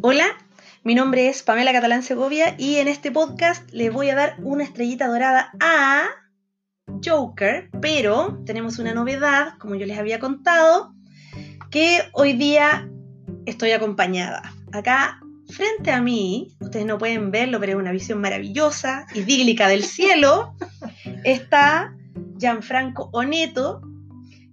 Hola, 0.00 0.26
mi 0.84 0.94
nombre 0.94 1.28
es 1.28 1.42
Pamela 1.42 1.72
Catalán 1.72 2.04
Segovia 2.04 2.54
y 2.56 2.76
en 2.76 2.86
este 2.86 3.10
podcast 3.10 3.68
le 3.72 3.90
voy 3.90 4.10
a 4.10 4.14
dar 4.14 4.36
una 4.38 4.62
estrellita 4.62 5.08
dorada 5.08 5.50
a 5.58 6.04
Joker, 7.04 7.68
pero 7.80 8.40
tenemos 8.46 8.78
una 8.78 8.94
novedad, 8.94 9.58
como 9.58 9.74
yo 9.74 9.86
les 9.86 9.98
había 9.98 10.20
contado, 10.20 10.94
que 11.72 12.02
hoy 12.12 12.34
día 12.34 12.88
estoy 13.44 13.72
acompañada. 13.72 14.54
Acá 14.72 15.18
frente 15.48 15.90
a 15.90 16.00
mí, 16.00 16.56
ustedes 16.60 16.86
no 16.86 16.98
pueden 16.98 17.32
verlo, 17.32 17.58
pero 17.58 17.72
es 17.72 17.78
una 17.78 17.90
visión 17.90 18.20
maravillosa, 18.20 19.04
idílica 19.14 19.66
del 19.66 19.82
cielo, 19.84 20.54
está 21.24 21.92
Gianfranco 22.38 23.10
Oneto, 23.12 23.80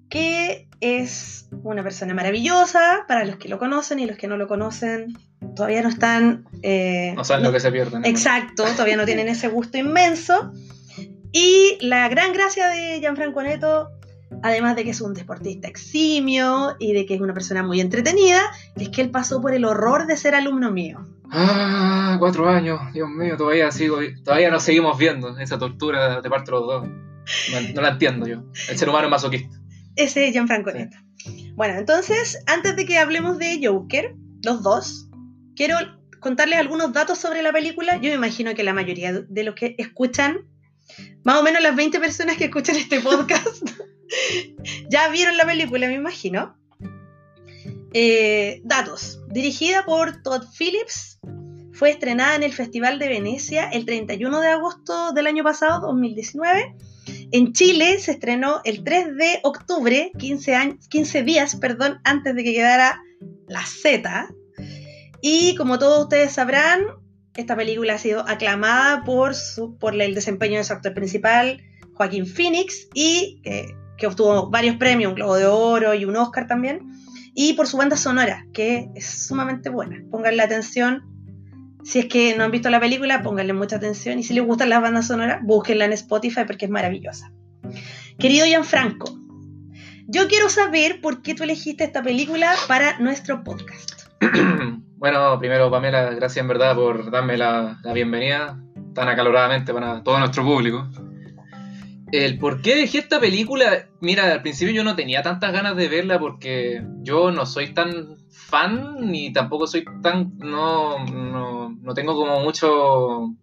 que 0.09 0.67
es 0.79 1.47
una 1.63 1.83
persona 1.83 2.13
maravillosa 2.13 3.05
para 3.07 3.25
los 3.25 3.37
que 3.37 3.49
lo 3.49 3.59
conocen 3.59 3.99
y 3.99 4.05
los 4.05 4.17
que 4.17 4.27
no 4.27 4.37
lo 4.37 4.47
conocen 4.47 5.13
todavía 5.55 5.81
no 5.81 5.89
están... 5.89 6.45
Eh, 6.61 7.13
no 7.15 7.23
saben 7.23 7.43
lo 7.43 7.51
que 7.51 7.59
se 7.59 7.71
pierden. 7.71 8.05
Exacto, 8.05 8.63
todavía 8.63 8.97
no 8.97 9.05
tienen 9.05 9.27
ese 9.29 9.47
gusto 9.47 9.77
inmenso. 9.77 10.51
Y 11.31 11.77
la 11.81 12.07
gran 12.07 12.33
gracia 12.33 12.69
de 12.69 12.99
Gianfranco 12.99 13.43
Neto, 13.43 13.89
además 14.41 14.75
de 14.75 14.85
que 14.85 14.91
es 14.91 15.01
un 15.01 15.13
deportista 15.13 15.67
eximio 15.67 16.75
y 16.79 16.93
de 16.93 17.05
que 17.05 17.15
es 17.15 17.21
una 17.21 17.33
persona 17.33 17.61
muy 17.61 17.81
entretenida, 17.81 18.41
es 18.77 18.89
que 18.89 19.01
él 19.01 19.11
pasó 19.11 19.41
por 19.41 19.53
el 19.53 19.65
horror 19.65 20.07
de 20.07 20.15
ser 20.15 20.33
alumno 20.33 20.71
mío. 20.71 21.05
Ah, 21.31 22.15
cuatro 22.19 22.47
años, 22.47 22.79
Dios 22.93 23.09
mío, 23.09 23.35
todavía 23.35 23.69
sigo, 23.71 23.97
todavía 24.23 24.49
nos 24.49 24.63
seguimos 24.63 24.97
viendo 24.97 25.37
esa 25.37 25.59
tortura 25.59 26.21
de 26.21 26.29
parte 26.29 26.51
de 26.51 26.57
los 26.57 26.65
dos. 26.65 26.87
No, 27.73 27.81
la 27.81 27.89
entiendo 27.89 28.27
yo. 28.27 28.43
El 28.69 28.77
ser 28.77 28.87
humano 28.87 29.07
es 29.07 29.11
masoquista. 29.11 29.57
Ese 29.95 30.27
es 30.27 30.33
Gianfranco 30.33 30.71
Neto. 30.71 30.97
Bueno, 31.55 31.77
entonces, 31.79 32.41
antes 32.47 32.75
de 32.75 32.85
que 32.85 32.97
hablemos 32.97 33.37
de 33.37 33.59
Joker, 33.61 34.15
los 34.43 34.61
dos, 34.61 35.09
quiero 35.55 35.77
contarles 36.19 36.59
algunos 36.59 36.93
datos 36.93 37.17
sobre 37.17 37.41
la 37.41 37.51
película. 37.51 37.95
Yo 37.95 38.09
me 38.09 38.15
imagino 38.15 38.53
que 38.55 38.63
la 38.63 38.73
mayoría 38.73 39.13
de 39.13 39.43
los 39.43 39.55
que 39.55 39.75
escuchan, 39.77 40.47
más 41.23 41.39
o 41.39 41.43
menos 41.43 41.61
las 41.61 41.75
20 41.75 41.99
personas 41.99 42.37
que 42.37 42.45
escuchan 42.45 42.75
este 42.75 42.99
podcast, 42.99 43.67
ya 44.89 45.09
vieron 45.09 45.37
la 45.37 45.45
película, 45.45 45.87
me 45.87 45.95
imagino. 45.95 46.57
Eh, 47.93 48.61
datos. 48.63 49.21
Dirigida 49.29 49.85
por 49.85 50.21
Todd 50.21 50.43
Phillips, 50.57 51.19
fue 51.73 51.91
estrenada 51.91 52.35
en 52.35 52.43
el 52.43 52.53
Festival 52.53 52.99
de 52.99 53.09
Venecia 53.09 53.69
el 53.69 53.85
31 53.85 54.39
de 54.41 54.47
agosto 54.47 55.11
del 55.13 55.27
año 55.27 55.43
pasado, 55.43 55.87
2019 55.87 56.75
en 57.31 57.53
Chile 57.53 57.99
se 57.99 58.11
estrenó 58.11 58.61
el 58.63 58.83
3 58.83 59.15
de 59.15 59.39
octubre, 59.43 60.11
15, 60.17 60.77
15 60.89 61.23
días 61.23 61.55
perdón, 61.55 61.99
antes 62.03 62.35
de 62.35 62.43
que 62.43 62.53
quedara 62.53 63.01
la 63.47 63.65
Z. 63.65 64.27
Y 65.27 65.55
como 65.55 65.79
todos 65.79 66.03
ustedes 66.03 66.33
sabrán, 66.33 66.83
esta 67.33 67.55
película 67.55 67.95
ha 67.95 67.97
sido 67.97 68.29
aclamada 68.29 69.03
por, 69.03 69.33
el 69.99 70.13
desempeño 70.13 70.59
de 70.59 70.63
su 70.63 70.71
actor 70.71 70.93
principal, 70.93 71.63
Joaquín 71.95 72.27
Phoenix, 72.27 72.87
y 72.93 73.41
que 73.97 74.05
obtuvo 74.05 74.51
varios 74.51 74.75
premios, 74.75 75.09
un 75.09 75.15
Globo 75.15 75.35
de 75.35 75.47
Oro 75.47 75.95
y 75.95 76.05
un 76.05 76.15
Oscar 76.15 76.45
también, 76.45 76.91
y 77.33 77.53
por 77.53 77.65
su 77.65 77.75
banda 77.75 77.97
sonora, 77.97 78.45
que 78.53 78.91
es 78.93 79.25
sumamente 79.25 79.71
buena. 79.71 79.99
Pónganle 80.11 80.43
atención 80.43 81.01
si 81.83 81.97
es 81.97 82.05
que 82.05 82.37
no 82.37 82.43
han 82.43 82.51
visto 82.51 82.69
la 82.69 82.79
película, 82.79 83.23
pónganle 83.23 83.53
mucha 83.53 83.77
atención. 83.77 84.19
Y 84.19 84.23
si 84.23 84.35
les 84.35 84.45
gustan 84.45 84.69
las 84.69 84.83
bandas 84.83 85.07
sonoras, 85.07 85.39
búsquenla 85.41 85.85
en 85.85 85.93
Spotify 85.93 86.41
porque 86.45 86.65
es 86.65 86.71
maravillosa. 86.71 87.31
Querido 88.19 88.45
Gianfranco, 88.45 89.09
yo 90.05 90.27
quiero 90.27 90.49
saber 90.49 91.01
por 91.01 91.23
qué 91.23 91.33
tú 91.33 91.41
elegiste 91.41 91.83
esta 91.83 92.03
película 92.03 92.53
para 92.67 92.99
nuestro 92.99 93.43
podcast. 93.43 94.03
bueno, 94.97 95.37
primero, 95.39 95.69
Pamela, 95.69 96.11
gracias 96.11 96.41
en 96.41 96.47
verdad 96.47 96.75
por 96.75 97.11
darme 97.11 97.37
la, 97.37 97.77
bienvenida 97.93 98.59
tan 98.93 99.09
acaloradamente 99.09 99.73
para 99.73 100.01
todo 100.03 100.19
nuestro 100.19 100.43
público. 100.43 100.87
El 102.11 102.37
por 102.39 102.61
qué 102.61 102.73
elegí 102.73 102.99
esta 102.99 103.19
película, 103.19 103.89
mira, 103.99 104.31
al 104.31 104.41
principio 104.41 104.73
yo 104.73 104.83
no 104.85 104.95
tenía 104.95 105.21
tantas 105.21 105.51
ganas 105.51 105.75
de 105.75 105.89
verla 105.89 106.17
porque 106.17 106.81
yo 107.01 107.31
no 107.31 107.45
soy 107.45 107.73
tan 107.73 108.15
fan 108.29 108.95
ni 109.01 109.33
tampoco 109.33 109.67
soy 109.67 109.83
tan 110.01 110.37
no, 110.37 111.03
no, 111.05 111.93
tengo 111.93 112.15
como 112.15 112.39
mucho 112.41 113.33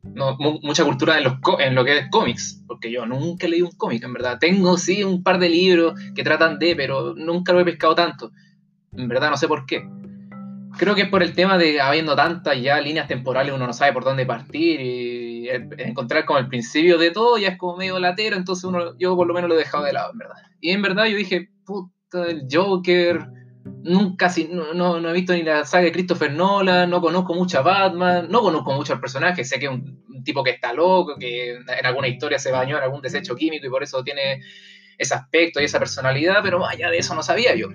mucha 0.62 0.84
cultura 0.84 1.18
en, 1.18 1.24
los, 1.24 1.34
en 1.58 1.74
lo 1.74 1.84
que 1.84 1.98
es 1.98 2.10
cómics 2.10 2.62
porque 2.66 2.90
yo 2.90 3.04
nunca 3.04 3.46
leí 3.46 3.60
un 3.60 3.72
cómic 3.72 4.02
en 4.04 4.14
verdad. 4.14 4.38
Tengo 4.40 4.78
sí 4.78 5.04
un 5.04 5.22
par 5.22 5.38
de 5.38 5.50
libros 5.50 6.00
que 6.14 6.24
tratan 6.24 6.58
de 6.58 6.74
pero 6.74 7.14
nunca 7.14 7.52
lo 7.52 7.60
he 7.60 7.64
pescado 7.64 7.94
tanto. 7.94 8.30
En 8.96 9.08
verdad 9.08 9.28
no 9.28 9.36
sé 9.36 9.48
por 9.48 9.66
qué 9.66 9.86
creo 10.82 10.96
que 10.96 11.02
es 11.02 11.08
por 11.08 11.22
el 11.22 11.32
tema 11.32 11.58
de 11.58 11.80
habiendo 11.80 12.16
tantas 12.16 12.60
ya 12.60 12.80
líneas 12.80 13.06
temporales 13.06 13.54
uno 13.54 13.68
no 13.68 13.72
sabe 13.72 13.92
por 13.92 14.02
dónde 14.02 14.26
partir 14.26 14.80
y 14.80 15.48
encontrar 15.78 16.24
como 16.24 16.40
el 16.40 16.48
principio 16.48 16.98
de 16.98 17.12
todo 17.12 17.38
ya 17.38 17.50
es 17.50 17.56
como 17.56 17.76
medio 17.76 18.00
latero 18.00 18.34
entonces 18.34 18.64
uno 18.64 18.98
yo 18.98 19.14
por 19.14 19.28
lo 19.28 19.32
menos 19.32 19.48
lo 19.48 19.54
he 19.54 19.58
dejado 19.58 19.84
de 19.84 19.92
lado 19.92 20.10
en 20.10 20.18
verdad 20.18 20.34
y 20.60 20.70
en 20.70 20.82
verdad 20.82 21.04
yo 21.04 21.16
dije 21.16 21.50
puta 21.64 22.26
el 22.26 22.48
Joker 22.50 23.28
nunca 23.64 24.28
no, 24.50 24.98
no, 24.98 25.08
he 25.08 25.12
visto 25.12 25.32
ni 25.34 25.44
la 25.44 25.64
saga 25.64 25.84
de 25.84 25.92
Christopher 25.92 26.32
Nolan, 26.32 26.90
no 26.90 27.00
conozco 27.00 27.32
mucho 27.32 27.60
a 27.60 27.62
Batman, 27.62 28.26
no 28.28 28.40
conozco 28.40 28.72
mucho 28.72 28.92
al 28.92 29.00
personaje, 29.00 29.44
sé 29.44 29.60
que 29.60 29.66
es 29.66 29.70
un, 29.70 30.02
tipo 30.24 30.42
que 30.42 30.50
está 30.50 30.72
loco, 30.72 31.16
que 31.16 31.52
en 31.54 31.86
alguna 31.86 32.08
historia 32.08 32.40
se 32.40 32.50
bañó 32.50 32.76
en 32.76 32.82
algún 32.82 33.02
desecho 33.02 33.36
químico 33.36 33.66
y 33.66 33.70
por 33.70 33.84
eso 33.84 34.02
tiene 34.02 34.40
ese 34.98 35.14
aspecto 35.14 35.60
y 35.60 35.64
esa 35.64 35.78
personalidad, 35.78 36.40
pero 36.42 36.58
más 36.58 36.74
allá 36.74 36.90
de 36.90 36.98
eso 36.98 37.14
no 37.14 37.22
sabía 37.22 37.54
yo. 37.54 37.68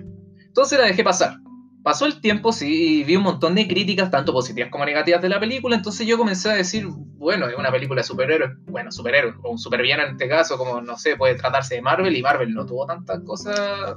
Entonces 0.46 0.78
la 0.78 0.86
dejé 0.86 1.04
pasar. 1.04 1.36
Pasó 1.82 2.06
el 2.06 2.20
tiempo, 2.20 2.52
sí, 2.52 3.00
y 3.00 3.04
vi 3.04 3.16
un 3.16 3.22
montón 3.22 3.54
de 3.54 3.66
críticas, 3.66 4.10
tanto 4.10 4.32
positivas 4.32 4.70
como 4.70 4.84
negativas 4.84 5.22
de 5.22 5.28
la 5.28 5.40
película, 5.40 5.76
entonces 5.76 6.06
yo 6.06 6.18
comencé 6.18 6.50
a 6.50 6.54
decir, 6.54 6.86
bueno, 6.88 7.48
es 7.48 7.56
una 7.56 7.70
película 7.70 8.00
de 8.00 8.06
superhéroes, 8.06 8.50
bueno, 8.66 8.92
superhéroes, 8.92 9.36
o 9.42 9.50
un 9.50 9.58
supervillano 9.58 10.02
en 10.02 10.10
este 10.12 10.28
caso, 10.28 10.58
como, 10.58 10.80
no 10.80 10.98
sé, 10.98 11.16
puede 11.16 11.36
tratarse 11.36 11.76
de 11.76 11.82
Marvel, 11.82 12.16
y 12.16 12.22
Marvel 12.22 12.52
no 12.52 12.66
tuvo 12.66 12.86
tantas 12.86 13.20
cosas 13.20 13.96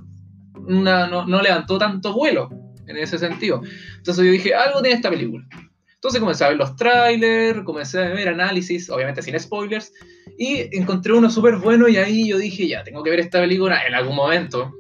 no, 0.68 1.42
levantó 1.42 1.78
tanto 1.78 2.14
vuelo 2.14 2.50
en 2.88 2.98
ese 2.98 3.18
sentido. 3.18 3.62
Entonces 3.98 4.26
yo 4.26 4.32
dije, 4.32 4.54
algo 4.54 4.82
tiene 4.82 4.96
esta 4.96 5.10
película. 5.10 5.46
Entonces 5.94 6.20
comencé 6.20 6.44
a 6.44 6.50
ver 6.50 6.58
los 6.58 6.76
trailers, 6.76 7.64
comencé 7.64 8.00
a 8.00 8.10
ver 8.10 8.30
análisis, 8.30 8.90
obviamente 8.90 9.22
sin 9.22 9.40
spoilers, 9.40 9.94
y 10.38 10.76
encontré 10.76 11.14
uno 11.14 11.30
súper 11.30 11.58
bueno 11.58 11.88
y 11.88 11.98
ahí 11.98 12.30
yo 12.30 12.38
dije, 12.38 12.68
ya, 12.68 12.84
tengo 12.84 13.04
que 13.04 13.12
ver 13.12 13.20
esta 13.20 13.40
película 13.40 13.86
en 13.86 13.94
algún 13.94 14.16
momento, 14.16 14.74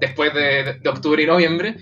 después 0.00 0.32
de, 0.32 0.80
octubre 0.88 1.22
y 1.22 1.26
noviembre. 1.26 1.76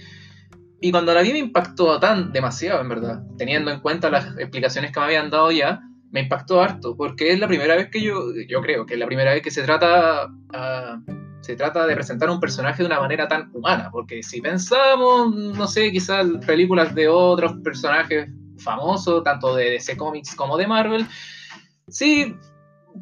Y 0.84 0.92
cuando 0.92 1.14
la 1.14 1.22
vi 1.22 1.32
me 1.32 1.38
impactó 1.38 1.98
tan 1.98 2.30
demasiado, 2.30 2.82
en 2.82 2.90
verdad, 2.90 3.22
teniendo 3.38 3.70
en 3.70 3.80
cuenta 3.80 4.10
las 4.10 4.26
explicaciones 4.38 4.92
que 4.92 5.00
me 5.00 5.06
habían 5.06 5.30
dado 5.30 5.50
ya, 5.50 5.80
me 6.10 6.20
impactó 6.20 6.60
harto, 6.60 6.94
porque 6.94 7.32
es 7.32 7.40
la 7.40 7.48
primera 7.48 7.74
vez 7.74 7.88
que 7.88 8.02
yo, 8.02 8.34
yo 8.46 8.60
creo 8.60 8.84
que 8.84 8.92
es 8.92 9.00
la 9.00 9.06
primera 9.06 9.32
vez 9.32 9.42
que 9.42 9.50
se 9.50 9.62
trata... 9.62 10.28
a 10.52 11.00
se 11.40 11.56
trata 11.56 11.86
de 11.86 11.94
presentar 11.94 12.30
un 12.30 12.40
personaje 12.40 12.82
de 12.82 12.86
una 12.86 13.00
manera 13.00 13.28
tan 13.28 13.50
humana, 13.52 13.90
porque 13.92 14.22
si 14.22 14.40
pensamos, 14.40 15.34
no 15.34 15.66
sé, 15.66 15.92
quizás 15.92 16.26
películas 16.46 16.94
de 16.94 17.06
otros 17.06 17.54
personajes 17.62 18.30
famosos, 18.58 19.22
tanto 19.24 19.54
de 19.54 19.70
DC 19.70 19.94
Comics 19.96 20.34
como 20.34 20.56
de 20.56 20.66
Marvel, 20.66 21.06
sí 21.88 22.34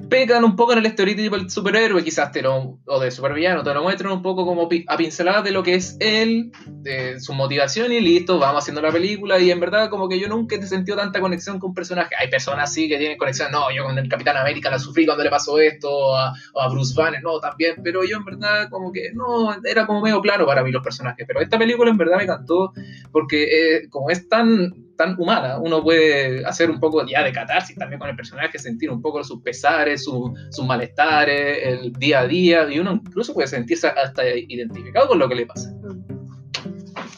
pegan 0.09 0.45
un 0.45 0.57
poco 0.57 0.73
en 0.73 0.79
el 0.79 0.87
estereotipo 0.87 1.37
del 1.37 1.51
superhéroe, 1.51 2.03
quizás 2.03 2.33
te 2.33 2.43
lo, 2.43 2.79
o 2.87 3.01
de 3.01 3.11
supervillano, 3.11 3.63
te 3.63 3.75
lo 3.75 3.83
muestran 3.83 4.13
un 4.13 4.23
poco 4.23 4.47
como 4.47 4.69
a 4.89 4.97
pinceladas 4.97 5.45
de 5.45 5.51
lo 5.51 5.63
que 5.63 5.75
es 5.75 5.97
él, 6.01 6.51
de 6.67 7.21
su 7.21 7.35
motivación 7.35 7.93
y 7.93 8.01
listo, 8.01 8.39
vamos 8.39 8.63
haciendo 8.63 8.81
la 8.81 8.91
película 8.91 9.39
y 9.39 9.51
en 9.51 9.61
verdad 9.61 9.91
como 9.91 10.09
que 10.09 10.19
yo 10.19 10.29
nunca 10.29 10.57
he 10.57 10.67
sentido 10.67 10.97
tanta 10.97 11.21
conexión 11.21 11.59
con 11.59 11.71
un 11.71 11.75
personaje. 11.75 12.15
Hay 12.19 12.29
personas 12.29 12.73
sí 12.73 12.89
que 12.89 12.99
tienen 12.99 13.19
conexión, 13.19 13.51
no, 13.53 13.71
yo 13.75 13.85
con 13.85 13.99
el 13.99 14.09
Capitán 14.09 14.37
América 14.37 14.71
la 14.71 14.79
sufrí 14.79 15.05
cuando 15.05 15.25
le 15.25 15.31
pasó 15.31 15.59
esto, 15.59 15.91
o 15.91 16.17
a, 16.17 16.33
Bruce 16.71 16.95
Banner, 16.97 17.23
no, 17.23 17.39
también, 17.39 17.77
pero 17.83 18.03
yo 18.05 18.17
en 18.17 18.25
verdad 18.25 18.69
como 18.71 18.93
que 18.93 19.13
no, 19.13 19.55
era 19.65 19.87
como 19.87 20.01
medio 20.01 20.21
claro 20.21 20.47
para 20.47 20.63
mí 20.63 20.71
los 20.71 20.83
personajes, 20.83 21.27
pero 21.27 21.41
esta 21.41 21.59
película 21.59 21.91
en 21.91 21.99
verdad 21.99 22.17
me 22.17 22.25
encantó 22.25 22.73
porque 23.11 23.77
eh, 23.77 23.89
como 23.91 24.11
es 24.11 24.29
tan 24.29 24.92
humana. 25.19 25.59
Uno 25.59 25.83
puede 25.83 26.45
hacer 26.47 26.71
un 26.71 26.81
poco 26.81 27.07
ya 27.07 27.23
de 27.23 27.33
catarsis 27.33 27.77
también 27.77 27.99
con 27.99 28.09
el 28.09 28.17
personaje, 28.17 28.59
sentir 28.59 28.91
un 28.91 29.01
poco 29.01 29.23
sus 29.25 29.43
pesares, 29.43 30.05
sus 30.05 30.65
malestares, 30.65 31.59
el 31.63 31.93
día 31.93 32.21
a 32.21 32.27
día, 32.27 32.67
y 32.71 32.79
uno 32.79 32.93
incluso 32.93 33.35
puede 33.35 33.49
sentirse 33.49 33.89
hasta 33.89 34.29
identificado 34.29 35.09
con 35.09 35.19
lo 35.19 35.29
que 35.29 35.35
le 35.35 35.47
pasa. 35.47 35.73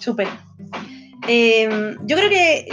Súper. 0.00 0.28
Em, 1.26 1.96
yo 2.06 2.16
creo 2.16 2.28
que 2.28 2.66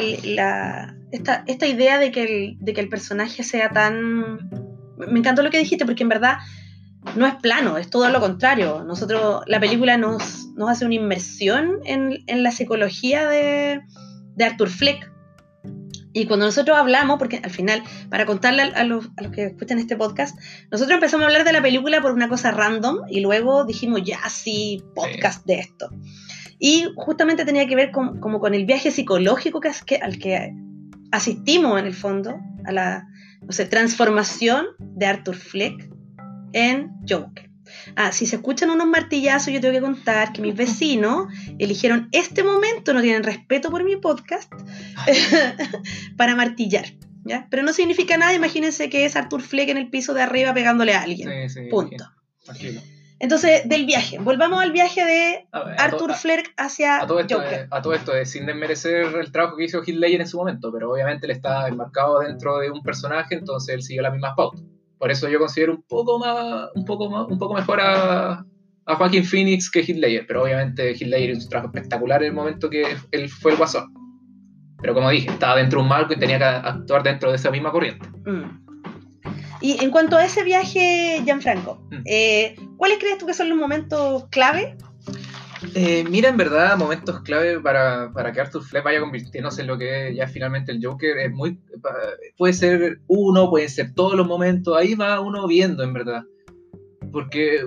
esta, 1.12 1.44
esta, 1.48 1.68
idea 1.68 2.00
de 2.00 2.12
que, 2.12 2.24
el, 2.24 2.58
de 2.60 2.74
que 2.74 2.82
el 2.82 2.90
personaje 2.90 3.44
sea 3.44 3.70
tan... 3.70 4.50
Me 4.98 5.20
encantó 5.20 5.42
lo 5.42 5.50
que 5.50 5.58
dijiste, 5.58 5.86
porque 5.86 6.04
en 6.04 6.10
verdad 6.10 6.38
no 7.16 7.26
es 7.26 7.36
plano, 7.36 7.78
es 7.78 7.90
todo 7.90 8.10
lo 8.10 8.20
contrario. 8.20 8.84
Nosotros, 8.86 9.44
la 9.48 9.60
película 9.60 9.98
nos, 9.98 10.48
nos 10.56 10.70
hace 10.70 10.86
una 10.86 10.96
inmersión 10.96 11.80
en, 11.86 12.24
en 12.28 12.44
la 12.44 12.52
psicología 12.52 13.28
de, 13.28 13.82
de 14.36 14.46
Arthur 14.46 14.70
Fleck. 14.70 15.12
Y 16.14 16.26
cuando 16.26 16.46
nosotros 16.46 16.78
hablamos, 16.78 17.18
porque 17.20 17.40
al 17.44 17.52
final, 17.52 17.84
para 18.10 18.26
contarle 18.26 18.64
a, 18.64 18.84
los, 18.84 19.10
que 19.34 19.46
escuchan 19.46 19.80
este 19.80 19.96
podcast, 19.96 20.38
nosotros 20.70 20.96
empezamos 20.96 21.24
a 21.24 21.28
hablar 21.28 21.46
de 21.46 21.54
la 21.54 21.62
película 21.62 22.02
por 22.02 22.12
una 22.12 22.28
cosa 22.28 22.52
random 22.52 23.04
y 23.10 23.22
luego 23.22 23.64
dijimos, 23.64 24.02
ya 24.04 24.20
sí, 24.30 24.84
podcast 24.94 25.46
de 25.46 25.60
esto. 25.60 25.90
Y 26.60 26.86
justamente 26.96 27.46
tenía 27.46 27.66
que 27.66 27.76
ver 27.76 27.92
con, 27.92 28.20
como 28.20 28.40
con 28.40 28.54
el 28.54 28.66
viaje 28.66 28.92
psicológico 28.92 29.62
que, 29.62 29.96
al 29.98 30.20
que 30.20 30.54
asistimos 31.12 31.80
en 31.80 31.86
el 31.86 31.94
fondo, 31.94 32.40
a 32.66 32.72
la 32.72 33.08
transformación 33.70 34.68
de 34.80 35.06
Arthur 35.06 35.36
Fleck 35.36 35.90
en 36.54 36.92
Joker. 37.08 37.51
Ah, 37.96 38.12
si 38.12 38.26
se 38.26 38.38
escuchan 38.38 38.70
unos 38.70 38.88
martillazos, 38.88 39.54
yo 39.54 39.62
tengo 39.62 39.74
que 39.74 39.82
contar 39.82 40.34
que 40.34 40.42
mis 40.42 40.56
vecinos 40.56 41.28
eligieron 41.60 42.10
este 42.12 42.44
momento, 42.44 42.94
no 42.94 43.02
tienen 43.02 43.24
respeto 43.24 43.70
por 43.70 43.84
mi 43.84 43.96
podcast, 43.96 44.52
para 46.18 46.36
martillar. 46.36 46.86
¿ya? 47.24 47.48
Pero 47.50 47.64
no 47.64 47.74
significa 47.74 48.18
nada, 48.18 48.34
imagínense 48.34 48.90
que 48.90 49.06
es 49.06 49.16
Arthur 49.16 49.42
Fleck 49.42 49.70
en 49.70 49.78
el 49.78 49.90
piso 49.90 50.14
de 50.14 50.22
arriba 50.22 50.54
pegándole 50.54 50.94
a 50.94 51.02
alguien. 51.02 51.50
Sí, 51.50 51.62
sí, 51.62 51.70
Punto. 51.70 52.06
Entonces, 53.20 53.70
del 53.70 53.86
viaje, 53.86 54.18
volvamos 54.18 54.60
al 54.60 54.72
viaje 54.72 55.06
de 55.06 55.48
ver, 55.54 55.76
Arthur 55.78 56.16
Fleck 56.16 56.54
hacia 56.58 57.02
A 57.02 57.08
todo, 57.08 57.20
esto, 57.20 57.36
Joker. 57.36 57.60
eh, 57.60 57.68
a 57.70 57.80
todo 57.80 57.94
esto, 57.94 58.16
eh, 58.16 58.26
sin 58.26 58.48
desmerecer 58.48 59.16
el 59.16 59.32
trabajo 59.32 59.58
que 59.58 59.66
hizo 59.66 59.84
Ledger 59.86 60.22
en 60.22 60.28
su 60.28 60.38
momento, 60.38 60.72
pero 60.72 60.92
obviamente 60.92 61.28
él 61.28 61.32
está 61.32 61.68
enmarcado 61.68 62.22
dentro 62.22 62.58
de 62.58 62.72
un 62.72 62.82
personaje, 62.82 63.36
entonces 63.36 63.76
él 63.76 63.84
siguió 63.84 64.02
las 64.02 64.12
mismas 64.12 64.34
pautas. 64.36 64.62
Por 65.02 65.10
eso 65.10 65.28
yo 65.28 65.40
considero 65.40 65.74
un 65.74 65.82
poco 65.82 66.20
más, 66.20 66.70
un 66.76 66.86
poco 66.86 67.10
más, 67.10 67.26
un 67.28 67.40
poco 67.40 67.56
mejor 67.56 67.82
a, 67.82 68.46
a 68.86 68.96
Joaquin 68.96 69.26
Phoenix 69.26 69.68
que 69.72 69.82
Ledger, 69.82 70.28
pero 70.28 70.44
obviamente 70.44 70.94
Ledger 70.94 71.32
hizo 71.32 71.46
un 71.46 71.50
trabajo 71.50 71.72
espectacular 71.74 72.22
en 72.22 72.28
el 72.28 72.34
momento 72.36 72.70
que 72.70 72.84
él 73.10 73.28
fue 73.28 73.54
el 73.54 73.58
guasón. 73.58 73.92
Pero 74.80 74.94
como 74.94 75.10
dije, 75.10 75.32
estaba 75.32 75.56
dentro 75.56 75.80
de 75.80 75.84
un 75.84 75.90
marco 75.90 76.14
y 76.14 76.20
tenía 76.20 76.38
que 76.38 76.44
actuar 76.44 77.02
dentro 77.02 77.32
de 77.32 77.38
esa 77.38 77.50
misma 77.50 77.72
corriente. 77.72 78.08
Mm. 78.28 78.62
Y 79.62 79.84
en 79.84 79.90
cuanto 79.90 80.18
a 80.18 80.24
ese 80.24 80.44
viaje, 80.44 81.22
Gianfranco, 81.26 81.82
Mm. 81.90 82.02
eh, 82.06 82.56
¿cuáles 82.78 83.00
crees 83.00 83.18
tú 83.18 83.26
que 83.26 83.34
son 83.34 83.50
los 83.50 83.58
momentos 83.58 84.28
clave? 84.30 84.78
Eh, 85.76 86.04
mira, 86.10 86.30
en 86.30 86.38
verdad, 86.38 86.78
momentos 86.78 87.22
clave 87.22 87.60
para, 87.60 88.12
para 88.14 88.32
que 88.32 88.42
Arthur 88.42 88.64
Fleck 88.64 88.84
vaya 88.84 89.00
convirtiéndose 89.00 89.62
en 89.62 89.68
lo 89.68 89.78
que 89.78 90.10
es 90.10 90.16
ya 90.16 90.28
finalmente 90.28 90.72
el 90.72 90.84
Joker 90.84 91.18
es 91.18 91.32
muy. 91.32 91.60
Puede 92.38 92.54
ser 92.54 93.00
uno, 93.08 93.50
pueden 93.50 93.70
ser 93.70 93.94
todos 93.94 94.16
los 94.16 94.28
momentos, 94.28 94.76
ahí 94.76 94.96
va 94.96 95.20
uno 95.20 95.48
viendo, 95.48 95.84
en 95.84 95.94
verdad. 95.94 96.24
Porque 97.12 97.64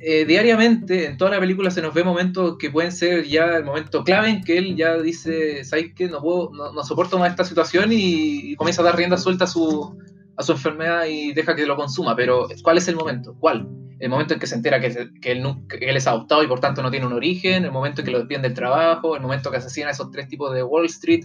eh, 0.00 0.24
diariamente 0.24 1.06
en 1.06 1.16
toda 1.18 1.32
la 1.32 1.40
película 1.40 1.70
se 1.70 1.82
nos 1.82 1.92
ve 1.92 2.02
momentos 2.02 2.56
que 2.58 2.70
pueden 2.70 2.92
ser 2.92 3.24
ya 3.24 3.56
el 3.56 3.64
momento 3.64 4.02
clave 4.04 4.30
en 4.30 4.42
que 4.42 4.58
él 4.58 4.76
ya 4.76 4.96
dice: 4.96 5.64
¿Sabes 5.64 5.92
qué? 5.94 6.08
No, 6.08 6.20
puedo, 6.20 6.50
no, 6.52 6.72
no 6.72 6.82
soporto 6.82 7.18
más 7.18 7.30
esta 7.30 7.44
situación 7.44 7.92
y, 7.92 8.52
y 8.52 8.56
comienza 8.56 8.82
a 8.82 8.86
dar 8.86 8.96
rienda 8.96 9.18
suelta 9.18 9.44
a 9.44 9.48
su, 9.48 9.96
a 10.36 10.42
su 10.42 10.52
enfermedad 10.52 11.04
y 11.06 11.32
deja 11.32 11.54
que 11.54 11.66
lo 11.66 11.76
consuma. 11.76 12.16
Pero, 12.16 12.48
¿cuál 12.62 12.78
es 12.78 12.88
el 12.88 12.96
momento? 12.96 13.36
¿Cuál? 13.38 13.68
El 13.98 14.10
momento 14.10 14.34
en 14.34 14.40
que 14.40 14.46
se 14.46 14.54
entera 14.54 14.80
que, 14.80 14.86
él, 15.22 15.42
él 15.80 15.96
es 15.96 16.06
adoptado 16.06 16.42
y 16.42 16.46
por 16.46 16.60
tanto 16.60 16.82
no 16.82 16.90
tiene 16.90 17.06
un 17.06 17.12
origen, 17.12 17.64
el 17.64 17.72
momento 17.72 18.00
en 18.00 18.04
que 18.04 18.10
lo 18.10 18.18
despiden 18.18 18.42
del 18.42 18.54
trabajo, 18.54 19.16
el 19.16 19.22
momento 19.22 19.50
que 19.50 19.56
asesinan 19.56 19.88
a 19.88 19.92
esos 19.92 20.10
tres 20.10 20.28
tipos 20.28 20.52
de 20.52 20.62
Wall 20.62 20.86
Street, 20.86 21.24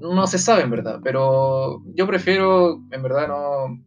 no 0.00 0.26
se 0.26 0.38
sabe 0.38 0.62
en 0.62 0.70
verdad, 0.70 1.00
pero 1.02 1.82
yo 1.94 2.06
prefiero 2.06 2.80
en 2.90 3.02
verdad 3.02 3.28
no, 3.28 3.82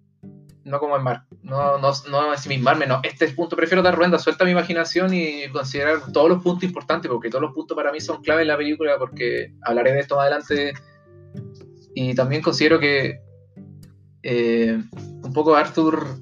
no 0.63 0.79
como 0.79 0.95
enmar, 0.95 1.23
no, 1.41 1.79
no, 1.79 1.91
no 2.09 2.33
ensimismarme, 2.33 2.85
no, 2.85 2.99
este 3.03 3.25
es 3.25 3.33
punto, 3.33 3.55
prefiero 3.55 3.81
dar 3.81 3.95
rueda 3.95 4.19
suelta 4.19 4.43
a 4.43 4.45
mi 4.45 4.51
imaginación 4.51 5.13
y 5.13 5.47
considerar 5.49 6.11
todos 6.11 6.29
los 6.29 6.43
puntos 6.43 6.63
importantes, 6.63 7.09
porque 7.09 7.29
todos 7.29 7.41
los 7.41 7.53
puntos 7.53 7.75
para 7.75 7.91
mí 7.91 7.99
son 7.99 8.21
clave 8.21 8.43
en 8.43 8.49
la 8.49 8.57
película, 8.57 8.97
porque 8.99 9.53
hablaré 9.63 9.93
de 9.93 9.99
esto 10.01 10.17
más 10.17 10.23
adelante, 10.23 10.73
y 11.95 12.13
también 12.13 12.41
considero 12.41 12.79
que 12.79 13.21
eh, 14.23 14.77
un 15.23 15.33
poco 15.33 15.55
Arthur 15.55 16.19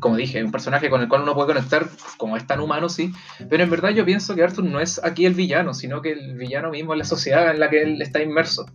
como 0.00 0.16
dije, 0.16 0.42
un 0.42 0.50
personaje 0.50 0.88
con 0.88 1.00
el 1.00 1.08
cual 1.08 1.22
uno 1.22 1.34
puede 1.34 1.48
conectar, 1.48 1.86
como 2.16 2.36
es 2.36 2.46
tan 2.46 2.60
humano, 2.60 2.88
sí. 2.88 3.12
Pero 3.48 3.62
en 3.62 3.70
verdad 3.70 3.90
yo 3.90 4.04
pienso 4.04 4.34
que 4.34 4.42
Arthur 4.42 4.64
no 4.64 4.80
es 4.80 5.02
aquí 5.04 5.26
el 5.26 5.34
villano, 5.34 5.74
sino 5.74 6.00
que 6.00 6.12
el 6.12 6.36
villano 6.36 6.70
mismo 6.70 6.94
es 6.94 6.98
la 6.98 7.04
sociedad 7.04 7.50
en 7.50 7.60
la 7.60 7.68
que 7.68 7.82
él 7.82 8.02
está 8.02 8.22
inmerso. 8.22 8.66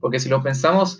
Porque 0.00 0.18
si 0.18 0.28
lo 0.28 0.42
pensamos, 0.42 0.98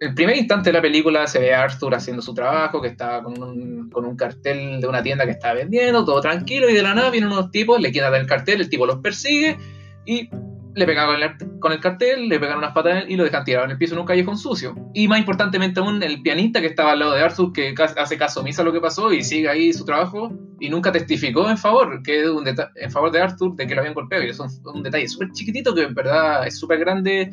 el 0.00 0.14
primer 0.14 0.36
instante 0.36 0.70
de 0.70 0.74
la 0.74 0.82
película 0.82 1.28
se 1.28 1.38
ve 1.38 1.54
a 1.54 1.62
Arthur 1.62 1.94
haciendo 1.94 2.22
su 2.22 2.34
trabajo, 2.34 2.82
que 2.82 2.88
está 2.88 3.22
con 3.22 3.40
un, 3.40 4.16
cartel 4.16 4.80
de 4.80 4.86
una 4.88 5.02
tienda 5.02 5.24
que 5.24 5.30
está 5.30 5.54
vendiendo, 5.54 6.04
todo 6.04 6.20
tranquilo, 6.20 6.68
y 6.68 6.74
de 6.74 6.82
la 6.82 6.94
nada 6.94 7.10
vienen 7.10 7.30
unos 7.30 7.52
tipos, 7.52 7.80
le 7.80 7.92
quitan 7.92 8.14
el 8.14 8.26
cartel, 8.26 8.60
el 8.60 8.68
tipo 8.68 8.84
los 8.84 8.98
persigue 8.98 9.56
y 10.04 10.28
le 10.74 10.86
pegan 10.86 11.06
con 11.06 11.22
el, 11.22 11.60
con 11.60 11.72
el 11.72 11.80
cartel, 11.80 12.28
le 12.28 12.38
pegan 12.38 12.58
unas 12.58 12.72
patas 12.72 13.04
y 13.08 13.16
lo 13.16 13.24
dejan 13.24 13.44
tirado 13.44 13.64
en 13.64 13.72
el 13.72 13.78
piso 13.78 13.94
en 13.94 14.00
un 14.00 14.06
callejón 14.06 14.36
sucio. 14.38 14.74
Y 14.94 15.08
más 15.08 15.18
importantemente 15.18 15.80
aún, 15.80 16.02
el 16.02 16.22
pianista 16.22 16.60
que 16.60 16.68
estaba 16.68 16.92
al 16.92 17.00
lado 17.00 17.12
de 17.12 17.22
Arthur, 17.22 17.52
que 17.52 17.74
hace 17.78 18.16
caso 18.16 18.40
omiso 18.40 18.62
a 18.62 18.64
lo 18.64 18.72
que 18.72 18.80
pasó 18.80 19.12
y 19.12 19.22
sigue 19.22 19.48
ahí 19.48 19.72
su 19.72 19.84
trabajo 19.84 20.32
y 20.60 20.70
nunca 20.70 20.92
testificó 20.92 21.50
en 21.50 21.58
favor, 21.58 22.02
que 22.02 22.28
un 22.28 22.46
en 22.46 22.90
favor 22.90 23.10
de 23.10 23.20
Arthur 23.20 23.54
de 23.56 23.66
que 23.66 23.74
lo 23.74 23.80
habían 23.80 23.94
golpeado. 23.94 24.24
Y 24.24 24.28
eso 24.28 24.44
es 24.44 24.60
un, 24.64 24.76
un 24.76 24.82
detalle 24.82 25.08
súper 25.08 25.30
chiquitito 25.32 25.74
que 25.74 25.82
en 25.82 25.94
verdad 25.94 26.46
es 26.46 26.58
súper 26.58 26.78
grande 26.78 27.30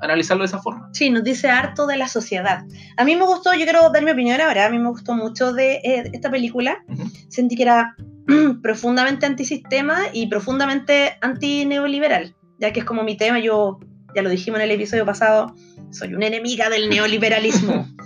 analizarlo 0.00 0.42
de 0.42 0.46
esa 0.46 0.60
forma. 0.60 0.88
Sí, 0.92 1.10
nos 1.10 1.24
dice 1.24 1.48
harto 1.48 1.86
de 1.86 1.96
la 1.96 2.08
sociedad. 2.08 2.64
A 2.96 3.04
mí 3.04 3.16
me 3.16 3.24
gustó, 3.24 3.52
yo 3.52 3.64
quiero 3.64 3.90
dar 3.90 4.04
mi 4.04 4.10
opinión 4.10 4.40
ahora, 4.40 4.66
a 4.66 4.70
mí 4.70 4.78
me 4.78 4.88
gustó 4.88 5.14
mucho 5.14 5.52
de 5.52 5.74
eh, 5.84 6.10
esta 6.12 6.30
película. 6.30 6.84
Ujú. 6.88 7.04
Sentí 7.28 7.56
que 7.56 7.62
era 7.62 7.94
profundamente 8.62 9.26
antisistema 9.26 9.98
y 10.12 10.26
profundamente 10.26 11.16
antineoliberal, 11.20 12.34
ya 12.58 12.72
que 12.72 12.80
es 12.80 12.86
como 12.86 13.02
mi 13.02 13.16
tema, 13.16 13.38
yo 13.40 13.78
ya 14.14 14.22
lo 14.22 14.30
dijimos 14.30 14.60
en 14.60 14.64
el 14.64 14.70
episodio 14.72 15.04
pasado, 15.04 15.54
soy 15.90 16.14
una 16.14 16.26
enemiga 16.26 16.68
del 16.70 16.88
neoliberalismo. 16.88 17.86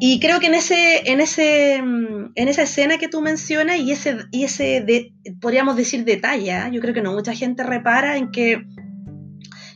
Y 0.00 0.18
creo 0.18 0.40
que 0.40 0.48
en 0.48 0.54
ese, 0.54 1.10
en 1.10 1.20
ese, 1.20 1.80
mm, 1.80 2.32
en 2.34 2.48
esa 2.48 2.62
escena 2.62 2.98
que 2.98 3.08
tú 3.08 3.22
mencionas 3.22 3.78
y 3.78 3.92
ese, 3.92 4.16
y 4.32 4.42
ese 4.44 4.80
de- 4.82 5.14
podríamos 5.40 5.76
decir 5.76 6.04
detalle, 6.04 6.50
¿ah? 6.52 6.68
yo 6.68 6.80
creo 6.80 6.92
que 6.92 7.00
no 7.00 7.12
mucha 7.12 7.32
gente 7.32 7.62
repara 7.62 8.16
en 8.18 8.30
que 8.32 8.64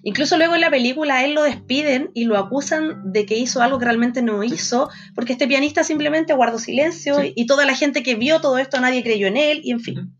incluso 0.02 0.36
luego 0.36 0.56
en 0.56 0.60
la 0.60 0.70
película 0.70 1.14
a 1.18 1.24
él 1.24 1.34
lo 1.34 1.44
despiden 1.44 2.10
y 2.14 2.24
lo 2.24 2.36
acusan 2.36 3.12
de 3.12 3.26
que 3.26 3.38
hizo 3.38 3.62
algo 3.62 3.78
que 3.78 3.84
realmente 3.84 4.20
no 4.20 4.42
hizo, 4.42 4.90
porque 5.14 5.32
este 5.32 5.46
pianista 5.46 5.84
simplemente 5.84 6.34
guardó 6.34 6.58
silencio 6.58 7.20
Sí. 7.20 7.32
y 7.36 7.46
toda 7.46 7.64
la 7.64 7.74
gente 7.76 8.02
que 8.02 8.16
vio 8.16 8.40
todo 8.40 8.58
esto 8.58 8.80
nadie 8.80 9.04
creyó 9.04 9.28
en 9.28 9.36
él 9.36 9.60
y 9.62 9.70
en 9.70 9.80
fin. 9.80 10.17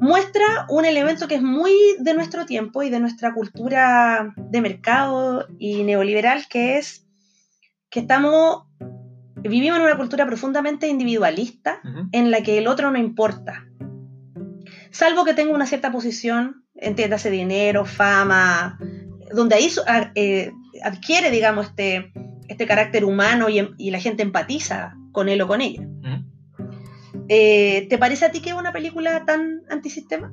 Muestra 0.00 0.66
un 0.68 0.84
elemento 0.84 1.26
que 1.28 1.36
es 1.36 1.42
muy 1.42 1.72
de 1.98 2.14
nuestro 2.14 2.46
tiempo 2.46 2.82
y 2.82 2.90
de 2.90 3.00
nuestra 3.00 3.32
cultura 3.32 4.34
de 4.36 4.60
mercado 4.60 5.46
y 5.58 5.82
neoliberal, 5.84 6.46
que 6.48 6.78
es 6.78 7.06
que 7.90 8.00
estamos, 8.00 8.64
vivimos 9.36 9.78
en 9.78 9.84
una 9.84 9.96
cultura 9.96 10.26
profundamente 10.26 10.88
individualista 10.88 11.80
en 12.12 12.30
la 12.30 12.42
que 12.42 12.58
el 12.58 12.66
otro 12.66 12.90
no 12.90 12.98
importa. 12.98 13.66
Salvo 14.90 15.24
que 15.24 15.34
tenga 15.34 15.54
una 15.54 15.66
cierta 15.66 15.92
posición, 15.92 16.64
entiéndase 16.74 17.30
dinero, 17.30 17.84
fama, 17.84 18.78
donde 19.34 19.54
ahí 19.56 19.70
eh, 20.14 20.52
adquiere, 20.82 21.30
digamos, 21.30 21.66
este, 21.66 22.12
este 22.48 22.66
carácter 22.66 23.04
humano 23.04 23.48
y, 23.48 23.58
em- 23.60 23.74
y 23.78 23.90
la 23.90 24.00
gente 24.00 24.22
empatiza 24.22 24.94
con 25.12 25.28
él 25.28 25.40
o 25.42 25.46
con 25.46 25.60
ella. 25.60 25.86
Eh, 27.28 27.86
¿Te 27.88 27.98
parece 27.98 28.24
a 28.26 28.30
ti 28.30 28.40
que 28.40 28.50
es 28.50 28.56
una 28.56 28.72
película 28.72 29.24
tan 29.24 29.62
antisistema? 29.70 30.32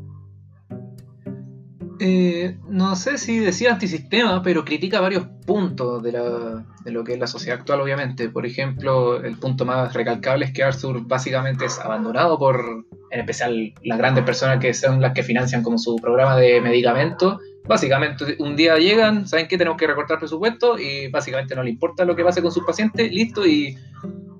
Eh, 2.00 2.58
no 2.68 2.96
sé 2.96 3.18
si 3.18 3.40
decía 3.40 3.72
antisistema, 3.72 4.42
pero 4.44 4.66
critica 4.66 5.00
varios 5.00 5.26
puntos 5.46 6.04
de, 6.04 6.12
la- 6.12 6.66
lo 6.86 7.04
que 7.04 7.14
es 7.14 7.20
la 7.20 7.28
sociedad 7.28 7.60
actual, 7.60 7.82
obviamente. 7.82 8.30
Por 8.30 8.46
ejemplo, 8.46 9.24
el 9.24 9.38
punto 9.38 9.64
más 9.66 9.94
recalcable 9.94 10.46
es 10.46 10.52
que 10.52 10.64
Arthur 10.64 11.06
básicamente 11.08 11.66
es 11.66 11.80
abandonado 11.80 12.38
por, 12.38 12.86
en 13.12 13.20
especial, 13.20 13.74
las 13.84 13.98
grandes 13.98 14.24
personas 14.26 14.60
que 14.60 14.74
son 14.74 15.02
las 15.02 15.14
que 15.14 15.24
financian 15.24 15.64
como 15.64 15.78
su 15.78 15.96
programa 15.98 16.36
de 16.36 16.60
medicamentos. 16.62 17.40
Básicamente, 17.66 18.36
un 18.40 18.58
día 18.58 18.76
llegan, 18.78 19.26
¿saben 19.26 19.48
qué? 19.48 19.58
Tenemos 19.58 19.78
que 19.78 19.88
recortar 19.88 20.20
presupuesto 20.20 20.78
y 20.78 21.08
básicamente 21.10 21.56
no 21.56 21.64
le 21.64 21.70
importa 21.70 22.04
lo 22.04 22.16
que 22.16 22.24
pase 22.24 22.42
con 22.42 22.52
sus 22.52 22.66
pacientes, 22.66 23.10
listo, 23.14 23.46
y 23.48 23.78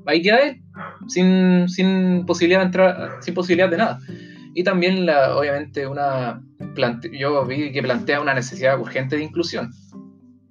ahí 0.06 0.22
queda 0.22 0.40
él, 0.40 0.62
sin, 1.08 1.68
sin 1.70 2.26
posibilidad 2.26 2.60
de 2.60 2.66
entrar, 2.66 3.12
sin 3.22 3.34
posibilidad 3.34 3.70
de 3.70 3.78
nada. 3.78 4.00
Y 4.56 4.64
también, 4.64 5.06
la, 5.06 5.36
obviamente, 5.36 5.88
una 5.88 6.42
plante- 6.76 7.10
yo 7.18 7.46
vi 7.46 7.72
que 7.72 7.82
plantea 7.82 8.22
una 8.22 8.34
necesidad 8.34 8.80
urgente 8.80 9.18
de 9.18 9.24
inclusión. 9.24 9.72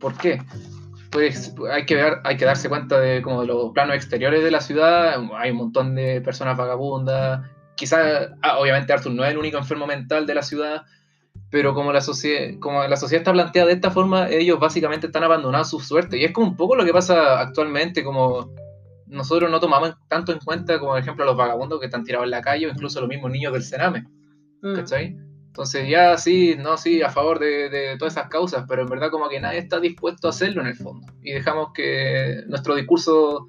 ¿Por 0.01 0.15
qué? 0.15 0.43
Pues 1.11 1.55
hay 1.71 1.85
que, 1.87 1.95
ver, 1.95 2.15
hay 2.25 2.37
que 2.37 2.45
darse 2.45 2.69
cuenta 2.69 2.99
de, 2.99 3.23
como 3.23 3.43
de 3.43 3.47
los 3.47 3.73
planos 3.73 3.95
exteriores 3.95 4.43
de 4.43 4.51
la 4.51 4.61
ciudad. 4.61 5.23
Hay 5.37 5.51
un 5.51 5.59
montón 5.59 5.95
de 5.95 6.21
personas 6.21 6.57
vagabundas. 6.57 7.47
Quizás, 7.77 8.31
ah, 8.43 8.59
obviamente, 8.59 8.93
Arthur 8.93 9.13
no 9.13 9.25
es 9.25 9.31
el 9.31 9.39
único 9.39 9.59
enfermo 9.59 9.87
mental 9.87 10.27
de 10.27 10.35
la 10.35 10.43
ciudad, 10.43 10.83
pero 11.51 11.75
como 11.75 11.93
la, 11.93 12.01
socie- 12.01 12.59
como 12.59 12.83
la 12.87 12.97
sociedad 12.97 13.21
está 13.21 13.33
planteada 13.33 13.69
de 13.69 13.75
esta 13.75 13.91
forma, 13.91 14.29
ellos 14.31 14.59
básicamente 14.59 15.07
están 15.07 15.23
abandonados 15.23 15.69
a 15.69 15.71
su 15.71 15.81
suerte. 15.81 16.19
Y 16.19 16.25
es 16.25 16.33
como 16.33 16.49
un 16.49 16.57
poco 16.57 16.75
lo 16.77 16.85
que 16.85 16.93
pasa 16.93 17.41
actualmente, 17.41 18.03
como 18.03 18.51
nosotros 19.12 19.50
no 19.50 19.61
tomamos 19.61 19.95
tanto 20.09 20.33
en 20.33 20.38
cuenta, 20.40 20.78
como 20.78 20.92
por 20.92 21.00
ejemplo 21.00 21.25
los 21.25 21.37
vagabundos 21.37 21.78
que 21.81 21.87
están 21.87 22.04
tirados 22.04 22.25
en 22.25 22.31
la 22.31 22.40
calle, 22.42 22.66
o 22.66 22.71
incluso 22.71 23.00
los 23.00 23.09
mismos 23.09 23.31
niños 23.31 23.52
del 23.52 23.62
Sename. 23.62 24.04
Mm. 24.62 24.75
¿cachai? 24.76 25.16
Entonces 25.49 25.87
ya 25.88 26.16
sí, 26.16 26.57
no, 26.59 26.78
sí, 26.78 27.02
a 27.02 27.11
favor 27.11 27.38
de, 27.38 27.69
de 27.69 27.97
todas 27.99 28.14
esas 28.14 28.28
causas, 28.28 28.64
pero 28.66 28.83
en 28.83 28.88
verdad 28.88 29.11
como 29.11 29.28
que 29.28 29.38
nadie 29.38 29.59
está 29.59 29.81
dispuesto 29.81 30.26
a 30.26 30.31
hacerlo 30.31 30.62
en 30.62 30.69
el 30.69 30.76
fondo. 30.76 31.07
Y 31.23 31.33
dejamos 31.33 31.69
que 31.75 32.42
nuestro 32.49 32.75
discurso 32.75 33.47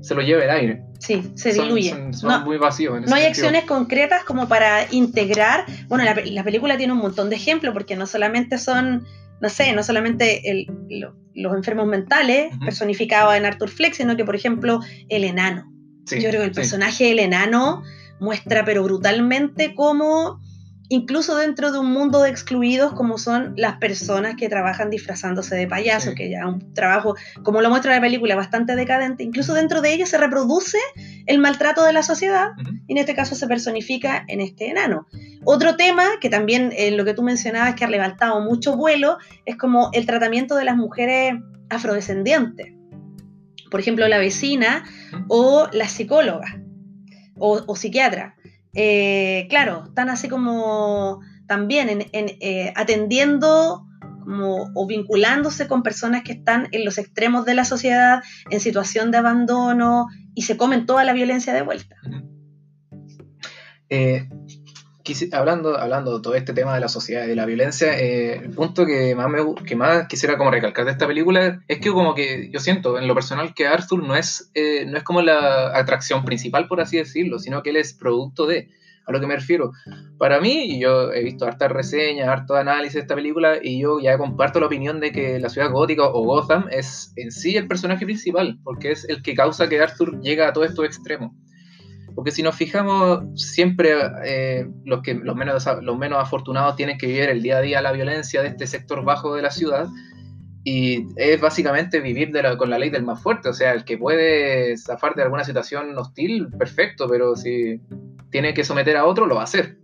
se 0.00 0.14
lo 0.14 0.22
lleva 0.22 0.44
el 0.44 0.50
aire. 0.50 0.82
Sí, 0.98 1.30
se 1.34 1.52
Son- 1.52 1.66
diluye. 1.66 1.90
Son, 1.90 2.14
son 2.14 2.30
no, 2.30 2.40
muy 2.46 2.56
vacíos. 2.56 2.96
en 2.96 3.04
ese 3.04 3.10
no 3.10 3.16
hay 3.16 3.24
sentido. 3.24 3.46
acciones 3.48 3.68
concretas 3.68 4.24
como 4.24 4.48
para 4.48 4.86
integrar. 4.92 5.66
Bueno, 5.88 6.04
la, 6.04 6.14
la 6.24 6.42
película 6.44 6.76
tiene 6.78 6.92
un 6.94 7.00
montón 7.00 7.28
de 7.28 7.36
ejemplos 7.36 7.74
porque 7.74 7.96
no 7.96 8.06
solamente 8.06 8.56
son, 8.56 9.04
no 9.40 9.48
sé, 9.50 9.72
no 9.74 9.82
solamente 9.82 10.50
el- 10.50 10.66
lo- 10.88 11.14
los 11.34 11.54
enfermos 11.54 11.86
mentales 11.86 12.54
personificados 12.64 13.34
en 13.34 13.44
Arthur 13.44 13.68
Fleck, 13.70 13.94
sino 13.94 14.16
que, 14.16 14.24
por 14.24 14.36
ejemplo, 14.36 14.80
el 15.08 15.24
enano. 15.24 15.72
Sí, 16.06 16.20
Yo 16.20 16.28
creo 16.30 16.40
que 16.40 16.48
el 16.48 16.54
sí. 16.54 16.60
personaje 16.60 17.04
del 17.04 17.18
enano 17.20 17.82
muestra, 18.20 18.64
pero 18.64 18.82
brutalmente, 18.82 19.74
cómo, 19.74 20.40
incluso 20.88 21.36
dentro 21.36 21.72
de 21.72 21.78
un 21.78 21.90
mundo 21.92 22.20
de 22.22 22.30
excluidos, 22.30 22.92
como 22.92 23.18
son 23.18 23.54
las 23.56 23.78
personas 23.78 24.34
que 24.36 24.48
trabajan 24.48 24.90
disfrazándose 24.90 25.54
de 25.56 25.66
payaso, 25.66 26.10
Sí. 26.10 26.16
que 26.16 26.30
ya 26.30 26.46
un 26.46 26.74
trabajo, 26.74 27.14
como 27.42 27.60
lo 27.62 27.70
muestra 27.70 27.94
la 27.94 28.00
película, 28.00 28.34
bastante 28.36 28.76
decadente. 28.76 29.22
Incluso 29.24 29.54
dentro 29.54 29.80
de 29.80 29.92
ellos 29.94 30.08
se 30.08 30.18
reproduce 30.18 30.78
el 31.26 31.38
maltrato 31.38 31.84
de 31.84 31.92
la 31.92 32.02
sociedad, 32.02 32.50
y 32.86 32.92
en 32.92 32.98
este 32.98 33.14
caso 33.14 33.34
se 33.34 33.46
personifica 33.46 34.24
en 34.28 34.40
este 34.40 34.68
enano. 34.70 35.06
Otro 35.44 35.76
tema 35.76 36.04
que 36.20 36.28
también 36.28 36.72
eh, 36.76 36.90
lo 36.92 37.04
que 37.04 37.14
tú 37.14 37.22
mencionabas 37.22 37.74
que 37.74 37.84
ha 37.84 37.88
levantado 37.88 38.40
mucho 38.40 38.76
vuelo 38.76 39.18
es 39.44 39.56
como 39.56 39.90
el 39.92 40.06
tratamiento 40.06 40.54
de 40.56 40.64
las 40.64 40.76
mujeres 40.76 41.34
afrodescendientes. 41.68 42.74
Por 43.70 43.80
ejemplo, 43.80 44.06
la 44.08 44.18
vecina 44.18 44.84
o 45.28 45.68
la 45.72 45.88
psicóloga 45.88 46.60
o, 47.38 47.62
o 47.66 47.76
psiquiatra. 47.76 48.36
Eh, 48.74 49.46
claro, 49.50 49.84
están 49.88 50.08
así 50.08 50.28
como 50.28 51.20
también 51.46 52.06
eh, 52.12 52.72
atendiendo 52.76 53.84
como, 54.24 54.70
o 54.74 54.86
vinculándose 54.86 55.68
con 55.68 55.82
personas 55.82 56.22
que 56.22 56.32
están 56.32 56.68
en 56.72 56.84
los 56.84 56.98
extremos 56.98 57.44
de 57.44 57.54
la 57.54 57.64
sociedad, 57.64 58.22
en 58.50 58.60
situación 58.60 59.10
de 59.10 59.18
abandono, 59.18 60.06
y 60.34 60.42
se 60.42 60.56
comen 60.56 60.86
toda 60.86 61.04
la 61.04 61.12
violencia 61.12 61.52
de 61.52 61.62
vuelta. 61.62 61.96
Eh, 63.90 64.28
hablando, 65.32 65.78
hablando 65.78 66.16
de 66.16 66.22
todo 66.22 66.34
este 66.34 66.52
tema 66.52 66.74
de 66.74 66.80
la 66.80 66.88
sociedad 66.88 67.24
y 67.24 67.28
de 67.28 67.36
la 67.36 67.46
violencia, 67.46 67.98
eh, 67.98 68.34
el 68.36 68.50
punto 68.50 68.86
que 68.86 69.14
más, 69.14 69.28
me, 69.28 69.38
que 69.64 69.76
más 69.76 70.06
quisiera 70.08 70.36
como 70.36 70.50
recalcar 70.50 70.84
de 70.84 70.92
esta 70.92 71.06
película 71.06 71.62
es 71.68 71.78
que 71.78 71.90
como 71.90 72.14
que 72.14 72.50
yo 72.50 72.60
siento 72.60 72.98
en 72.98 73.08
lo 73.08 73.14
personal 73.14 73.54
que 73.54 73.66
Arthur 73.66 74.02
no 74.02 74.16
es, 74.16 74.50
eh, 74.54 74.84
no 74.86 74.98
es 74.98 75.04
como 75.04 75.22
la 75.22 75.76
atracción 75.76 76.24
principal, 76.24 76.68
por 76.68 76.80
así 76.80 76.96
decirlo, 76.96 77.38
sino 77.38 77.62
que 77.62 77.70
él 77.70 77.76
es 77.76 77.94
producto 77.94 78.46
de... 78.46 78.68
A 79.04 79.10
lo 79.10 79.18
que 79.18 79.26
me 79.26 79.34
refiero. 79.34 79.72
Para 80.16 80.40
mí, 80.40 80.80
yo 80.80 81.12
he 81.12 81.24
visto 81.24 81.44
hartas 81.44 81.72
reseñas, 81.72 82.28
harto 82.28 82.54
análisis 82.54 82.94
de 82.94 83.00
esta 83.00 83.16
película, 83.16 83.58
y 83.60 83.80
yo 83.80 83.98
ya 83.98 84.16
comparto 84.16 84.60
la 84.60 84.66
opinión 84.66 85.00
de 85.00 85.10
que 85.10 85.40
la 85.40 85.48
ciudad 85.48 85.72
gótica 85.72 86.04
o 86.04 86.22
Gotham 86.22 86.68
es 86.70 87.12
en 87.16 87.32
sí 87.32 87.56
el 87.56 87.66
personaje 87.66 88.04
principal, 88.04 88.60
porque 88.62 88.92
es 88.92 89.04
el 89.08 89.20
que 89.20 89.34
causa 89.34 89.68
que 89.68 89.80
Arthur 89.80 90.20
llegue 90.20 90.44
a 90.44 90.52
todos 90.52 90.68
estos 90.68 90.84
extremos. 90.84 91.32
Porque 92.14 92.30
si 92.30 92.42
nos 92.42 92.56
fijamos, 92.56 93.22
siempre 93.34 93.92
eh, 94.24 94.66
los, 94.84 95.02
que, 95.02 95.14
los, 95.14 95.34
menos, 95.36 95.66
los 95.82 95.98
menos 95.98 96.18
afortunados 96.18 96.76
tienen 96.76 96.98
que 96.98 97.06
vivir 97.06 97.30
el 97.30 97.42
día 97.42 97.58
a 97.58 97.60
día 97.62 97.82
la 97.82 97.92
violencia 97.92 98.42
de 98.42 98.48
este 98.48 98.66
sector 98.66 99.04
bajo 99.04 99.34
de 99.34 99.42
la 99.42 99.50
ciudad. 99.50 99.86
Y 100.64 101.08
es 101.16 101.40
básicamente 101.40 102.00
vivir 102.00 102.30
de 102.30 102.42
la- 102.42 102.56
con 102.56 102.70
la 102.70 102.78
ley 102.78 102.90
del 102.90 103.02
más 103.02 103.20
fuerte. 103.22 103.48
O 103.48 103.52
sea, 103.52 103.72
el 103.72 103.84
que 103.84 103.98
puede 103.98 104.76
zafar 104.76 105.14
de 105.14 105.22
alguna 105.22 105.44
situación 105.44 105.96
hostil, 105.98 106.48
perfecto, 106.56 107.08
pero 107.08 107.34
si 107.34 107.80
tiene 108.30 108.54
que 108.54 108.64
someter 108.64 108.96
a 108.96 109.04
otro, 109.04 109.26
lo 109.26 109.34
va 109.34 109.40
a 109.42 109.44
hacer. 109.44 109.78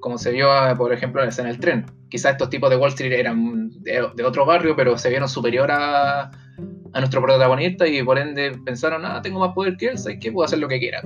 Como 0.00 0.18
se 0.18 0.32
vio, 0.32 0.50
ah, 0.50 0.74
por 0.76 0.92
ejemplo, 0.92 1.22
en 1.22 1.30
del 1.30 1.60
tren. 1.60 1.86
Quizás 2.08 2.32
estos 2.32 2.50
tipos 2.50 2.70
de 2.70 2.76
Wall 2.76 2.90
Street 2.90 3.12
eran 3.12 3.70
de, 3.82 4.08
de 4.14 4.24
otro 4.24 4.44
barrio, 4.44 4.74
pero 4.76 4.98
se 4.98 5.08
vieron 5.08 5.28
superior 5.28 5.70
a, 5.70 6.30
a 6.96 7.00
nuestro 7.00 7.20
protagonista 7.20 7.86
y 7.86 8.02
por 8.02 8.18
ende 8.18 8.52
pensaron, 8.64 9.04
ah, 9.04 9.20
tengo 9.22 9.38
más 9.38 9.52
poder 9.54 9.76
que 9.76 9.88
él, 9.88 9.98
¿sabes 9.98 10.16
qué? 10.18 10.32
Puedo 10.32 10.46
hacer 10.46 10.58
lo 10.58 10.66
que 10.66 10.78
quiera. 10.78 11.02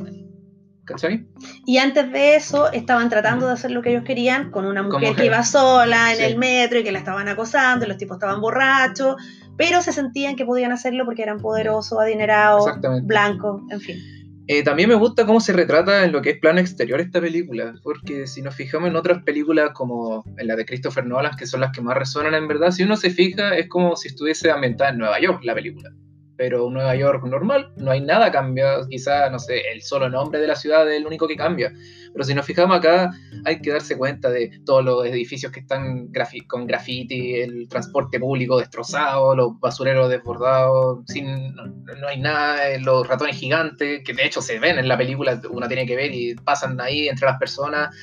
¿Cachai? 0.84 1.26
Y 1.66 1.78
antes 1.78 2.10
de 2.12 2.36
eso 2.36 2.70
estaban 2.72 3.08
tratando 3.08 3.46
de 3.48 3.54
hacer 3.54 3.72
lo 3.72 3.82
que 3.82 3.90
ellos 3.90 4.04
querían 4.04 4.50
con 4.52 4.66
una 4.66 4.82
mujer 4.84 5.00
mujer. 5.00 5.16
que 5.16 5.26
iba 5.26 5.42
sola 5.42 6.12
en 6.12 6.18
Sí. 6.18 6.22
el 6.22 6.38
metro 6.38 6.78
y 6.78 6.84
que 6.84 6.92
la 6.92 6.98
estaban 7.00 7.26
acosando, 7.28 7.84
y 7.84 7.88
los 7.88 7.96
tipos 7.96 8.16
estaban 8.16 8.40
borrachos, 8.40 9.16
pero 9.56 9.82
se 9.82 9.92
sentían 9.92 10.36
que 10.36 10.44
podían 10.44 10.70
hacerlo 10.70 11.04
porque 11.04 11.22
eran 11.22 11.38
poderosos, 11.38 11.98
adinerados, 12.00 12.70
blancos, 13.02 13.62
en 13.70 13.80
fin. 13.80 13.96
Eh, 14.52 14.64
también 14.64 14.88
me 14.88 14.96
gusta 14.96 15.26
cómo 15.26 15.38
se 15.38 15.52
retrata 15.52 16.04
en 16.04 16.10
lo 16.10 16.22
que 16.22 16.30
es 16.30 16.38
plano 16.40 16.58
exterior 16.58 17.00
esta 17.00 17.20
película, 17.20 17.72
porque 17.84 18.26
si 18.26 18.42
nos 18.42 18.56
fijamos 18.56 18.88
en 18.88 18.96
otras 18.96 19.22
películas 19.22 19.70
como 19.74 20.24
en 20.38 20.48
la 20.48 20.56
de 20.56 20.66
Christopher 20.66 21.06
Nolan, 21.06 21.36
que 21.36 21.46
son 21.46 21.60
las 21.60 21.70
que 21.70 21.80
más 21.80 21.96
resuenan 21.96 22.34
en 22.34 22.48
verdad, 22.48 22.72
si 22.72 22.82
uno 22.82 22.96
se 22.96 23.10
fija 23.10 23.56
es 23.56 23.68
como 23.68 23.94
si 23.94 24.08
estuviese 24.08 24.50
ambientada 24.50 24.90
en 24.90 24.98
Nueva 24.98 25.20
York 25.20 25.44
la 25.44 25.54
película. 25.54 25.92
Pero 26.40 26.64
un 26.64 26.72
Nueva 26.72 26.96
York 26.96 27.22
normal, 27.26 27.70
no 27.76 27.90
hay 27.90 28.00
nada 28.00 28.32
cambiado, 28.32 28.88
quizá, 28.88 29.28
no 29.28 29.38
sé, 29.38 29.60
el 29.74 29.82
solo 29.82 30.08
nombre 30.08 30.40
de 30.40 30.46
la 30.46 30.56
ciudad 30.56 30.90
es 30.90 30.96
el 30.96 31.06
único 31.06 31.28
que 31.28 31.36
cambia. 31.36 31.70
Pero 32.14 32.24
si 32.24 32.34
nos 32.34 32.46
fijamos 32.46 32.78
acá, 32.78 33.10
hay 33.44 33.60
que 33.60 33.70
darse 33.70 33.98
cuenta 33.98 34.30
de 34.30 34.50
todos 34.64 34.82
los 34.82 35.04
edificios 35.04 35.52
que 35.52 35.60
están 35.60 36.10
con 36.46 36.66
graffiti, 36.66 37.34
el 37.34 37.68
transporte 37.68 38.18
público 38.18 38.58
destrozado, 38.58 39.36
los 39.36 39.60
basureros 39.60 40.08
desbordados, 40.08 41.00
sin, 41.08 41.54
no, 41.54 41.66
no 41.66 42.08
hay 42.08 42.18
nada, 42.18 42.70
eh, 42.70 42.80
los 42.80 43.06
ratones 43.06 43.36
gigantes, 43.36 44.00
que 44.02 44.14
de 44.14 44.24
hecho 44.24 44.40
se 44.40 44.58
ven 44.58 44.78
en 44.78 44.88
la 44.88 44.96
película, 44.96 45.38
uno 45.50 45.68
tiene 45.68 45.84
que 45.84 45.94
ver 45.94 46.10
y 46.14 46.36
pasan 46.36 46.80
ahí 46.80 47.10
entre 47.10 47.26
las 47.26 47.38
personas. 47.38 47.94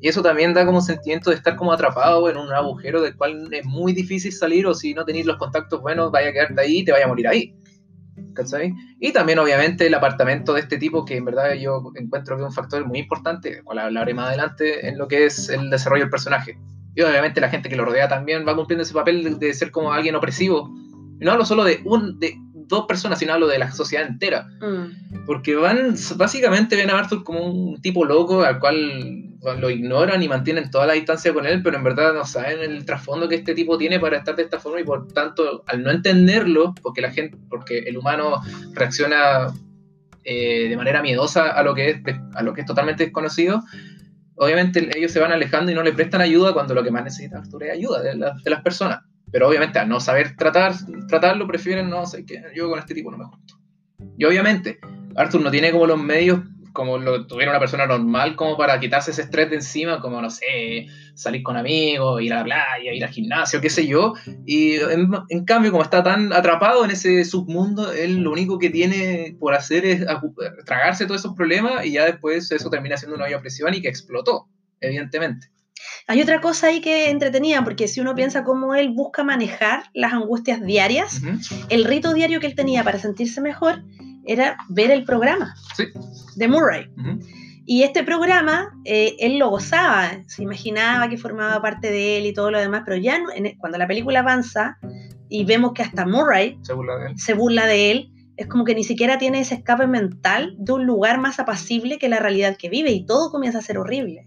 Y 0.00 0.08
eso 0.08 0.22
también 0.22 0.54
da 0.54 0.64
como 0.64 0.80
sentimiento 0.80 1.28
de 1.28 1.36
estar 1.36 1.56
como 1.56 1.74
atrapado 1.74 2.30
en 2.30 2.38
un 2.38 2.50
agujero 2.54 3.02
del 3.02 3.14
cual 3.18 3.52
es 3.52 3.66
muy 3.66 3.92
difícil 3.92 4.32
salir 4.32 4.66
o 4.66 4.72
si 4.72 4.94
no 4.94 5.04
tenéis 5.04 5.26
los 5.26 5.36
contactos 5.36 5.82
buenos, 5.82 6.10
vaya 6.10 6.30
a 6.30 6.32
quedarte 6.32 6.58
ahí 6.58 6.78
y 6.78 6.84
te 6.86 6.92
vaya 6.92 7.04
a 7.04 7.08
morir 7.08 7.28
ahí. 7.28 7.54
¿Cachai? 8.34 8.74
Y 9.00 9.12
también 9.12 9.38
obviamente 9.38 9.86
el 9.86 9.94
apartamento 9.94 10.54
de 10.54 10.60
este 10.60 10.78
tipo 10.78 11.04
que 11.04 11.16
en 11.16 11.24
verdad 11.24 11.54
yo 11.54 11.82
encuentro 11.94 12.36
que 12.36 12.42
es 12.42 12.48
un 12.48 12.54
factor 12.54 12.86
muy 12.86 12.98
importante, 12.98 13.50
del 13.50 13.64
cual 13.64 13.78
hablaré 13.78 14.14
más 14.14 14.28
adelante 14.28 14.88
en 14.88 14.98
lo 14.98 15.08
que 15.08 15.26
es 15.26 15.48
el 15.48 15.70
desarrollo 15.70 16.04
del 16.04 16.10
personaje. 16.10 16.58
Y 16.94 17.02
obviamente 17.02 17.40
la 17.40 17.48
gente 17.48 17.68
que 17.68 17.76
lo 17.76 17.84
rodea 17.84 18.08
también 18.08 18.46
va 18.46 18.54
cumpliendo 18.54 18.82
ese 18.82 18.94
papel 18.94 19.24
de, 19.24 19.46
de 19.46 19.54
ser 19.54 19.70
como 19.70 19.92
alguien 19.92 20.14
opresivo. 20.14 20.70
Y 21.20 21.24
no 21.24 21.32
hablo 21.32 21.44
solo 21.44 21.64
de, 21.64 21.80
un, 21.84 22.18
de 22.18 22.36
dos 22.72 22.86
personas, 22.86 23.18
sino 23.18 23.32
hablo 23.32 23.46
de 23.46 23.58
la 23.58 23.70
sociedad 23.70 24.06
entera. 24.06 24.48
Mm. 24.60 25.24
Porque 25.26 25.54
van, 25.54 25.94
básicamente 26.16 26.76
ven 26.76 26.90
a 26.90 26.98
Arthur 26.98 27.22
como 27.22 27.40
un 27.40 27.80
tipo 27.80 28.04
loco 28.04 28.42
al 28.42 28.58
cual 28.58 29.31
lo 29.58 29.70
ignoran 29.70 30.22
y 30.22 30.28
mantienen 30.28 30.70
toda 30.70 30.86
la 30.86 30.92
distancia 30.92 31.32
con 31.34 31.46
él, 31.46 31.62
pero 31.62 31.76
en 31.76 31.82
verdad 31.84 32.12
no 32.14 32.24
saben 32.24 32.60
el 32.60 32.84
trasfondo 32.84 33.28
que 33.28 33.34
este 33.36 33.54
tipo 33.54 33.76
tiene 33.76 33.98
para 33.98 34.18
estar 34.18 34.36
de 34.36 34.42
esta 34.44 34.60
forma 34.60 34.80
y 34.80 34.84
por 34.84 35.08
tanto, 35.08 35.64
al 35.66 35.82
no 35.82 35.90
entenderlo, 35.90 36.74
porque 36.82 37.00
la 37.00 37.10
gente, 37.10 37.36
porque 37.50 37.78
el 37.80 37.96
humano 37.98 38.40
reacciona 38.72 39.48
eh, 40.24 40.68
de 40.68 40.76
manera 40.76 41.02
miedosa 41.02 41.50
a 41.50 41.62
lo 41.64 41.74
que 41.74 41.90
es, 41.90 41.96
a 42.34 42.42
lo 42.42 42.54
que 42.54 42.60
es 42.60 42.66
totalmente 42.66 43.02
desconocido, 43.04 43.62
obviamente 44.36 44.88
ellos 44.96 45.10
se 45.10 45.18
van 45.20 45.32
alejando 45.32 45.72
y 45.72 45.74
no 45.74 45.82
le 45.82 45.92
prestan 45.92 46.20
ayuda 46.20 46.52
cuando 46.52 46.74
lo 46.74 46.82
que 46.84 46.90
más 46.90 47.04
necesita 47.04 47.38
Arthur 47.38 47.64
es 47.64 47.72
ayuda 47.72 48.00
de, 48.02 48.14
la- 48.16 48.34
de 48.44 48.50
las 48.50 48.62
personas. 48.62 49.00
Pero 49.30 49.48
obviamente 49.48 49.78
al 49.78 49.88
no 49.88 49.98
saber 49.98 50.36
tratar, 50.36 50.74
tratarlo, 51.08 51.46
prefieren, 51.46 51.88
no 51.90 52.04
sé, 52.06 52.24
que 52.26 52.42
yo 52.54 52.68
con 52.68 52.78
este 52.78 52.94
tipo 52.94 53.10
no 53.10 53.18
me 53.18 53.24
junto. 53.24 53.54
Y 54.18 54.24
obviamente, 54.24 54.78
Arthur 55.16 55.40
no 55.40 55.50
tiene 55.50 55.70
como 55.72 55.86
los 55.86 56.00
medios 56.00 56.40
como 56.72 56.98
lo 56.98 57.26
tuviera 57.26 57.50
una 57.50 57.60
persona 57.60 57.86
normal 57.86 58.36
como 58.36 58.56
para 58.56 58.78
quitarse 58.80 59.10
ese 59.10 59.22
estrés 59.22 59.50
de 59.50 59.56
encima, 59.56 60.00
como 60.00 60.20
no 60.20 60.30
sé, 60.30 60.86
salir 61.14 61.42
con 61.42 61.56
amigos, 61.56 62.22
ir 62.22 62.32
a 62.32 62.38
la 62.38 62.44
playa, 62.44 62.92
ir 62.92 63.04
al 63.04 63.10
gimnasio, 63.10 63.60
qué 63.60 63.70
sé 63.70 63.86
yo. 63.86 64.14
Y 64.46 64.74
en, 64.74 65.10
en 65.28 65.44
cambio, 65.44 65.70
como 65.70 65.82
está 65.82 66.02
tan 66.02 66.32
atrapado 66.32 66.84
en 66.84 66.90
ese 66.90 67.24
submundo, 67.24 67.92
él 67.92 68.18
lo 68.22 68.32
único 68.32 68.58
que 68.58 68.70
tiene 68.70 69.36
por 69.38 69.54
hacer 69.54 69.84
es 69.84 70.04
tragarse 70.64 71.06
todos 71.06 71.20
esos 71.20 71.34
problemas 71.34 71.84
y 71.84 71.92
ya 71.92 72.04
después 72.04 72.50
eso 72.50 72.70
termina 72.70 72.96
siendo 72.96 73.16
una 73.16 73.26
olla 73.26 73.40
presión 73.40 73.74
y 73.74 73.82
que 73.82 73.88
explotó, 73.88 74.48
evidentemente. 74.80 75.48
Hay 76.06 76.20
otra 76.20 76.40
cosa 76.40 76.68
ahí 76.68 76.80
que 76.80 77.10
entretenía, 77.10 77.62
porque 77.62 77.88
si 77.88 78.00
uno 78.00 78.14
piensa 78.14 78.44
cómo 78.44 78.74
él 78.74 78.90
busca 78.90 79.24
manejar 79.24 79.84
las 79.94 80.12
angustias 80.12 80.60
diarias, 80.64 81.20
el 81.68 81.84
rito 81.84 82.12
diario 82.12 82.40
que 82.40 82.46
él 82.46 82.54
tenía 82.54 82.84
para 82.84 82.98
sentirse 82.98 83.40
mejor 83.40 83.82
era 84.26 84.56
ver 84.68 84.90
el 84.90 85.04
programa 85.04 85.54
Sí. 85.76 85.84
de 86.36 86.48
Murray. 86.48 86.86
Y 87.64 87.82
este 87.84 88.02
programa, 88.02 88.70
eh, 88.84 89.14
él 89.20 89.38
lo 89.38 89.48
gozaba, 89.50 90.10
se 90.26 90.42
imaginaba 90.42 91.08
que 91.08 91.16
formaba 91.16 91.60
parte 91.62 91.90
de 91.90 92.18
él 92.18 92.26
y 92.26 92.32
todo 92.32 92.50
lo 92.50 92.58
demás, 92.58 92.82
pero 92.84 92.96
ya 92.96 93.18
no- 93.20 93.30
en 93.32 93.46
el- 93.46 93.58
cuando 93.58 93.78
la 93.78 93.86
película 93.86 94.20
avanza 94.20 94.78
y 95.28 95.44
vemos 95.44 95.72
que 95.72 95.82
hasta 95.82 96.04
Murray 96.06 96.58
Se 96.62 96.72
burla 96.72 96.96
de 96.96 97.06
él. 97.10 97.18
se 97.18 97.34
burla 97.34 97.66
de 97.66 97.90
él, 97.92 98.12
es 98.36 98.46
como 98.48 98.64
que 98.64 98.74
ni 98.74 98.82
siquiera 98.82 99.16
tiene 99.18 99.40
ese 99.40 99.54
escape 99.54 99.86
mental 99.86 100.54
de 100.58 100.72
un 100.72 100.86
lugar 100.86 101.20
más 101.20 101.38
apacible 101.38 101.98
que 101.98 102.08
la 102.08 102.18
realidad 102.18 102.56
que 102.56 102.68
vive 102.68 102.90
y 102.90 103.06
todo 103.06 103.30
comienza 103.30 103.58
a 103.58 103.62
ser 103.62 103.78
horrible. 103.78 104.24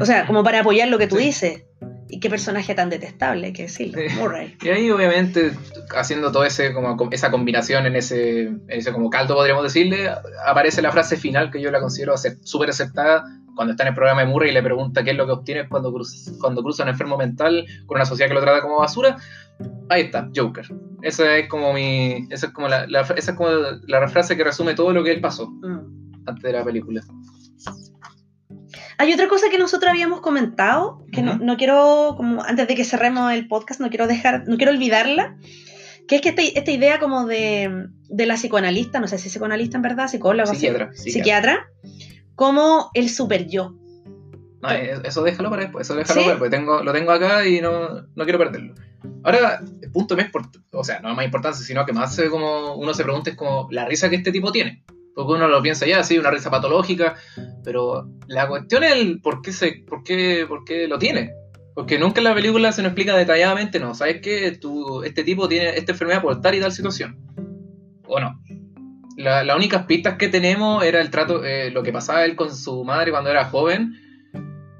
O 0.00 0.04
sea, 0.06 0.26
como 0.26 0.44
para 0.44 0.60
apoyar 0.60 0.88
lo 0.88 0.98
que 0.98 1.06
tú 1.06 1.16
Sí. 1.16 1.24
dices. 1.24 1.64
Y 2.08 2.20
qué 2.20 2.30
personaje 2.30 2.74
tan 2.74 2.88
detestable, 2.90 3.48
hay 3.48 3.52
que 3.52 3.62
decirlo, 3.62 4.00
Sí. 4.00 4.14
Murray. 4.16 4.56
Y 4.62 4.68
ahí 4.68 4.90
obviamente 4.90 5.52
haciendo 5.96 6.32
todo 6.32 6.44
ese 6.44 6.72
como 6.72 6.96
com- 6.96 7.10
esa 7.12 7.30
combinación 7.30 7.86
en 7.86 7.96
ese, 7.96 8.42
en 8.42 8.62
ese 8.68 8.92
como 8.92 9.10
caldo 9.10 9.34
podríamos 9.34 9.62
decirle, 9.62 10.10
aparece 10.46 10.80
la 10.82 10.90
frase 10.92 11.16
final 11.16 11.50
que 11.50 11.60
yo 11.60 11.70
la 11.70 11.80
considero 11.80 12.14
súper 12.42 12.70
acertada 12.70 13.24
cuando 13.54 13.72
está 13.72 13.82
en 13.82 13.88
el 13.88 13.94
programa 13.94 14.20
de 14.20 14.28
Murray 14.28 14.50
y 14.50 14.54
le 14.54 14.62
pregunta 14.62 15.02
qué 15.02 15.10
es 15.10 15.16
lo 15.16 15.26
que 15.26 15.32
obtiene 15.32 15.68
cuando, 15.68 15.92
cruz, 15.92 16.30
cuando 16.40 16.62
cruza 16.62 16.84
un 16.84 16.90
enfermo 16.90 17.16
mental 17.18 17.66
con 17.86 17.96
una 17.96 18.04
sociedad 18.04 18.28
que 18.28 18.34
lo 18.34 18.40
trata 18.40 18.62
como 18.62 18.78
basura. 18.78 19.16
Ahí 19.88 20.02
está, 20.02 20.28
Joker. 20.34 20.64
Esa 21.02 21.36
es 21.36 21.48
como 21.48 21.72
mi. 21.72 22.28
Esa 22.30 22.46
es 22.46 22.52
como 22.52 22.68
la, 22.68 22.84
esa 22.84 23.14
es 23.16 23.32
como 23.32 23.50
la 23.88 24.06
frase 24.06 24.36
que 24.36 24.44
resume 24.44 24.74
todo 24.74 24.92
lo 24.92 25.02
que 25.02 25.10
él 25.10 25.20
pasó 25.20 25.48
mm. 25.50 26.22
antes 26.26 26.42
de 26.44 26.52
la 26.52 26.64
película. 26.64 27.02
Hay 28.98 29.12
otra 29.12 29.28
cosa 29.28 29.48
que 29.48 29.58
nosotros 29.58 29.90
habíamos 29.90 30.20
comentado, 30.20 31.04
que 31.12 31.22
no, 31.22 31.36
no, 31.38 31.56
quiero, 31.56 32.14
como 32.16 32.42
antes 32.42 32.66
de 32.66 32.74
que 32.74 32.84
cerremos 32.84 33.32
el 33.32 33.46
podcast, 33.46 33.80
no 33.80 33.90
quiero 33.90 34.08
dejar, 34.08 34.48
no 34.48 34.56
quiero 34.56 34.72
olvidarla, 34.72 35.36
que 36.08 36.16
es 36.16 36.20
que 36.20 36.30
este, 36.30 36.58
esta 36.58 36.70
idea 36.72 36.98
como 36.98 37.24
de, 37.24 37.86
de, 38.08 38.26
la 38.26 38.34
psicoanalista, 38.34 38.98
no 38.98 39.06
sé 39.06 39.18
si 39.18 39.28
es 39.28 39.32
psicoanalista 39.32 39.76
en 39.76 39.82
verdad, 39.82 40.08
psicóloga, 40.08 40.52
psiquiatra, 40.52 40.90
psiquiatra, 40.94 41.70
como 42.34 42.90
el 42.94 43.08
super 43.08 43.46
yo. 43.46 43.76
No, 44.60 44.70
eso 44.70 45.22
déjalo 45.22 45.50
para 45.50 45.62
después, 45.62 45.86
eso 45.86 45.94
déjalo 45.94 46.20
para 46.20 46.32
después, 46.32 46.50
tengo, 46.50 46.82
lo 46.82 46.92
tengo 46.92 47.12
acá 47.12 47.46
y 47.46 47.60
no, 47.60 48.02
no 48.02 48.24
quiero 48.24 48.38
perderlo. 48.38 48.74
Ahora, 49.22 49.60
el 49.80 49.92
punto 49.92 50.16
más 50.16 50.26
o 50.72 50.84
sea, 50.84 51.00
no 51.00 51.10
es 51.10 51.16
más 51.16 51.24
importante, 51.24 51.58
sino 51.58 51.86
que 51.86 51.92
más 51.92 52.20
como 52.30 52.74
uno 52.74 52.94
se 52.94 53.04
pregunta 53.04 53.30
es 53.30 53.36
como 53.36 53.68
la 53.70 53.84
risa 53.84 54.10
que 54.10 54.16
este 54.16 54.32
tipo 54.32 54.50
tiene. 54.50 54.82
Porque 55.14 55.32
uno 55.32 55.48
lo 55.48 55.62
piensa 55.62 55.86
ya, 55.86 56.02
sí, 56.04 56.18
una 56.18 56.30
risa 56.30 56.50
patológica, 56.50 57.16
pero 57.68 58.08
la 58.28 58.48
cuestión 58.48 58.82
es 58.82 58.92
el 58.94 59.20
por 59.20 59.42
qué, 59.42 59.52
se, 59.52 59.84
por 59.86 60.02
qué, 60.02 60.46
por 60.48 60.64
qué 60.64 60.88
lo 60.88 60.98
tiene. 60.98 61.32
Porque 61.74 61.98
nunca 61.98 62.20
en 62.20 62.24
la 62.24 62.34
película 62.34 62.72
se 62.72 62.80
nos 62.80 62.92
explica 62.92 63.14
detalladamente, 63.14 63.78
no, 63.78 63.94
¿sabes 63.94 64.22
qué? 64.22 64.52
Tú, 64.52 65.02
este 65.02 65.22
tipo 65.22 65.50
tiene 65.50 65.76
esta 65.76 65.92
enfermedad 65.92 66.22
por 66.22 66.40
tal 66.40 66.54
y 66.54 66.60
tal 66.60 66.72
situación. 66.72 67.18
O 68.06 68.20
no. 68.20 68.40
La, 69.18 69.44
las 69.44 69.54
únicas 69.54 69.84
pistas 69.84 70.16
que 70.16 70.28
tenemos 70.28 70.82
era 70.82 71.02
el 71.02 71.10
trato, 71.10 71.44
eh, 71.44 71.70
lo 71.70 71.82
que 71.82 71.92
pasaba 71.92 72.24
él 72.24 72.36
con 72.36 72.56
su 72.56 72.84
madre 72.84 73.10
cuando 73.10 73.28
era 73.28 73.44
joven 73.44 73.92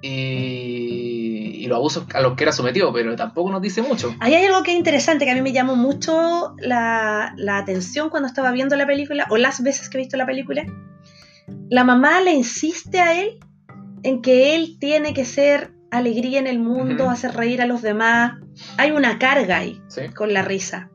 y, 0.00 1.60
y, 1.62 1.66
los 1.66 1.76
abusos 1.76 2.06
a 2.14 2.22
los 2.22 2.36
que 2.36 2.44
era 2.44 2.52
sometido, 2.52 2.90
pero 2.90 3.14
tampoco 3.16 3.50
nos 3.50 3.60
dice 3.60 3.82
mucho. 3.82 4.14
Ahí 4.20 4.34
hay 4.34 4.46
algo 4.46 4.62
que 4.62 4.72
es 4.72 4.78
interesante, 4.78 5.26
que 5.26 5.32
a 5.32 5.34
mí 5.34 5.42
me 5.42 5.52
llamó 5.52 5.76
mucho 5.76 6.54
la, 6.56 7.34
la 7.36 7.58
atención 7.58 8.08
cuando 8.08 8.28
estaba 8.28 8.50
viendo 8.50 8.76
la 8.76 8.86
película, 8.86 9.26
o 9.28 9.36
las 9.36 9.62
veces 9.62 9.90
que 9.90 9.98
he 9.98 10.00
visto 10.00 10.16
la 10.16 10.24
película. 10.24 10.64
La 11.70 11.84
mamá 11.84 12.20
le 12.20 12.32
insiste 12.32 13.00
a 13.00 13.20
él 13.20 13.38
en 14.02 14.22
que 14.22 14.54
él 14.54 14.76
tiene 14.78 15.14
que 15.14 15.24
ser 15.24 15.72
alegría 15.90 16.38
en 16.38 16.46
el 16.46 16.58
mundo, 16.58 17.10
hacer 17.10 17.34
reír 17.34 17.62
a 17.62 17.66
los 17.66 17.82
demás. 17.82 18.34
Hay 18.76 18.90
una 18.90 19.18
carga 19.18 19.58
ahí 19.58 19.80
con 20.14 20.32
la 20.32 20.42
risa, 20.42 20.90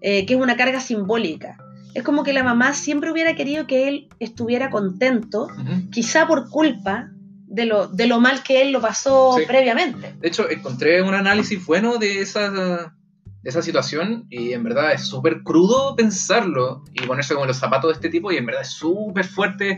eh, 0.00 0.26
que 0.26 0.34
es 0.34 0.40
una 0.40 0.56
carga 0.56 0.80
simbólica. 0.80 1.56
Es 1.94 2.02
como 2.02 2.24
que 2.24 2.32
la 2.32 2.42
mamá 2.42 2.74
siempre 2.74 3.12
hubiera 3.12 3.36
querido 3.36 3.66
que 3.66 3.88
él 3.88 4.08
estuviera 4.18 4.68
contento, 4.70 5.48
quizá 5.92 6.26
por 6.26 6.50
culpa 6.50 7.10
de 7.46 7.66
lo, 7.66 7.86
de 7.86 8.06
lo 8.06 8.20
mal 8.20 8.42
que 8.42 8.62
él 8.62 8.72
lo 8.72 8.80
pasó 8.80 9.36
previamente. 9.46 10.14
De 10.18 10.28
hecho, 10.28 10.50
encontré 10.50 11.02
un 11.02 11.14
análisis 11.14 11.64
bueno 11.64 11.98
de 11.98 12.20
esa, 12.20 12.96
esa 13.44 13.62
situación 13.62 14.26
y 14.30 14.52
en 14.52 14.64
verdad 14.64 14.92
es 14.92 15.02
súper 15.06 15.42
crudo 15.42 15.94
pensarlo 15.94 16.82
y 16.92 17.06
ponerse 17.06 17.34
como 17.34 17.46
los 17.46 17.58
zapatos 17.58 17.90
de 17.90 17.94
este 17.94 18.08
tipo 18.08 18.32
y 18.32 18.36
en 18.36 18.46
verdad 18.46 18.62
es 18.62 18.70
súper 18.70 19.24
fuerte 19.24 19.76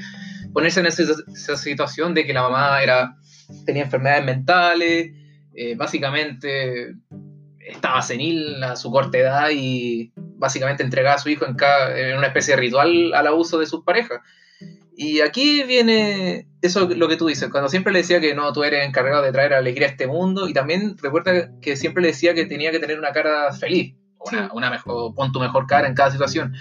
ponerse 0.52 0.80
en 0.80 0.87
esa, 0.87 1.56
situación 1.56 2.14
de 2.14 2.25
que 2.25 2.32
la 2.32 2.42
mamá 2.42 2.82
era 2.82 3.16
tenía 3.64 3.82
enfermedades 3.82 4.25
mentales, 4.25 5.12
eh, 5.54 5.75
básicamente 5.76 6.94
estaba 7.58 8.00
senil 8.02 8.62
a 8.62 8.76
su 8.76 8.90
corta 8.90 9.18
edad 9.18 9.50
y 9.52 10.12
básicamente 10.16 10.82
entregaba 10.82 11.16
a 11.16 11.18
su 11.18 11.28
hijo 11.28 11.44
en, 11.44 11.56
en 11.96 12.18
una 12.18 12.28
especie 12.28 12.54
de 12.54 12.61
ritual 12.61 13.12
al 13.14 13.26
abuso 13.26 13.58
de 13.58 13.66
sus 13.66 13.82
parejas. 13.85 14.20
Y 14.98 15.20
aquí 15.20 15.62
viene 15.64 16.48
eso 16.62 16.88
lo 16.88 17.06
que 17.06 17.16
tú 17.16 17.26
dices, 17.26 17.50
cuando 17.50 17.68
siempre 17.68 17.92
le 17.92 17.98
decía 17.98 18.18
que 18.18 18.34
no, 18.34 18.50
tú 18.54 18.64
eres 18.64 18.86
encargado 18.86 19.22
de 19.22 19.30
traer 19.30 19.52
alegría 19.52 19.88
a 19.88 19.90
este 19.90 20.06
mundo, 20.06 20.48
y 20.48 20.54
también 20.54 20.96
recuerda 20.98 21.50
que 21.60 21.76
siempre 21.76 22.02
le 22.02 22.08
decía 22.08 22.34
que 22.34 22.46
tenía 22.46 22.70
que 22.70 22.78
tener 22.78 22.98
una 22.98 23.12
cara 23.12 23.52
feliz, 23.52 23.94
una, 24.18 24.50
una 24.54 24.70
mejor, 24.70 25.14
pon 25.14 25.32
tu 25.32 25.40
mejor 25.40 25.66
cara 25.66 25.86
en 25.86 25.94
cada 25.94 26.10
situación. 26.10 26.54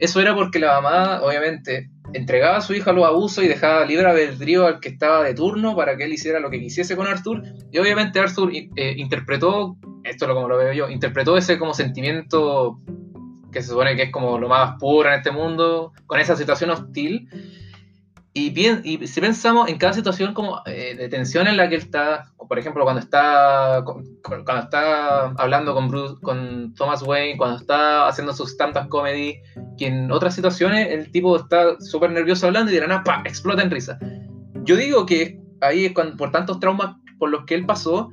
Eso 0.00 0.20
era 0.20 0.34
porque 0.34 0.58
la 0.58 0.80
mamá, 0.80 1.20
obviamente, 1.22 1.90
entregaba 2.12 2.56
a 2.56 2.60
su 2.60 2.74
hijo 2.74 2.90
a 2.90 2.92
los 2.92 3.06
abusos 3.06 3.44
y 3.44 3.48
dejaba 3.48 3.84
libre 3.84 4.08
albedrío 4.08 4.66
al 4.66 4.80
que 4.80 4.88
estaba 4.88 5.22
de 5.22 5.34
turno 5.34 5.76
para 5.76 5.96
que 5.96 6.04
él 6.04 6.12
hiciera 6.12 6.40
lo 6.40 6.50
que 6.50 6.58
quisiese 6.58 6.96
con 6.96 7.06
Arthur. 7.06 7.42
Y 7.70 7.78
obviamente 7.78 8.18
Arthur 8.18 8.50
eh, 8.52 8.94
interpretó, 8.96 9.76
esto 10.02 10.24
es 10.24 10.32
como 10.32 10.48
lo 10.48 10.56
veo 10.56 10.72
yo, 10.72 10.88
interpretó 10.88 11.36
ese 11.36 11.58
como 11.58 11.74
sentimiento 11.74 12.80
que 13.50 13.62
se 13.62 13.68
supone 13.68 13.96
que 13.96 14.04
es 14.04 14.12
como 14.12 14.38
lo 14.38 14.48
más 14.48 14.76
puro 14.78 15.08
en 15.08 15.16
este 15.16 15.30
mundo, 15.30 15.92
con 16.06 16.20
esa 16.20 16.36
situación 16.36 16.70
hostil. 16.70 17.28
Y, 18.32 18.50
bien, 18.50 18.80
y 18.84 19.04
si 19.08 19.20
pensamos 19.20 19.68
en 19.68 19.76
cada 19.76 19.92
situación 19.92 20.34
como 20.34 20.62
eh, 20.64 20.94
de 20.96 21.08
tensión 21.08 21.48
en 21.48 21.56
la 21.56 21.68
que 21.68 21.74
él 21.74 21.80
está, 21.82 22.30
por 22.48 22.60
ejemplo, 22.60 22.84
cuando 22.84 23.00
está, 23.00 23.84
cuando 24.22 24.60
está 24.60 25.30
hablando 25.30 25.74
con, 25.74 25.88
Bruce, 25.88 26.14
con 26.22 26.72
Thomas 26.74 27.02
Wayne, 27.02 27.36
cuando 27.36 27.56
está 27.56 28.06
haciendo 28.06 28.32
sus 28.32 28.52
stand 28.52 28.88
comedy, 28.88 29.40
que 29.76 29.88
en 29.88 30.12
otras 30.12 30.36
situaciones 30.36 30.92
el 30.92 31.10
tipo 31.10 31.36
está 31.36 31.80
súper 31.80 32.12
nervioso 32.12 32.46
hablando 32.46 32.70
y 32.70 32.76
de 32.76 32.82
la 32.82 32.86
nada, 32.86 33.22
explota 33.24 33.62
en 33.62 33.70
risa. 33.70 33.98
Yo 34.62 34.76
digo 34.76 35.06
que 35.06 35.40
ahí 35.60 35.86
es 35.86 35.92
cuando, 35.92 36.16
por 36.16 36.30
tantos 36.30 36.60
traumas 36.60 36.94
por 37.18 37.30
los 37.30 37.44
que 37.46 37.56
él 37.56 37.66
pasó, 37.66 38.10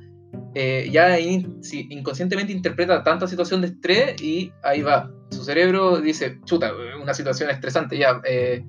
eh, 0.54 0.88
ya 0.90 1.18
inconscientemente 1.20 2.52
interpreta 2.52 3.04
tanta 3.04 3.28
situación 3.28 3.60
de 3.60 3.68
estrés 3.68 4.20
y 4.20 4.52
ahí 4.62 4.82
va. 4.82 5.10
Su 5.30 5.44
cerebro 5.44 6.00
dice, 6.00 6.38
chuta, 6.44 6.72
una 7.00 7.14
situación 7.14 7.50
estresante, 7.50 7.98
ya. 7.98 8.20
Eh, 8.24 8.64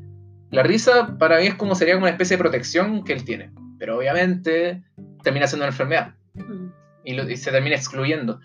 la 0.52 0.64
risa 0.64 1.18
para 1.18 1.40
mí 1.40 1.48
es 1.48 1.56
como 1.56 1.76
sería 1.76 1.94
como 1.94 2.06
una 2.06 2.12
especie 2.12 2.36
de 2.38 2.44
protección 2.44 3.04
que 3.04 3.14
él 3.14 3.24
tiene, 3.24 3.52
pero 3.78 3.98
obviamente 3.98 4.84
termina 5.24 5.48
siendo 5.48 5.66
una 5.66 5.72
enfermedad 5.72 6.16
mm. 6.34 6.68
y, 7.06 7.38
se 7.38 7.52
termina 7.52 7.76
excluyendo. 7.76 8.40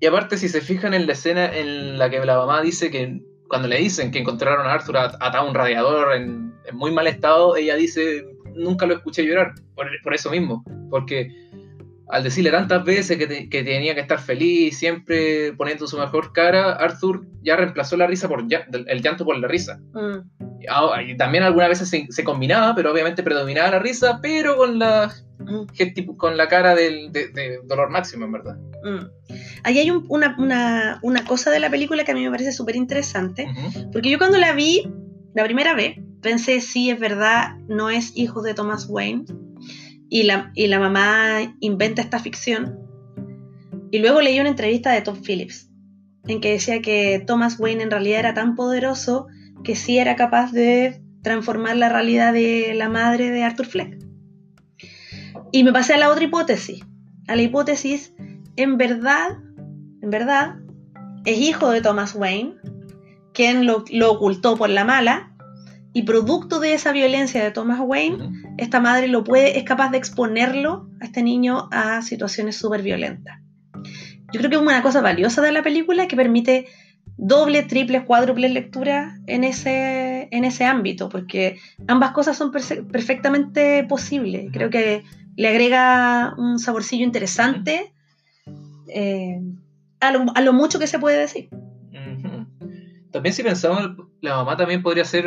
Y 0.00 0.06
aparte, 0.06 0.36
si 0.36 0.48
se 0.48 0.60
fijan 0.60 0.94
en 0.94 1.06
la 1.06 1.12
escena 1.14 1.56
en 1.56 1.98
la 1.98 2.10
que 2.10 2.24
la 2.24 2.36
mamá 2.36 2.62
dice 2.62 2.90
que 2.90 3.22
cuando 3.48 3.66
le 3.66 3.78
dicen 3.78 4.10
que 4.10 4.18
encontraron 4.18 4.66
a 4.66 4.72
Arthur 4.72 4.98
atado 4.98 5.38
a 5.38 5.48
un 5.48 5.54
radiador 5.54 6.14
en, 6.14 6.52
muy 6.72 6.92
mal 6.92 7.06
estado, 7.06 7.56
ella 7.56 7.76
dice, 7.76 8.26
nunca 8.54 8.86
lo 8.86 8.94
escuché 8.94 9.24
llorar, 9.24 9.54
por, 9.74 10.14
eso 10.14 10.30
mismo, 10.30 10.62
porque 10.90 11.30
al 12.10 12.22
decirle 12.22 12.50
tantas 12.50 12.84
veces 12.84 13.18
que, 13.18 13.26
tenía 13.26 13.94
que 13.94 14.00
estar 14.00 14.18
feliz, 14.18 14.78
siempre 14.78 15.52
poniendo 15.52 15.86
su 15.86 15.98
mejor 15.98 16.32
cara, 16.32 16.72
Arthur 16.72 17.26
ya 17.42 17.56
reemplazó 17.56 17.96
la 17.96 18.06
risa 18.06 18.28
por 18.28 18.40
el 18.40 19.02
llanto 19.02 19.24
por 19.24 19.38
la 19.38 19.46
risa. 19.46 19.78
Mm. 19.92 20.48
Ah, 20.70 21.00
también 21.18 21.44
algunas 21.44 21.68
veces 21.68 22.06
se, 22.08 22.24
combinaba, 22.24 22.74
pero 22.74 22.92
obviamente 22.92 23.22
predominaba 23.22 23.72
la 23.72 23.78
risa, 23.78 24.20
pero 24.22 24.56
con 24.56 24.78
la, 24.78 25.12
mm. 25.38 26.16
con 26.16 26.36
la 26.36 26.48
cara 26.48 26.74
del, 26.74 27.12
de, 27.12 27.60
dolor 27.64 27.90
máximo, 27.90 28.24
en 28.24 28.32
verdad. 28.32 28.56
Mm. 28.84 29.06
Ahí 29.64 29.78
hay 29.78 29.90
una, 29.90 31.00
cosa 31.26 31.50
de 31.50 31.60
la 31.60 31.70
película 31.70 32.04
que 32.04 32.12
a 32.12 32.14
mí 32.14 32.24
me 32.24 32.30
parece 32.30 32.52
súper 32.52 32.76
interesante, 32.76 33.46
porque 33.92 34.10
yo 34.10 34.18
cuando 34.18 34.38
la 34.38 34.52
vi 34.52 34.90
la 35.34 35.44
primera 35.44 35.74
vez, 35.74 35.96
pensé, 36.22 36.60
sí, 36.60 36.90
es 36.90 36.98
verdad, 36.98 37.56
no 37.68 37.90
es 37.90 38.16
hijo 38.16 38.42
de 38.42 38.54
Thomas 38.54 38.86
Wayne, 38.88 39.24
y 40.10 40.24
la, 40.24 40.52
y 40.54 40.66
la 40.66 40.78
mamá 40.78 41.56
inventa 41.60 42.02
esta 42.02 42.18
ficción. 42.18 42.78
Y 43.90 43.98
luego 43.98 44.20
leí 44.20 44.38
una 44.40 44.48
entrevista 44.48 44.92
de 44.92 45.02
Tom 45.02 45.22
Phillips, 45.22 45.70
en 46.26 46.40
que 46.40 46.52
decía 46.52 46.82
que 46.82 47.22
Thomas 47.26 47.58
Wayne 47.58 47.82
en 47.82 47.90
realidad 47.90 48.20
era 48.20 48.34
tan 48.34 48.54
poderoso 48.54 49.26
que 49.64 49.76
sí 49.76 49.98
era 49.98 50.16
capaz 50.16 50.52
de 50.52 51.02
transformar 51.22 51.76
la 51.76 51.88
realidad 51.88 52.32
de 52.32 52.74
la 52.74 52.88
madre 52.88 53.30
de 53.30 53.42
Arthur 53.42 53.66
Fleck. 53.66 53.98
Y 55.52 55.64
me 55.64 55.72
pasé 55.72 55.94
a 55.94 55.98
la 55.98 56.10
otra 56.10 56.24
hipótesis, 56.24 56.80
a 57.26 57.36
la 57.36 57.42
hipótesis, 57.42 58.14
en 58.56 58.76
verdad, 58.76 59.38
en 60.02 60.10
verdad, 60.10 60.56
es 61.24 61.38
hijo 61.38 61.70
de 61.70 61.80
Thomas 61.80 62.14
Wayne, 62.14 62.54
quien 63.32 63.66
lo, 63.66 63.84
ocultó 64.10 64.56
por 64.56 64.70
la 64.70 64.84
mala, 64.84 65.27
y 65.98 66.04
producto 66.04 66.60
de 66.60 66.74
esa 66.74 66.92
violencia 66.92 67.42
de 67.42 67.50
Thomas 67.50 67.80
Wayne, 67.82 68.30
esta 68.56 68.78
madre 68.78 69.08
lo 69.08 69.24
puede, 69.24 69.58
es 69.58 69.64
capaz 69.64 69.90
de 69.90 69.98
exponerlo 69.98 70.88
a 71.00 71.06
este 71.06 71.24
niño 71.24 71.68
a 71.72 72.02
situaciones 72.02 72.56
súper 72.56 72.82
violentas. 72.82 73.40
Yo 74.32 74.38
creo 74.38 74.48
que 74.48 74.54
es 74.54 74.62
una 74.62 74.80
cosa 74.80 75.00
valiosa 75.00 75.42
de 75.42 75.50
la 75.50 75.64
película 75.64 76.06
que 76.06 76.14
permite 76.14 76.68
doble, 77.16 77.64
triple, 77.64 78.04
cuádruple 78.04 78.48
lectura 78.48 79.18
en 79.26 79.42
ese, 79.42 80.28
en 80.30 80.44
ese 80.44 80.66
ámbito, 80.66 81.08
porque 81.08 81.58
ambas 81.88 82.12
cosas 82.12 82.36
son 82.36 82.52
perfectamente 82.52 83.82
posibles. 83.82 84.52
Creo 84.52 84.70
que 84.70 85.02
le 85.34 85.48
agrega 85.48 86.32
un 86.38 86.60
saborcillo 86.60 87.04
interesante 87.04 87.92
eh, 88.86 89.40
a, 89.98 90.12
lo, 90.12 90.52
mucho 90.52 90.78
que 90.78 90.86
se 90.86 91.00
puede 91.00 91.18
decir. 91.18 91.48
También 93.10 93.34
si 93.34 93.42
pensamos, 93.42 93.96
la 94.20 94.36
mamá 94.36 94.56
también 94.56 94.82
podría 94.82 95.04
ser 95.04 95.24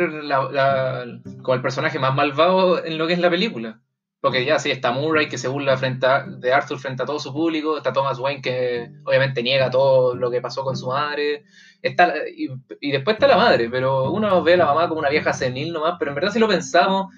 como 1.42 1.54
el 1.54 1.62
personaje 1.62 1.98
más 1.98 2.14
malvado 2.14 2.84
en 2.84 2.98
lo 2.98 3.06
que 3.06 3.14
es 3.14 3.18
la 3.18 3.30
película. 3.30 3.80
Porque 4.20 4.44
ya 4.44 4.60
sí, 4.60 4.70
está 4.70 4.92
Murray 4.92 5.28
que 5.28 5.36
se 5.36 5.48
burla 5.48 5.76
frente 5.76 6.06
de 6.38 6.52
Arthur 6.52 6.78
frente 6.78 7.02
a 7.02 7.06
todo 7.06 7.18
su 7.18 7.32
público, 7.32 7.76
está 7.76 7.92
Thomas 7.92 8.20
Wayne 8.20 8.40
que 8.40 8.88
obviamente 9.04 9.42
niega 9.42 9.68
todo 9.68 10.14
lo 10.14 10.30
que 10.30 10.40
pasó 10.40 10.62
con 10.62 10.76
su 10.76 10.86
madre, 10.86 11.42
está, 11.82 12.14
y, 12.36 12.48
después 12.92 13.14
está 13.14 13.26
la 13.26 13.36
madre, 13.36 13.68
pero 13.68 14.12
uno 14.12 14.40
ve 14.44 14.54
a 14.54 14.58
la 14.58 14.66
mamá 14.66 14.88
como 14.88 15.00
una 15.00 15.10
vieja 15.10 15.32
senil 15.32 15.72
nomás, 15.72 15.96
pero 15.98 16.12
en 16.12 16.14
verdad 16.14 16.30
si 16.30 16.38
lo 16.38 16.46
pensamos, 16.46 17.12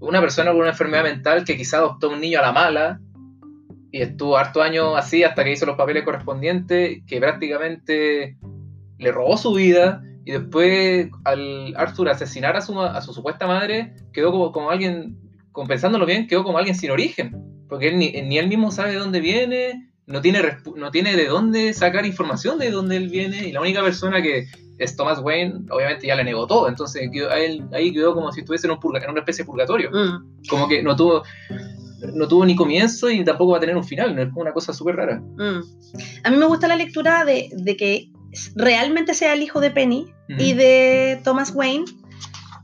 una 0.00 0.20
persona 0.20 0.50
con 0.50 0.60
una 0.60 0.70
enfermedad 0.70 1.04
mental 1.04 1.44
que 1.44 1.56
quizá 1.56 1.78
adoptó 1.78 2.10
un 2.10 2.20
niño 2.20 2.40
a 2.40 2.42
la 2.42 2.52
mala 2.52 3.00
y 3.90 4.02
estuvo 4.02 4.36
harto 4.36 4.60
años 4.60 4.92
así 4.98 5.24
hasta 5.24 5.44
que 5.44 5.52
hizo 5.52 5.64
los 5.64 5.78
papeles 5.78 6.04
correspondientes, 6.04 7.02
que 7.06 7.20
prácticamente 7.20 8.36
le 8.98 9.12
robó 9.12 9.38
su 9.38 9.54
vida 9.54 10.02
y 10.24 10.32
después 10.32 11.08
al 11.24 11.74
Arthur 11.76 12.08
asesinar 12.08 12.56
a 12.56 12.60
su, 12.60 12.80
a 12.80 13.00
su 13.00 13.12
supuesta 13.12 13.46
madre, 13.46 13.94
quedó 14.12 14.30
como, 14.30 14.52
como 14.52 14.70
alguien, 14.70 15.18
compensándolo 15.52 16.06
bien, 16.06 16.26
quedó 16.26 16.44
como 16.44 16.58
alguien 16.58 16.76
sin 16.76 16.90
origen, 16.90 17.36
porque 17.68 17.88
él 17.88 17.98
ni, 17.98 18.12
ni 18.22 18.38
él 18.38 18.48
mismo 18.48 18.70
sabe 18.70 18.92
de 18.92 18.98
dónde 18.98 19.20
viene, 19.20 19.90
no 20.06 20.20
tiene, 20.20 20.40
no 20.76 20.90
tiene 20.90 21.16
de 21.16 21.26
dónde 21.26 21.72
sacar 21.72 22.06
información 22.06 22.58
de 22.58 22.70
dónde 22.70 22.96
él 22.96 23.08
viene, 23.08 23.48
y 23.48 23.52
la 23.52 23.60
única 23.60 23.82
persona 23.82 24.22
que 24.22 24.46
es 24.78 24.96
Thomas 24.96 25.20
Wayne, 25.20 25.66
obviamente 25.70 26.06
ya 26.06 26.14
le 26.14 26.24
negó 26.24 26.46
todo, 26.46 26.68
entonces 26.68 27.08
él, 27.12 27.64
ahí 27.72 27.92
quedó 27.92 28.14
como 28.14 28.32
si 28.32 28.40
estuviese 28.40 28.66
en, 28.66 28.72
un 28.72 28.96
en 28.96 29.10
una 29.10 29.20
especie 29.20 29.44
de 29.44 29.46
purgatorio, 29.46 29.90
Mm, 29.90 30.48
como 30.48 30.68
que 30.68 30.82
no 30.82 30.96
tuvo 30.96 31.22
no 32.14 32.26
tuvo 32.26 32.44
ni 32.44 32.56
comienzo 32.56 33.08
y 33.10 33.24
tampoco 33.24 33.52
va 33.52 33.58
a 33.58 33.60
tener 33.60 33.76
un 33.76 33.84
final, 33.84 34.16
¿no? 34.16 34.22
es 34.22 34.28
como 34.30 34.40
una 34.42 34.52
cosa 34.52 34.72
súper 34.72 34.96
rara. 34.96 35.20
mm. 35.20 35.60
A 36.24 36.30
mí 36.30 36.36
me 36.36 36.46
gusta 36.46 36.66
la 36.66 36.74
lectura 36.76 37.24
de, 37.24 37.48
de 37.52 37.76
que 37.76 38.10
realmente 38.54 39.14
sea 39.14 39.34
el 39.34 39.42
hijo 39.42 39.60
de 39.60 39.70
Penny 39.70 40.12
y 40.28 40.54
de 40.54 41.20
Thomas 41.24 41.52
Wayne, 41.54 41.84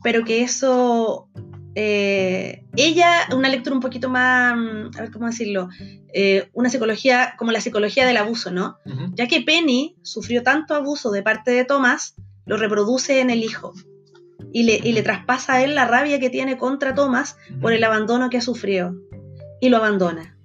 pero 0.03 0.25
que 0.25 0.43
eso. 0.43 1.29
eh, 1.75 2.65
ella, 2.77 3.11
una 3.37 3.49
lectura 3.49 3.75
un 3.75 3.81
poquito 3.83 4.09
más. 4.09 4.57
mm, 4.57 4.91
A 4.97 5.01
ver 5.03 5.11
cómo 5.13 5.27
decirlo. 5.27 5.69
eh, 6.15 6.49
una 6.55 6.71
psicología 6.71 7.35
como 7.39 7.53
la 7.53 7.61
psicología 7.61 8.07
del 8.07 8.17
abuso, 8.17 8.51
¿no? 8.51 8.79
Ya 9.15 9.27
que 9.29 9.43
Penny 9.43 9.97
sufrió 10.03 10.43
tanto 10.43 10.75
abuso 10.75 11.11
de 11.11 11.23
parte 11.23 11.51
de 11.51 11.65
Thomas, 11.65 12.15
lo 12.47 12.57
reproduce 12.57 13.21
en 13.21 13.31
el 13.31 13.43
hijo. 13.45 13.75
Y 14.53 14.63
le, 14.63 14.81
y 14.83 14.93
le 14.93 15.03
traspasa 15.03 15.55
a 15.55 15.63
él 15.63 15.75
la 15.75 15.85
rabia 15.85 16.19
que 16.19 16.31
tiene 16.31 16.57
contra 16.57 16.95
Thomas 16.95 17.37
por 17.61 17.75
el 17.75 17.85
abandono 17.85 18.31
que 18.31 18.39
ha 18.39 18.41
sufrido. 18.41 18.95
Y 19.61 19.69
lo 19.69 19.77
abandona. 19.77 20.38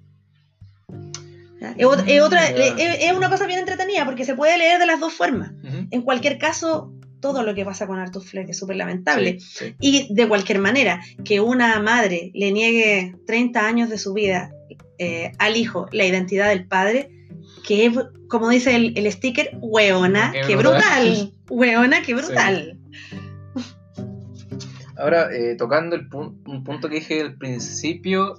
Es, 1.76 1.86
ot- 1.86 2.04
es 2.06 2.20
otra, 2.22 2.46
es- 2.46 2.74
es 3.04 3.12
una 3.12 3.30
cosa 3.30 3.46
bien 3.46 3.58
entretenida 3.60 4.04
porque 4.04 4.24
se 4.24 4.34
puede 4.34 4.58
leer 4.58 4.78
de 4.78 4.86
las 4.86 5.00
dos 5.00 5.12
formas. 5.12 5.52
En 5.90 6.02
cualquier 6.02 6.38
caso, 6.38 6.92
todo 7.20 7.42
lo 7.42 7.54
que 7.54 7.64
pasa 7.64 7.86
con 7.86 7.98
Arthur 7.98 8.22
Fleck 8.22 8.48
es 8.50 8.58
súper 8.58 8.76
lamentable. 8.76 9.40
Sí, 9.40 9.46
sí. 9.70 9.74
Y 9.80 10.14
de 10.14 10.28
cualquier 10.28 10.58
manera, 10.58 11.00
que 11.24 11.40
una 11.40 11.80
madre 11.80 12.30
le 12.34 12.52
niegue 12.52 13.14
30 13.26 13.66
años 13.66 13.88
de 13.88 13.98
su 13.98 14.12
vida 14.12 14.50
eh, 14.98 15.32
al 15.38 15.56
hijo 15.56 15.88
la 15.92 16.04
identidad 16.04 16.48
del 16.50 16.66
padre, 16.66 17.10
que 17.66 17.86
es, 17.86 17.92
como 18.28 18.50
dice 18.50 18.76
el, 18.76 18.92
el 18.98 19.10
sticker, 19.10 19.56
hueona, 19.60 20.32
Qué 20.46 20.54
brutal. 20.56 21.32
Hueona, 21.48 22.02
qué 22.02 22.14
brutal. 22.14 22.78
Ahora, 24.96 25.28
eh, 25.34 25.56
tocando 25.56 25.96
el 25.96 26.06
un 26.12 26.62
punto 26.62 26.88
que 26.88 26.96
dije 26.96 27.20
al 27.20 27.34
principio, 27.36 28.38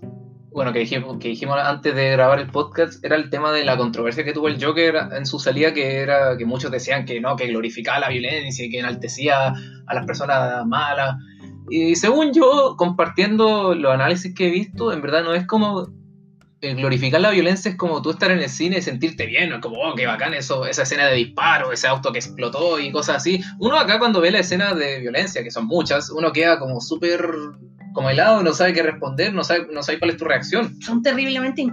bueno, 0.55 0.71
que 0.71 0.79
dijimos, 0.79 1.17
que 1.19 1.27
dijimos 1.27 1.59
antes 1.61 1.93
de 1.93 2.11
grabar 2.11 2.39
el 2.39 2.47
podcast, 2.47 3.03
era 3.03 3.17
el 3.17 3.29
tema 3.29 3.51
de 3.51 3.65
la 3.65 3.75
controversia 3.75 4.23
que 4.23 4.31
tuvo 4.31 4.47
el 4.47 4.63
Joker 4.63 4.95
en 5.11 5.25
su 5.25 5.37
salida, 5.37 5.73
que 5.73 5.97
era 5.97 6.37
que 6.37 6.45
muchos 6.45 6.71
decían 6.71 7.03
que 7.03 7.19
no, 7.19 7.35
que 7.35 7.47
glorificaba 7.47 7.99
la 7.99 8.07
violencia 8.07 8.63
y 8.63 8.69
que 8.69 8.79
enaltecía 8.79 9.49
a 9.49 9.93
las 9.93 10.05
personas 10.05 10.65
malas. 10.65 11.17
Y 11.69 11.97
según 11.97 12.31
yo, 12.31 12.75
compartiendo 12.77 13.75
los 13.75 13.93
análisis 13.93 14.33
que 14.33 14.47
he 14.47 14.49
visto, 14.49 14.93
en 14.93 15.01
verdad 15.01 15.25
no 15.25 15.33
es 15.33 15.45
como 15.45 15.89
eh, 16.61 16.73
glorificar 16.73 17.19
la 17.19 17.31
violencia 17.31 17.69
es 17.69 17.75
como 17.75 18.01
tú 18.01 18.11
estar 18.11 18.31
en 18.31 18.39
el 18.39 18.49
cine 18.49 18.77
y 18.77 18.81
sentirte 18.81 19.25
bien, 19.25 19.49
¿no? 19.49 19.59
como, 19.59 19.75
oh, 19.81 19.93
qué 19.93 20.05
bacán 20.05 20.33
eso, 20.33 20.65
esa 20.65 20.83
escena 20.83 21.05
de 21.07 21.15
disparo, 21.15 21.73
ese 21.73 21.87
auto 21.87 22.13
que 22.13 22.19
explotó 22.19 22.79
y 22.79 22.93
cosas 22.93 23.17
así. 23.17 23.43
Uno 23.59 23.77
acá 23.77 23.99
cuando 23.99 24.21
ve 24.21 24.31
la 24.31 24.39
escena 24.39 24.73
de 24.73 25.01
violencia, 25.01 25.43
que 25.43 25.51
son 25.51 25.67
muchas, 25.67 26.09
uno 26.11 26.31
queda 26.31 26.57
como 26.57 26.79
súper 26.79 27.27
como 27.95 28.11
helado, 28.11 28.43
no 28.43 28.53
sabe 28.53 28.73
qué 28.73 28.83
responder, 28.83 29.33
no 29.33 29.43
sabe, 29.43 29.67
no 29.71 29.81
sabe 29.81 29.97
cuál 29.97 30.11
es 30.11 30.17
tu 30.17 30.25
reacción. 30.25 30.79
Son 30.81 31.01
terriblemente. 31.01 31.63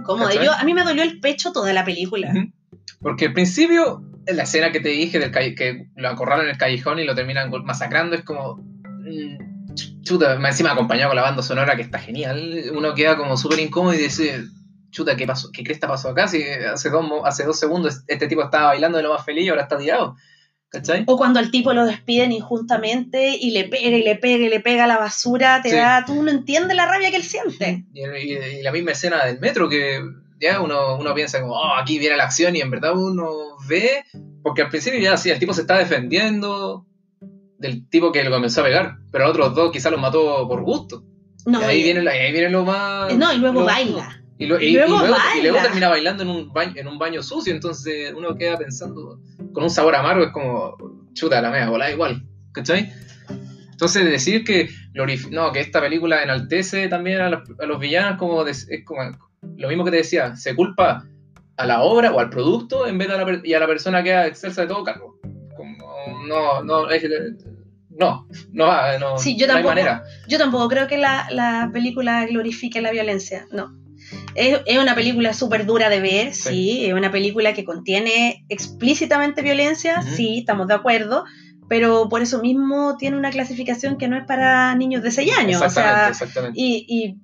Yo, 0.45 0.53
a 0.53 0.63
mí 0.63 0.73
me 0.73 0.83
dolió 0.83 1.03
el 1.03 1.19
pecho 1.19 1.51
toda 1.51 1.71
la 1.73 1.85
película. 1.85 2.31
Porque 3.01 3.27
al 3.27 3.33
principio, 3.33 4.01
en 4.25 4.37
la 4.37 4.43
escena 4.43 4.71
que 4.71 4.79
te 4.79 4.89
dije, 4.89 5.19
del 5.19 5.31
que 5.55 5.87
lo 5.95 6.09
acorralan 6.09 6.45
en 6.45 6.51
el 6.51 6.57
callejón 6.57 6.97
y 6.99 7.03
lo 7.03 7.13
terminan 7.13 7.51
masacrando, 7.63 8.15
es 8.15 8.23
como... 8.23 8.55
mm, 8.55 9.73
ch- 9.75 10.01
Chuta, 10.03 10.33
encima 10.35 10.71
acompañado 10.71 11.09
con 11.09 11.17
la 11.17 11.21
banda 11.23 11.43
sonora 11.43 11.75
que 11.75 11.81
está 11.83 11.99
genial, 11.99 12.63
uno 12.73 12.93
queda 12.93 13.15
como 13.17 13.37
súper 13.37 13.59
incómodo 13.59 13.93
y 13.93 13.97
dice, 13.97 14.43
chuta, 14.91 15.15
¿qué 15.15 15.25
pasó? 15.27 15.49
¿Qué 15.51 15.63
cresta 15.63 15.87
pasó 15.87 16.09
acá? 16.09 16.27
Si 16.27 16.41
hace 16.43 16.89
dos, 16.89 17.05
hace 17.25 17.43
dos 17.43 17.59
segundos 17.59 18.03
este 18.07 18.27
tipo 18.27 18.43
estaba 18.43 18.67
bailando 18.67 18.97
de 18.97 19.03
lo 19.03 19.13
más 19.13 19.23
feliz 19.25 19.45
y 19.45 19.49
ahora 19.49 19.63
está 19.63 19.77
tirado. 19.77 20.15
¿Cachai? 20.73 21.03
O 21.05 21.17
cuando 21.17 21.39
al 21.39 21.51
tipo 21.51 21.71
lo 21.71 21.85
despiden 21.85 22.31
injustamente 22.31 23.37
y 23.39 23.51
le 23.51 23.65
pega 23.65 23.89
y 23.95 24.01
le 24.03 24.15
pega 24.15 24.45
y 24.45 24.49
le 24.49 24.59
pega 24.59 24.85
a 24.85 24.87
la 24.87 24.97
basura, 24.97 25.61
te 25.61 25.69
Sí. 25.69 25.75
da, 25.75 26.03
tú 26.03 26.23
no 26.23 26.31
entiendes 26.31 26.75
la 26.75 26.87
rabia 26.87 27.11
que 27.11 27.17
él 27.17 27.23
siente. 27.23 27.85
Y, 27.93 28.01
y- 28.01 28.59
y 28.59 28.63
la 28.63 28.71
misma 28.71 28.91
escena 28.91 29.23
del 29.25 29.39
metro 29.39 29.69
que 29.69 30.01
ya 30.41 30.59
uno, 30.61 30.97
uno 30.97 31.13
piensa 31.13 31.39
como, 31.41 31.53
oh, 31.53 31.75
aquí 31.75 31.99
viene 31.99 32.17
la 32.17 32.23
acción 32.23 32.55
y 32.55 32.61
en 32.61 32.71
verdad 32.71 32.97
uno 32.97 33.29
ve, 33.69 34.03
porque 34.41 34.63
al 34.63 34.69
principio 34.69 34.99
ya 34.99 35.15
sí, 35.15 35.29
el 35.29 35.37
tipo 35.39 35.53
se 35.53 35.61
está 35.61 35.77
defendiendo 35.77 36.87
del 37.59 37.87
tipo 37.89 38.11
que 38.11 38.23
lo 38.23 38.31
comenzó 38.31 38.61
a 38.61 38.63
pegar, 38.65 38.95
pero 39.11 39.25
a 39.25 39.29
otros 39.29 39.53
dos 39.53 39.71
quizás 39.71 39.91
los 39.91 40.01
mató 40.01 40.47
por 40.47 40.63
gusto. 40.63 41.03
No, 41.45 41.61
y 41.61 41.65
ahí 41.65 41.79
y- 41.81 41.83
viene, 41.83 42.01
la- 42.01 42.11
ahí 42.11 42.31
viene 42.31 42.49
lo 42.49 42.65
más... 42.65 43.13
no, 43.15 43.31
y 43.31 43.37
luego 43.37 43.59
lo- 43.61 43.65
baila. 43.67 44.19
Y, 44.39 44.47
lo- 44.47 44.57
luego 44.57 44.97
luego, 44.97 45.11
baila. 45.15 45.37
y 45.37 45.41
luego 45.43 45.59
termina 45.61 45.87
bailando 45.87 46.23
en 46.23 46.29
un, 46.29 46.51
baño, 46.51 46.73
en 46.75 46.87
un 46.87 46.97
baño 46.97 47.21
sucio, 47.21 47.53
entonces 47.53 48.11
uno 48.17 48.35
queda 48.35 48.57
pensando 48.57 49.19
con 49.53 49.63
un 49.63 49.69
sabor 49.69 49.95
amargo, 49.95 50.23
es 50.25 50.31
como, 50.31 50.75
chuta, 51.13 51.41
la 51.41 51.49
mea, 51.51 51.69
volá 51.69 51.91
igual, 51.91 52.23
¿cachai? 52.53 52.91
Entonces 53.71 54.05
decir 54.05 54.43
que 54.43 54.69
no, 55.31 55.51
que 55.51 55.59
esta 55.59 55.81
película 55.81 56.21
enaltece 56.23 56.87
también 56.87 57.21
a 57.21 57.29
los, 57.29 57.41
a 57.59 57.65
los 57.65 57.79
villanos 57.79 58.17
como 58.17 58.43
de- 58.43 58.51
es 58.51 58.85
como 58.85 59.01
lo 59.57 59.67
mismo 59.67 59.83
que 59.83 59.91
te 59.91 59.97
decía, 59.97 60.35
se 60.35 60.55
culpa 60.55 61.05
a 61.57 61.65
la 61.65 61.81
obra 61.81 62.11
o 62.11 62.19
al 62.19 62.29
producto 62.29 62.87
en 62.87 62.97
vez 62.97 63.07
de 63.07 63.13
a 63.15 63.17
la, 63.25 63.41
y 63.43 63.53
a 63.53 63.59
la 63.59 63.67
persona 63.67 64.03
que 64.03 64.25
excelsa 64.27 64.61
de 64.61 64.67
todo 64.67 64.83
cargo. 64.83 65.19
Como, 65.55 65.77
no, 66.27 66.63
no, 66.63 66.89
es- 66.89 67.03
no, 67.89 68.27
no 68.51 68.65
va, 68.65 68.97
no, 68.97 69.17
Sí, 69.17 69.35
yo 69.37 69.45
no 69.47 69.53
hay 69.53 69.57
tampoco. 69.63 69.75
manera. 69.75 70.03
Yo 70.27 70.37
tampoco 70.37 70.67
creo 70.69 70.87
que 70.87 70.97
la, 70.97 71.27
la 71.29 71.69
película 71.73 72.25
glorifique 72.25 72.81
la 72.81 72.91
violencia, 72.91 73.45
no. 73.51 73.75
Es, 74.35 74.61
es 74.65 74.77
una 74.79 74.95
película 74.95 75.33
súper 75.33 75.65
dura 75.65 75.89
de 75.89 75.99
ver, 75.99 76.33
sí. 76.33 76.49
Sí. 76.49 76.85
es 76.85 76.93
una 76.93 77.11
película 77.11 77.53
que 77.53 77.63
contiene 77.63 78.45
explícitamente 78.49 79.41
violencia, 79.41 80.01
sí, 80.01 80.39
estamos 80.39 80.67
de 80.67 80.73
acuerdo, 80.73 81.23
pero 81.69 82.09
por 82.09 82.21
eso 82.21 82.39
mismo 82.41 82.97
tiene 82.97 83.17
una 83.17 83.29
clasificación 83.31 83.97
que 83.97 84.07
no 84.07 84.17
es 84.17 84.25
para 84.25 84.73
niños 84.75 85.01
de 85.03 85.11
6 85.11 85.37
años. 85.37 85.61
O 85.61 85.65
Exactamente, 85.65 85.99
sea, 86.15 86.25
exactamente. 86.25 86.59
y, 86.59 86.85
y, 86.87 87.17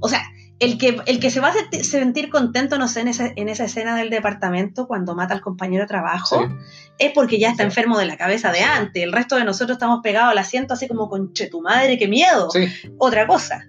o 0.00 0.08
sea, 0.08 0.22
el 0.58 0.78
que, 0.78 0.98
el 1.06 1.20
que 1.20 1.30
se 1.30 1.40
va 1.40 1.48
a 1.48 1.52
senti- 1.54 1.82
sentir 1.84 2.30
contento, 2.30 2.78
no 2.78 2.88
sé, 2.88 3.00
en 3.02 3.08
esa, 3.08 3.30
en 3.36 3.48
esa 3.50 3.64
escena 3.64 3.94
del 3.96 4.08
departamento 4.10 4.86
cuando 4.86 5.14
mata 5.14 5.34
al 5.34 5.40
compañero 5.42 5.82
de 5.84 5.88
trabajo, 5.88 6.40
Sí. 6.48 6.54
es 6.98 7.12
porque 7.12 7.38
ya 7.38 7.50
está 7.50 7.62
Sí. 7.62 7.66
enfermo 7.66 7.98
de 7.98 8.06
la 8.06 8.16
cabeza 8.16 8.50
de 8.52 8.58
Sí. 8.58 8.64
antes. 8.64 9.02
El 9.02 9.12
resto 9.12 9.36
de 9.36 9.44
nosotros 9.44 9.76
estamos 9.76 10.00
pegados 10.02 10.32
al 10.32 10.38
asiento 10.38 10.72
así 10.74 10.88
como 10.88 11.08
con 11.10 11.32
che 11.34 11.48
tu 11.48 11.60
madre, 11.60 11.98
qué 11.98 12.08
miedo. 12.08 12.48
Sí. 12.50 12.66
Otra 12.98 13.26
cosa. 13.26 13.64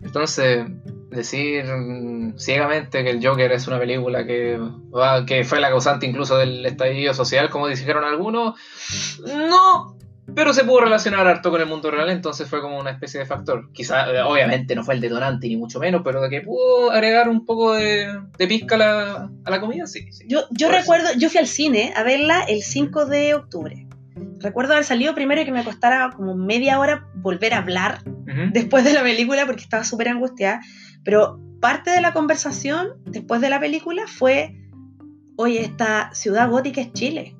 Entonces, 0.00 0.66
decir 1.12 1.64
ciegamente 2.36 3.04
que 3.04 3.10
el 3.10 3.24
Joker 3.26 3.52
es 3.52 3.66
una 3.68 3.78
película 3.78 4.26
que, 4.26 4.58
va- 4.94 5.24
que 5.26 5.44
fue 5.44 5.60
la 5.60 5.68
causante 5.70 6.06
incluso 6.06 6.36
del 6.38 6.64
estallido 6.66 7.14
social, 7.14 7.50
como 7.50 7.68
dijeron 7.68 8.04
algunos, 8.04 8.58
no, 9.48 9.96
pero 10.34 10.54
se 10.54 10.64
pudo 10.64 10.80
relacionar 10.82 11.26
harto 11.26 11.50
con 11.50 11.60
el 11.60 11.66
mundo 11.66 11.90
real, 11.90 12.08
entonces 12.10 12.48
fue 12.48 12.60
como 12.60 12.78
una 12.78 12.90
especie 12.90 13.20
de 13.20 13.26
factor. 13.26 13.70
Quizá, 13.72 14.10
eh, 14.10 14.22
obviamente, 14.22 14.74
no 14.74 14.84
fue 14.84 14.94
el 14.94 15.00
detonante 15.00 15.48
ni 15.48 15.56
mucho 15.56 15.78
menos, 15.80 16.02
pero 16.04 16.22
de 16.22 16.30
que 16.30 16.40
pudo 16.40 16.90
agregar 16.90 17.28
un 17.28 17.44
poco 17.44 17.74
de, 17.74 18.08
de 18.38 18.46
pizca 18.46 18.76
a 18.76 18.78
la, 18.78 19.30
a 19.44 19.50
la 19.50 19.60
comida, 19.60 19.86
sí. 19.86 20.10
sí. 20.12 20.24
Yo, 20.28 20.42
yo 20.50 20.70
recuerdo, 20.70 21.08
yo 21.18 21.28
fui 21.28 21.38
al 21.40 21.46
cine 21.46 21.92
a 21.96 22.02
verla 22.02 22.42
el 22.48 22.62
5 22.62 23.06
de 23.06 23.34
octubre. 23.34 23.86
Recuerdo 24.38 24.72
haber 24.72 24.84
salido 24.84 25.14
primero 25.14 25.40
y 25.40 25.44
que 25.44 25.52
me 25.52 25.64
costara 25.64 26.10
como 26.16 26.34
media 26.36 26.78
hora 26.80 27.06
volver 27.14 27.54
a 27.54 27.58
hablar 27.58 28.00
después 28.52 28.84
de 28.84 28.92
la 28.92 29.02
película 29.02 29.46
porque 29.46 29.62
estaba 29.62 29.84
súper 29.84 30.08
angustiada. 30.08 30.60
Pero 31.04 31.40
parte 31.60 31.90
de 31.90 32.00
la 32.00 32.12
conversación 32.12 33.02
después 33.06 33.40
de 33.40 33.50
la 33.50 33.60
película 33.60 34.04
fue, 34.06 34.56
oye, 35.36 35.62
esta 35.62 36.12
ciudad 36.14 36.50
gótica 36.50 36.80
es 36.80 36.92
Chile. 36.92 37.36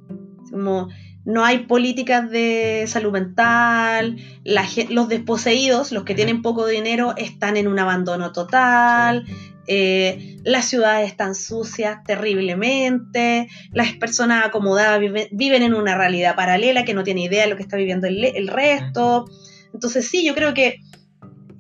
Como 0.51 0.89
no 1.25 1.45
hay 1.45 1.67
políticas 1.67 2.31
de 2.31 2.85
salud 2.89 3.13
mental, 3.13 4.17
la 4.45 4.67
los 4.91 5.09
desposeídos, 5.09 5.93
los 5.93 6.05
que 6.05 6.15
tienen 6.15 6.43
poco 6.43 6.67
dinero, 6.67 7.15
están 7.17 7.57
en 7.57 7.69
un 7.69 7.79
abandono 7.79 8.33
total. 8.33 9.25
eh, 9.69 10.39
las 10.45 10.67
ciudades 10.67 11.09
están 11.09 11.35
sucias 11.35 12.03
terriblemente, 12.05 13.49
las 13.73 13.93
personas 13.93 14.45
acomodadas 14.45 14.99
viven, 14.99 15.29
viven 15.31 15.63
en 15.63 15.75
una 15.75 15.97
realidad 15.97 16.35
paralela 16.35 16.85
que 16.85 16.95
no 16.95 17.05
tiene 17.05 17.25
idea 17.25 17.45
de 17.45 17.51
lo 17.51 17.57
que 17.57 17.63
está 17.63 17.77
viviendo 17.77 18.09
el, 18.09 18.25
el 18.25 18.49
resto. 18.49 19.27
Entonces 19.73 20.09
sí, 20.09 20.25
yo 20.27 20.35
creo 20.35 20.53
que 20.55 20.81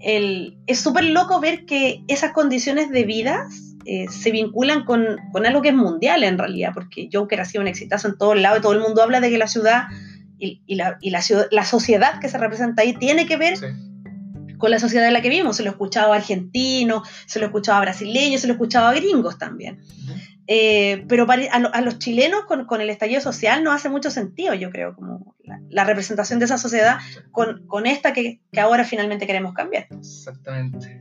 el- 0.02 0.56
es 0.66 0.80
súper 0.80 1.04
loco 1.04 1.40
ver 1.40 1.64
que 1.66 2.02
esas 2.08 2.32
condiciones 2.32 2.90
de 2.90 3.04
vida 3.04 3.48
eh, 3.84 4.06
se 4.08 4.30
vinculan 4.30 4.84
con, 4.84 5.04
con 5.32 5.44
algo 5.44 5.60
que 5.60 5.70
es 5.70 5.74
mundial 5.74 6.22
en 6.22 6.38
realidad, 6.38 6.70
porque 6.72 7.08
Joker 7.12 7.40
ha 7.40 7.44
sido 7.44 7.62
un 7.62 7.68
exitazo 7.68 8.08
en 8.08 8.16
todos 8.16 8.38
lados 8.40 8.58
y 8.60 8.62
todo 8.62 8.72
el 8.72 8.80
mundo 8.80 9.02
habla 9.02 9.20
de 9.20 9.28
que 9.30 9.38
la 9.38 9.48
ciudad 9.48 9.84
y, 10.38 10.62
y 10.66 10.76
la, 10.76 10.98
y 11.00 11.10
la 11.10 11.20
ciudad- 11.22 11.48
la 11.50 11.64
sociedad 11.64 12.20
que 12.20 12.28
se 12.28 12.38
representa 12.38 12.82
ahí 12.82 12.94
tiene 12.94 13.26
que 13.26 13.36
ver 13.36 13.56
Sí. 13.56 13.66
con 14.58 14.70
la 14.70 14.78
sociedad 14.78 15.06
en 15.08 15.12
la 15.12 15.20
que 15.20 15.28
vivimos. 15.30 15.56
Se 15.56 15.64
lo 15.64 15.70
he 15.70 15.72
escuchado 15.72 16.12
a 16.12 16.16
argentinos, 16.16 17.08
se 17.26 17.40
lo 17.40 17.46
he 17.46 17.48
escuchado 17.48 17.78
a 17.78 17.80
brasileños, 17.80 18.40
se 18.42 18.46
lo 18.46 18.52
he 18.52 18.56
escuchado 18.56 18.86
a 18.86 18.94
gringos 18.94 19.36
también. 19.38 19.80
Eh, 20.48 21.04
pero 21.08 21.26
a, 21.28 21.80
los 21.82 21.98
chilenos 21.98 22.44
con, 22.46 22.80
el 22.80 22.90
estallido 22.90 23.20
social 23.20 23.62
no 23.62 23.72
hace 23.72 23.88
mucho 23.88 24.10
sentido, 24.10 24.54
yo 24.54 24.70
creo, 24.70 24.94
como 24.94 25.36
la, 25.70 25.84
representación 25.84 26.38
de 26.38 26.46
esa 26.46 26.58
sociedad 26.58 26.98
con, 27.30 27.86
esta 27.86 28.12
que, 28.12 28.40
ahora 28.60 28.84
finalmente 28.84 29.26
queremos 29.26 29.54
cambiar. 29.54 29.86
Exactamente. 29.90 31.00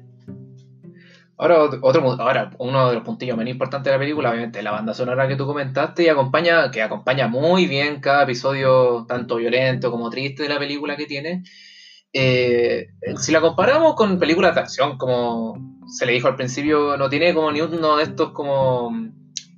Ahora, 1.37 1.63
otro, 1.81 2.21
ahora, 2.21 2.51
uno 2.59 2.89
de 2.89 2.95
los 2.95 3.03
puntillos 3.03 3.35
más 3.35 3.47
importantes 3.47 3.85
de 3.85 3.97
la 3.97 3.99
película, 3.99 4.29
obviamente, 4.29 4.61
la 4.61 4.71
banda 4.71 4.93
sonora 4.93 5.27
que 5.27 5.35
tú 5.35 5.47
comentaste 5.47 6.03
y 6.03 6.07
acompaña, 6.07 6.69
que 6.69 6.83
acompaña 6.83 7.27
muy 7.27 7.65
bien 7.65 7.99
cada 7.99 8.23
episodio, 8.23 9.05
tanto 9.07 9.37
violento 9.37 9.89
como 9.89 10.11
triste 10.11 10.43
de 10.43 10.49
la 10.49 10.59
película 10.59 10.95
que 10.95 11.07
tiene. 11.07 11.43
Eh, 12.13 12.89
si 13.17 13.31
la 13.31 13.41
comparamos 13.41 13.95
con 13.95 14.19
películas 14.19 14.53
de 14.53 14.61
acción, 14.61 14.99
como 14.99 15.79
se 15.87 16.05
le 16.05 16.11
dijo 16.11 16.27
al 16.27 16.35
principio, 16.35 16.95
no 16.95 17.09
tiene 17.09 17.33
como 17.33 17.51
ni 17.51 17.61
uno 17.61 17.97
de 17.97 18.03
estos 18.03 18.33
como 18.33 18.91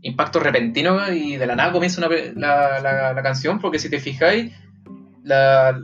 impactos 0.03 0.43
repentinos 0.43 1.09
y 1.11 1.37
de 1.37 1.47
la 1.47 1.55
nada 1.55 1.71
comienza 1.71 2.01
la, 2.01 2.79
la, 3.13 3.23
canción, 3.23 3.59
porque 3.59 3.79
si 3.79 3.89
te 3.89 3.99
fijáis, 3.99 4.53
la, 5.23 5.79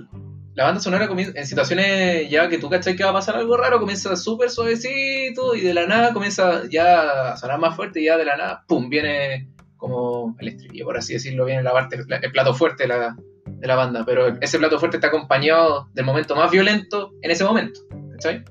la 0.53 0.63
banda 0.65 0.81
sonora 0.81 1.07
comienza, 1.07 1.39
en 1.39 1.47
situaciones 1.47 2.29
ya 2.29 2.49
que 2.49 2.57
tú 2.57 2.69
cachai 2.69 2.95
que 2.95 3.03
va 3.05 3.11
a 3.11 3.13
pasar 3.13 3.37
algo 3.37 3.55
raro, 3.55 3.79
comienza 3.79 4.15
súper 4.17 4.49
suavecito 4.49 5.55
y 5.55 5.61
de 5.61 5.73
la 5.73 5.87
nada 5.87 6.13
comienza 6.13 6.63
ya 6.69 7.31
a 7.31 7.37
sonar 7.37 7.59
más 7.59 7.75
fuerte 7.75 8.01
y 8.01 8.05
ya 8.05 8.17
de 8.17 8.25
la 8.25 8.35
nada, 8.35 8.65
¡pum! 8.67 8.89
viene 8.89 9.49
como 9.77 10.35
el 10.39 10.49
estribillo, 10.49 10.85
por 10.85 10.97
así 10.97 11.13
decirlo, 11.13 11.45
viene 11.45 11.63
la 11.63 11.71
parte, 11.71 11.97
el 11.97 12.31
plato 12.31 12.53
fuerte 12.53 12.83
de 12.83 12.89
la, 12.89 13.15
de 13.45 13.67
la 13.67 13.75
banda, 13.75 14.03
pero 14.05 14.27
ese 14.41 14.59
plato 14.59 14.79
fuerte 14.79 14.97
está 14.97 15.07
acompañado 15.07 15.87
del 15.93 16.05
momento 16.05 16.35
más 16.35 16.51
violento 16.51 17.13
en 17.21 17.31
ese 17.31 17.45
momento, 17.45 17.79
¿cachai? 18.11 18.43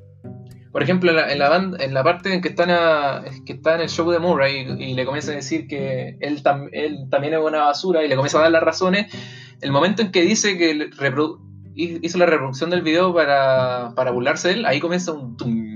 Por 0.73 0.83
ejemplo, 0.83 1.11
en 1.11 1.17
la, 1.17 1.33
en 1.33 1.39
la, 1.39 1.49
banda, 1.49 1.83
en 1.83 1.95
la 1.95 2.05
parte 2.05 2.33
en 2.33 2.41
que 2.41 2.49
está, 2.49 3.23
en, 3.25 3.45
que 3.45 3.55
está 3.55 3.75
en 3.77 3.81
el 3.83 3.89
show 3.89 4.11
de 4.11 4.19
Murray 4.19 4.67
y, 4.79 4.95
le 4.95 5.05
comienza 5.05 5.33
a 5.33 5.35
decir 5.35 5.67
que 5.67 6.17
él, 6.21 6.43
él 6.73 7.09
también 7.11 7.35
es 7.35 7.41
una 7.41 7.65
basura 7.65 8.05
y 8.05 8.09
le 8.09 8.17
comienza 8.17 8.39
a 8.39 8.43
dar 8.43 8.53
las 8.53 8.63
razones, 8.63 9.13
el 9.61 9.73
momento 9.73 10.03
en 10.03 10.13
que 10.13 10.23
dice 10.23 10.59
que 10.59 10.91
hizo 11.75 12.19
la 12.19 12.27
reproducción 12.27 12.71
del 12.71 12.83
video 12.83 13.15
para, 13.15 13.93
para 13.97 14.11
burlarse 14.11 14.49
de 14.49 14.55
él, 14.55 14.67
ahí 14.67 14.81
comienza 14.81 15.13
un 15.13 15.37
tum, 15.37 15.69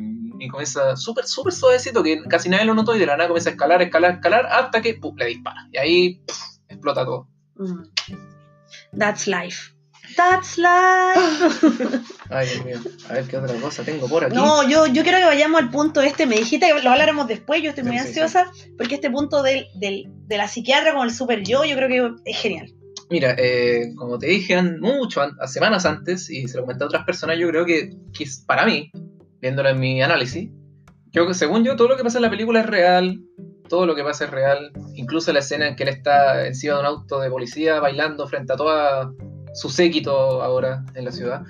y 0.43 0.49
comienza 0.49 0.97
súper, 0.97 1.25
súper 1.27 1.53
suavecito, 1.53 2.03
que 2.03 2.21
casi 2.29 2.49
nadie 2.49 2.65
lo 2.65 2.75
notó 2.75 2.97
y 2.97 2.99
de 2.99 3.07
la 3.07 3.17
nada 3.17 3.29
comienza 3.29 3.51
a 3.51 3.53
escalar, 3.53 3.81
escalar, 3.81 4.15
escalar, 4.15 4.47
hasta 4.47 4.83
que 4.83 4.99
le 5.17 5.27
dispara. 5.27 5.69
Y 5.73 5.79
ahí 5.79 6.23
explota 6.69 7.05
todo. 7.05 7.29
Mm. 7.57 8.99
That's 8.99 9.27
life. 9.27 9.72
That's 10.17 10.59
life. 10.59 12.03
Ay, 12.31 12.49
Dios 12.49 12.65
mío. 12.65 12.79
A 13.09 13.15
ver 13.15 13.25
qué 13.25 13.37
otra 13.37 13.55
cosa 13.61 13.83
tengo 13.85 14.09
por 14.09 14.25
aquí. 14.25 14.35
No, 14.35 14.69
yo, 14.69 14.87
yo 14.87 15.03
quiero 15.03 15.19
que 15.19 15.25
vayamos 15.25 15.61
al 15.61 15.71
punto 15.71 16.01
este. 16.01 16.27
Me 16.27 16.37
dijiste 16.37 16.67
que 16.67 16.83
lo 16.83 16.91
habláramos 16.91 17.29
después. 17.29 17.63
Yo 17.63 17.71
estoy 17.71 17.85
muy 17.85 17.99
ansiosa 17.99 18.51
porque 18.77 18.97
este 18.97 19.11
punto 19.11 19.43
del, 19.43 19.67
del, 19.75 20.07
de 20.27 20.37
la 20.37 20.49
psiquiatra 20.49 20.95
con 20.95 21.07
el 21.07 21.15
super 21.15 21.43
yo, 21.43 21.65
yo 21.65 21.77
creo 21.77 21.89
que 21.89 22.31
es 22.31 22.37
genial. 22.39 22.73
Mira, 23.11 23.35
eh, 23.39 23.93
como 23.97 24.19
te 24.19 24.27
dije 24.27 24.61
mucho, 24.63 25.21
semanas 25.47 25.85
antes, 25.85 26.31
y 26.31 26.49
se 26.49 26.57
lo 26.57 26.63
comenté 26.63 26.85
a 26.85 26.87
otras 26.87 27.05
personas, 27.05 27.39
yo 27.39 27.47
creo 27.49 27.67
que, 27.67 27.91
que 28.17 28.25
para 28.47 28.65
mí, 28.65 28.91
viéndolo 29.39 29.69
en 29.69 29.79
mi 29.79 30.03
análisis, 30.03 30.49
yo, 31.11 31.35
según 31.35 31.63
yo, 31.63 31.77
todo 31.77 31.89
lo 31.89 31.99
que 31.99 32.05
pasa 32.05 32.17
en 32.17 32.23
la 32.23 32.31
película 32.31 32.61
es 32.61 32.67
real, 32.67 33.21
todo 33.69 33.85
lo 33.85 33.95
que 33.95 34.03
pasa 34.03 34.25
es 34.25 34.31
real, 34.31 34.73
incluso 34.95 35.31
la 35.33 35.41
escena 35.41 35.69
en 35.69 35.77
que 35.77 35.83
él 35.83 35.91
está 35.91 36.47
encima 36.47 36.75
de 36.75 36.81
un 36.81 36.87
auto 36.87 37.21
de 37.21 37.29
policía 37.29 37.81
bailando 37.81 38.27
frente 38.27 38.55
a 38.55 38.57
toda 38.57 39.13
su 39.55 39.71
séquito 39.71 40.43
ahora 40.43 40.85
en 40.95 41.05
la 41.05 41.13
ciudad. 41.13 41.43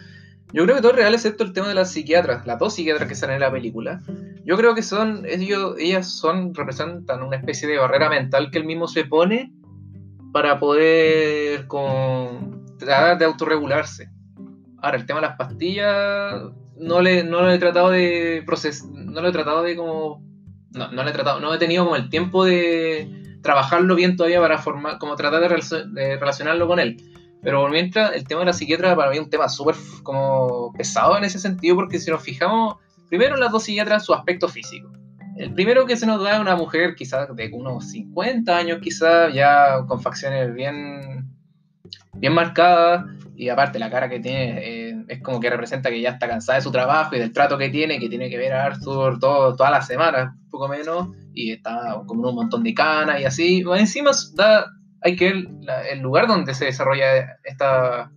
Yo 0.53 0.65
creo 0.65 0.77
que 0.77 0.83
todo 0.83 0.93
es 0.93 0.99
real 0.99 1.15
excepto 1.15 1.45
el 1.45 1.53
tema 1.53 1.69
de 1.69 1.75
las 1.75 1.91
psiquiatras, 1.91 2.47
las 2.47 2.59
dos 2.59 2.75
psiquiatras 2.75 3.09
que 3.09 3.15
salen 3.15 3.37
en 3.37 3.41
la 3.41 3.51
película. 3.51 4.03
Yo 4.45 4.57
creo 4.57 4.75
que 4.75 4.83
son, 4.83 5.25
ellos, 5.27 5.77
ellas 5.79 6.11
son, 6.11 6.55
representan 6.55 7.23
una 7.23 7.37
especie 7.37 7.67
de 7.69 7.79
barrera 7.79 8.11
mental 8.11 8.51
que 8.51 8.59
él 8.59 8.65
mismo 8.65 8.87
se 8.87 9.05
pone 9.05 9.53
para 10.33 10.59
poder 10.59 11.67
tratar 12.79 13.19
de 13.19 13.25
autorregularse. 13.25 14.11
Ahora, 14.79 14.99
el 14.99 15.07
tema 15.07 15.21
de 15.21 15.27
las 15.29 15.37
pastillas 15.37 16.43
no 16.77 17.01
le, 17.01 17.25
no 17.25 17.43
lo 17.43 17.51
he 17.51 17.59
tratado 17.59 17.91
de 17.91 18.43
procesar, 18.45 18.91
no 18.91 19.23
lo 19.23 19.29
he 19.29 19.33
tratado 19.33 19.63
de 19.63 19.77
como, 19.77 20.23
no, 20.73 20.91
no 20.91 21.03
lo 21.03 21.09
he 21.09 21.13
tratado, 21.13 21.41
no 21.41 21.55
he 21.55 21.59
tenido 21.59 21.85
como 21.85 21.97
el 21.97 22.11
tiempo 22.11 22.45
de 22.45 23.39
trabajarlo 23.43 23.95
bien 23.95 24.17
todavía 24.17 24.41
para 24.41 24.59
formar, 24.59 24.99
como 24.99 25.17
tratar 25.17 25.41
de, 25.41 26.17
relacionarlo 26.17 26.67
con 26.67 26.79
él. 26.79 26.97
Pero 27.43 27.69
mientras, 27.69 28.15
el 28.15 28.27
tema 28.27 28.41
de 28.41 28.47
la 28.47 28.53
psiquiatra 28.53 28.95
para 28.95 29.11
mí 29.11 29.17
es 29.17 29.23
un 29.23 29.31
tema 29.31 29.49
súper 29.49 29.75
como 30.03 30.73
pesado 30.73 31.19
en 31.19 31.25
ese 31.25 31.39
sentido, 31.39 31.75
porque 31.75 31.99
si 31.99 32.11
nos 32.11 32.23
fijamos, 32.23 32.77
primero 33.09 33.37
las 33.37 33.51
dos 33.51 33.65
psiquiatras, 33.65 34.05
su 34.05 34.15
aspecto 34.15 34.49
físico. 34.49 34.91
El 35.37 35.53
primero 35.53 35.87
que 35.87 35.97
se 35.97 36.07
nos 36.07 36.23
da 36.23 36.35
es 36.35 36.41
una 36.41 36.57
mujer 36.57 36.95
quizás 36.95 37.35
de 37.35 37.51
unos 37.53 37.91
50 37.91 38.57
años, 38.57 38.79
quizás 38.81 39.35
ya 39.35 39.85
con 39.89 40.01
facciones 40.01 40.55
bien, 40.55 41.35
bien 42.15 42.33
marcadas, 42.33 43.07
y 43.35 43.49
aparte 43.49 43.81
la 43.81 43.91
cara 43.91 44.09
que 44.09 44.21
tiene 44.21 44.59
eh, 44.63 45.05
es 45.09 45.21
como 45.21 45.41
que 45.41 45.51
representa 45.51 45.91
que 45.91 46.01
ya 46.01 46.11
está 46.11 46.29
cansada 46.29 46.59
de 46.59 46.63
su 46.63 46.71
trabajo 46.71 47.17
y 47.17 47.19
del 47.19 47.33
trato 47.33 47.59
que 47.59 47.71
tiene, 47.71 47.99
que 47.99 48.09
tiene 48.09 48.31
que 48.31 48.39
ver 48.39 48.53
a 48.53 48.67
Arthur 48.67 49.19
todo, 49.19 49.57
todas 49.57 49.73
las 49.73 49.87
semanas, 49.87 50.35
poco 50.51 50.69
menos, 50.69 51.09
y 51.35 51.53
está 51.53 52.03
como 52.07 52.29
un 52.29 52.35
montón 52.37 52.63
de 52.63 52.75
canas 52.75 53.21
y 53.21 53.25
así. 53.25 53.65
Encima 53.75 54.13
da, 54.35 54.67
hay 55.03 55.17
que 55.17 55.33
ver 55.33 55.49
el 55.91 56.01
lugar 56.01 56.27
donde 56.27 56.55
se 56.55 56.67
desarrolla 56.67 57.39
esta, 57.45 58.11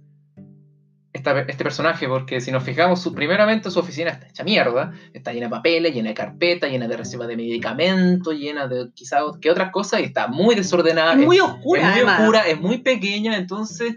este 1.13 1.63
personaje, 1.63 2.07
porque 2.07 2.41
si 2.41 2.51
nos 2.51 2.63
fijamos, 2.63 3.01
su, 3.01 3.13
primeramente 3.13 3.71
su 3.71 3.79
oficina 3.79 4.11
está 4.11 4.27
hecha 4.27 4.43
mierda, 4.43 4.93
está 5.13 5.33
llena 5.33 5.47
de 5.47 5.51
papeles, 5.51 5.93
llena 5.93 6.09
de 6.09 6.15
carpetas, 6.15 6.69
llena 6.69 6.87
de 6.87 6.97
reservas 6.97 7.27
de 7.27 7.37
medicamentos, 7.37 8.35
llena 8.35 8.67
de 8.67 8.91
quizás 8.93 9.23
que 9.41 9.49
otras 9.49 9.71
cosas, 9.71 10.01
y 10.01 10.03
está 10.03 10.27
muy 10.27 10.55
desordenada. 10.55 11.13
Es 11.13 11.19
muy 11.19 11.39
oscura. 11.39 11.97
Es 11.97 12.03
muy 12.03 12.13
oscura, 12.13 12.47
es 12.47 12.59
muy 12.59 12.77
pequeña, 12.79 13.37
entonces, 13.37 13.95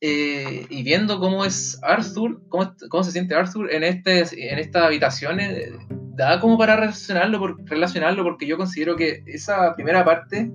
eh, 0.00 0.66
y 0.70 0.82
viendo 0.82 1.18
cómo 1.18 1.44
es 1.44 1.78
Arthur, 1.82 2.42
cómo, 2.48 2.74
cómo, 2.88 3.04
se 3.04 3.12
siente 3.12 3.34
Arthur 3.34 3.72
en, 3.72 3.84
este, 3.84 4.20
en 4.20 4.58
estas 4.58 4.84
habitaciones, 4.84 5.72
da 6.16 6.40
como 6.40 6.56
para 6.56 6.76
relacionarlo, 6.76 7.38
por, 7.38 7.68
relacionarlo, 7.68 8.22
porque 8.22 8.46
yo 8.46 8.56
considero 8.56 8.96
que 8.96 9.22
esa 9.26 9.74
primera 9.74 10.04
parte, 10.04 10.50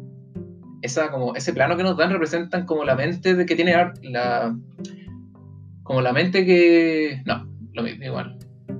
esa, 0.81 1.11
como, 1.11 1.35
ese 1.35 1.53
plano 1.53 1.77
que 1.77 1.83
nos 1.83 1.97
dan 1.97 2.11
representan 2.11 2.65
como 2.65 2.83
la 2.83 2.95
mente 2.95 3.35
de 3.35 3.45
que 3.45 3.55
tiene 3.55 3.75
la 4.03 4.55
como 5.89 6.01
la 6.01 6.13
mente 6.13 6.45
que. 6.45 7.23
No, 7.25 7.47
lo 7.73 7.81
mismo, 7.81 8.05
igual. 8.05 8.37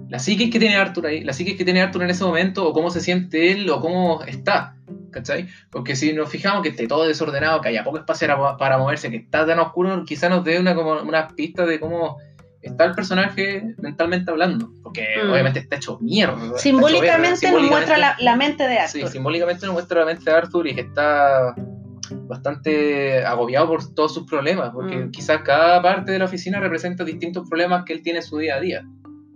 La 0.10 0.20
psique 0.20 0.52
que 0.52 0.60
tiene 0.60 0.76
Arthur 0.76 1.08
ahí, 1.08 1.24
la 1.24 1.34
psique 1.34 1.58
que 1.58 1.66
tiene 1.66 1.82
Arthur 1.82 2.04
en 2.04 2.12
ese 2.12 2.24
momento, 2.24 2.68
o 2.68 2.72
cómo 2.72 2.92
se 2.92 3.02
siente 3.02 3.52
él, 3.52 3.68
o 3.72 3.82
cómo 3.82 4.22
está. 4.26 4.76
¿Cachai? 5.10 5.48
Porque 5.72 5.96
si 5.96 6.14
nos 6.14 6.30
fijamos 6.30 6.62
que 6.62 6.70
esté 6.70 6.88
todo 6.88 7.08
desordenado, 7.08 7.62
que 7.62 7.70
haya 7.70 7.84
poco 7.84 7.98
espacio 7.98 8.28
para, 8.60 8.78
moverse, 8.78 9.10
que 9.10 9.18
está 9.18 9.44
tan 9.44 9.58
oscuro, 9.58 10.04
quizá 10.06 10.30
nos 10.30 10.44
dé 10.44 10.60
una, 10.60 10.76
como 10.76 11.02
una 11.02 11.30
pista 11.30 11.66
de 11.66 11.80
cómo 11.80 12.18
está 12.62 12.86
el 12.86 12.94
personaje 12.94 13.64
mentalmente 13.80 14.30
hablando. 14.30 14.72
Porque 14.84 15.08
mm. 15.24 15.32
obviamente 15.32 15.62
está 15.62 15.78
hecho 15.78 15.98
mierda. 16.00 16.60
Simbólicamente, 16.60 17.52
nos 17.52 17.64
muestra 17.64 17.98
la, 17.98 18.16
la, 18.20 18.36
mente 18.36 18.68
de 18.68 18.78
Arthur. 18.78 19.02
Sí, 19.02 19.08
simbólicamente 19.08 19.66
nos 19.66 19.74
muestra 19.74 20.02
la 20.02 20.06
mente 20.06 20.30
de 20.30 20.38
Arthur 20.38 20.68
y 20.68 20.76
que 20.76 20.82
está 20.82 21.56
bastante 22.28 23.24
agobiado 23.26 23.68
por 23.68 23.94
todos 23.94 24.14
sus 24.14 24.26
problemas, 24.26 24.72
porque 24.74 24.98
mm. 24.98 25.12
quizás 25.12 25.42
cada 25.44 25.82
parte 25.82 26.12
de 26.12 26.20
la 26.20 26.26
oficina 26.26 26.60
representa 26.60 27.04
distintos 27.04 27.48
problemas 27.50 27.86
que 27.86 27.94
él 27.94 28.02
tiene 28.02 28.20
en 28.20 28.26
su 28.26 28.38
día 28.38 28.56
a 28.56 28.60
día. 28.60 28.86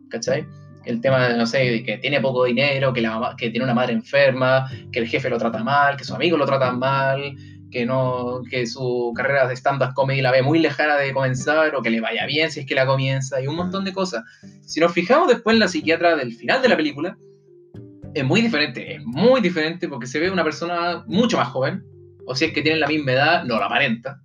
¿Cachai? 0.09 0.45
El 0.85 0.99
tema, 0.99 1.29
no 1.29 1.45
sé, 1.45 1.83
que 1.83 1.97
tiene 1.97 2.19
poco 2.19 2.43
dinero, 2.43 2.91
que, 2.93 3.01
la 3.01 3.35
que 3.37 3.49
tiene 3.49 3.63
una 3.63 3.73
madre 3.73 3.93
enferma, 3.93 4.69
que 4.91 4.99
el 4.99 5.07
jefe 5.07 5.29
lo 5.29 5.37
trata 5.37 5.63
mal, 5.63 5.95
que 5.95 6.03
sus 6.03 6.15
amigos 6.15 6.37
lo 6.37 6.45
tratan 6.45 6.77
mal, 6.77 7.35
que, 7.71 7.85
no, 7.85 8.41
que 8.49 8.67
su 8.67 9.13
carrera 9.15 9.47
de 9.47 9.55
stand-up 9.55 9.93
comedy 9.93 10.21
la 10.21 10.31
ve 10.31 10.41
muy 10.41 10.59
lejana 10.59 10.95
de 10.97 11.13
comenzar, 11.13 11.75
o 11.75 11.81
que 11.81 11.89
le 11.89 12.01
vaya 12.01 12.25
bien 12.25 12.51
si 12.51 12.61
es 12.61 12.65
que 12.65 12.75
la 12.75 12.85
comienza, 12.85 13.41
y 13.41 13.47
un 13.47 13.55
montón 13.55 13.85
de 13.85 13.93
cosas. 13.93 14.23
Si 14.61 14.79
nos 14.79 14.91
fijamos 14.93 15.29
después 15.29 15.53
en 15.53 15.59
la 15.59 15.67
psiquiatra 15.67 16.15
del 16.15 16.33
final 16.33 16.61
de 16.61 16.69
la 16.69 16.77
película, 16.77 17.17
es 18.13 18.23
muy 18.23 18.41
diferente, 18.41 18.95
es 18.95 19.03
muy 19.03 19.41
diferente 19.41 19.87
porque 19.87 20.05
se 20.05 20.19
ve 20.19 20.29
una 20.29 20.43
persona 20.43 21.03
mucho 21.07 21.37
más 21.37 21.47
joven, 21.47 21.83
o 22.25 22.35
si 22.35 22.45
es 22.45 22.53
que 22.53 22.61
tienen 22.61 22.79
la 22.79 22.87
misma 22.87 23.13
edad, 23.13 23.43
no 23.43 23.59
la 23.59 23.65
aparenta. 23.65 24.19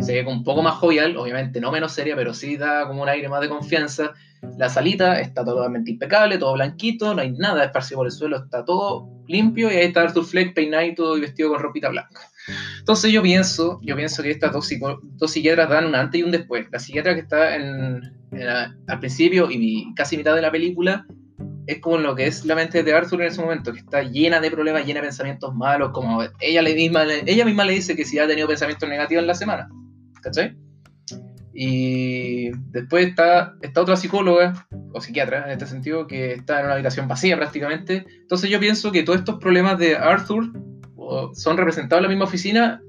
Se 0.00 0.12
ve 0.12 0.24
un 0.24 0.44
poco 0.44 0.62
más 0.62 0.74
jovial, 0.74 1.16
obviamente 1.16 1.60
no 1.60 1.72
menos 1.72 1.92
seria, 1.92 2.14
pero 2.14 2.32
sí 2.32 2.56
da 2.56 2.86
como 2.86 3.02
un 3.02 3.08
aire 3.08 3.28
más 3.28 3.40
de 3.40 3.48
confianza. 3.48 4.12
La 4.56 4.68
salita 4.68 5.20
está 5.20 5.44
totalmente 5.44 5.90
impecable, 5.90 6.38
todo 6.38 6.52
blanquito, 6.52 7.12
no 7.12 7.22
hay 7.22 7.32
nada 7.32 7.64
esparcido 7.64 7.98
por 7.98 8.06
el 8.06 8.12
suelo, 8.12 8.36
está 8.36 8.64
todo 8.64 9.08
limpio 9.26 9.72
y 9.72 9.74
ahí 9.74 9.86
está 9.86 10.02
Arthur 10.02 10.24
Fleck 10.24 10.54
peinado 10.54 11.16
y 11.16 11.20
vestido 11.20 11.50
con 11.50 11.60
ropita 11.60 11.88
blanca. 11.88 12.20
Entonces 12.78 13.10
yo 13.10 13.22
pienso, 13.22 13.80
yo 13.82 13.96
pienso 13.96 14.22
que 14.22 14.30
estas 14.30 14.52
dos, 14.52 14.70
dos 15.02 15.32
psiquiatras 15.32 15.68
dan 15.68 15.86
un 15.86 15.96
antes 15.96 16.20
y 16.20 16.22
un 16.22 16.30
después. 16.30 16.66
La 16.70 16.78
psiquiatra 16.78 17.14
que 17.14 17.22
está 17.22 17.56
en, 17.56 18.15
al 18.42 18.98
principio 19.00 19.48
y 19.50 19.92
casi 19.94 20.16
mitad 20.16 20.34
de 20.34 20.42
la 20.42 20.50
película 20.50 21.06
es 21.66 21.80
como 21.80 21.98
lo 21.98 22.14
que 22.14 22.26
es 22.26 22.44
la 22.44 22.54
mente 22.54 22.82
de 22.82 22.94
Arthur 22.94 23.22
en 23.22 23.28
ese 23.28 23.40
momento, 23.40 23.72
que 23.72 23.80
está 23.80 24.02
llena 24.02 24.40
de 24.40 24.50
problemas, 24.50 24.86
llena 24.86 25.00
de 25.00 25.06
pensamientos 25.06 25.54
malos, 25.54 25.90
como 25.92 26.22
ella, 26.40 26.62
le 26.62 26.74
misma, 26.74 27.04
ella 27.04 27.44
misma 27.44 27.64
le 27.64 27.72
dice 27.72 27.96
que 27.96 28.04
si 28.04 28.18
ha 28.18 28.26
tenido 28.26 28.46
pensamientos 28.46 28.88
negativos 28.88 29.22
en 29.22 29.26
la 29.26 29.34
semana. 29.34 29.68
¿Cachai? 30.22 30.56
Y 31.52 32.50
después 32.70 33.06
está 33.06 33.54
esta 33.62 33.80
otra 33.80 33.96
psicóloga, 33.96 34.66
o 34.92 35.00
psiquiatra 35.00 35.46
en 35.46 35.52
este 35.52 35.66
sentido, 35.66 36.06
que 36.06 36.34
está 36.34 36.60
en 36.60 36.66
una 36.66 36.74
habitación 36.74 37.08
vacía 37.08 37.36
prácticamente. 37.36 38.04
Entonces 38.20 38.48
yo 38.48 38.60
pienso 38.60 38.92
que 38.92 39.02
todos 39.02 39.18
estos 39.18 39.38
problemas 39.38 39.78
de 39.78 39.96
Arthur 39.96 40.52
son 41.34 41.56
representados 41.56 42.00
en 42.00 42.02
la 42.04 42.08
misma 42.08 42.24
oficina 42.26 42.80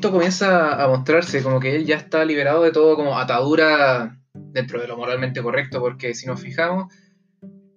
Esto 0.00 0.12
comienza 0.12 0.82
a 0.82 0.88
mostrarse 0.88 1.42
como 1.42 1.60
que 1.60 1.76
él 1.76 1.84
ya 1.84 1.96
está 1.96 2.24
liberado 2.24 2.62
de 2.62 2.72
todo 2.72 2.96
como 2.96 3.18
atadura 3.18 4.16
dentro 4.32 4.80
de 4.80 4.88
lo 4.88 4.96
moralmente 4.96 5.42
correcto, 5.42 5.78
porque 5.78 6.14
si 6.14 6.26
nos 6.26 6.40
fijamos, 6.40 6.90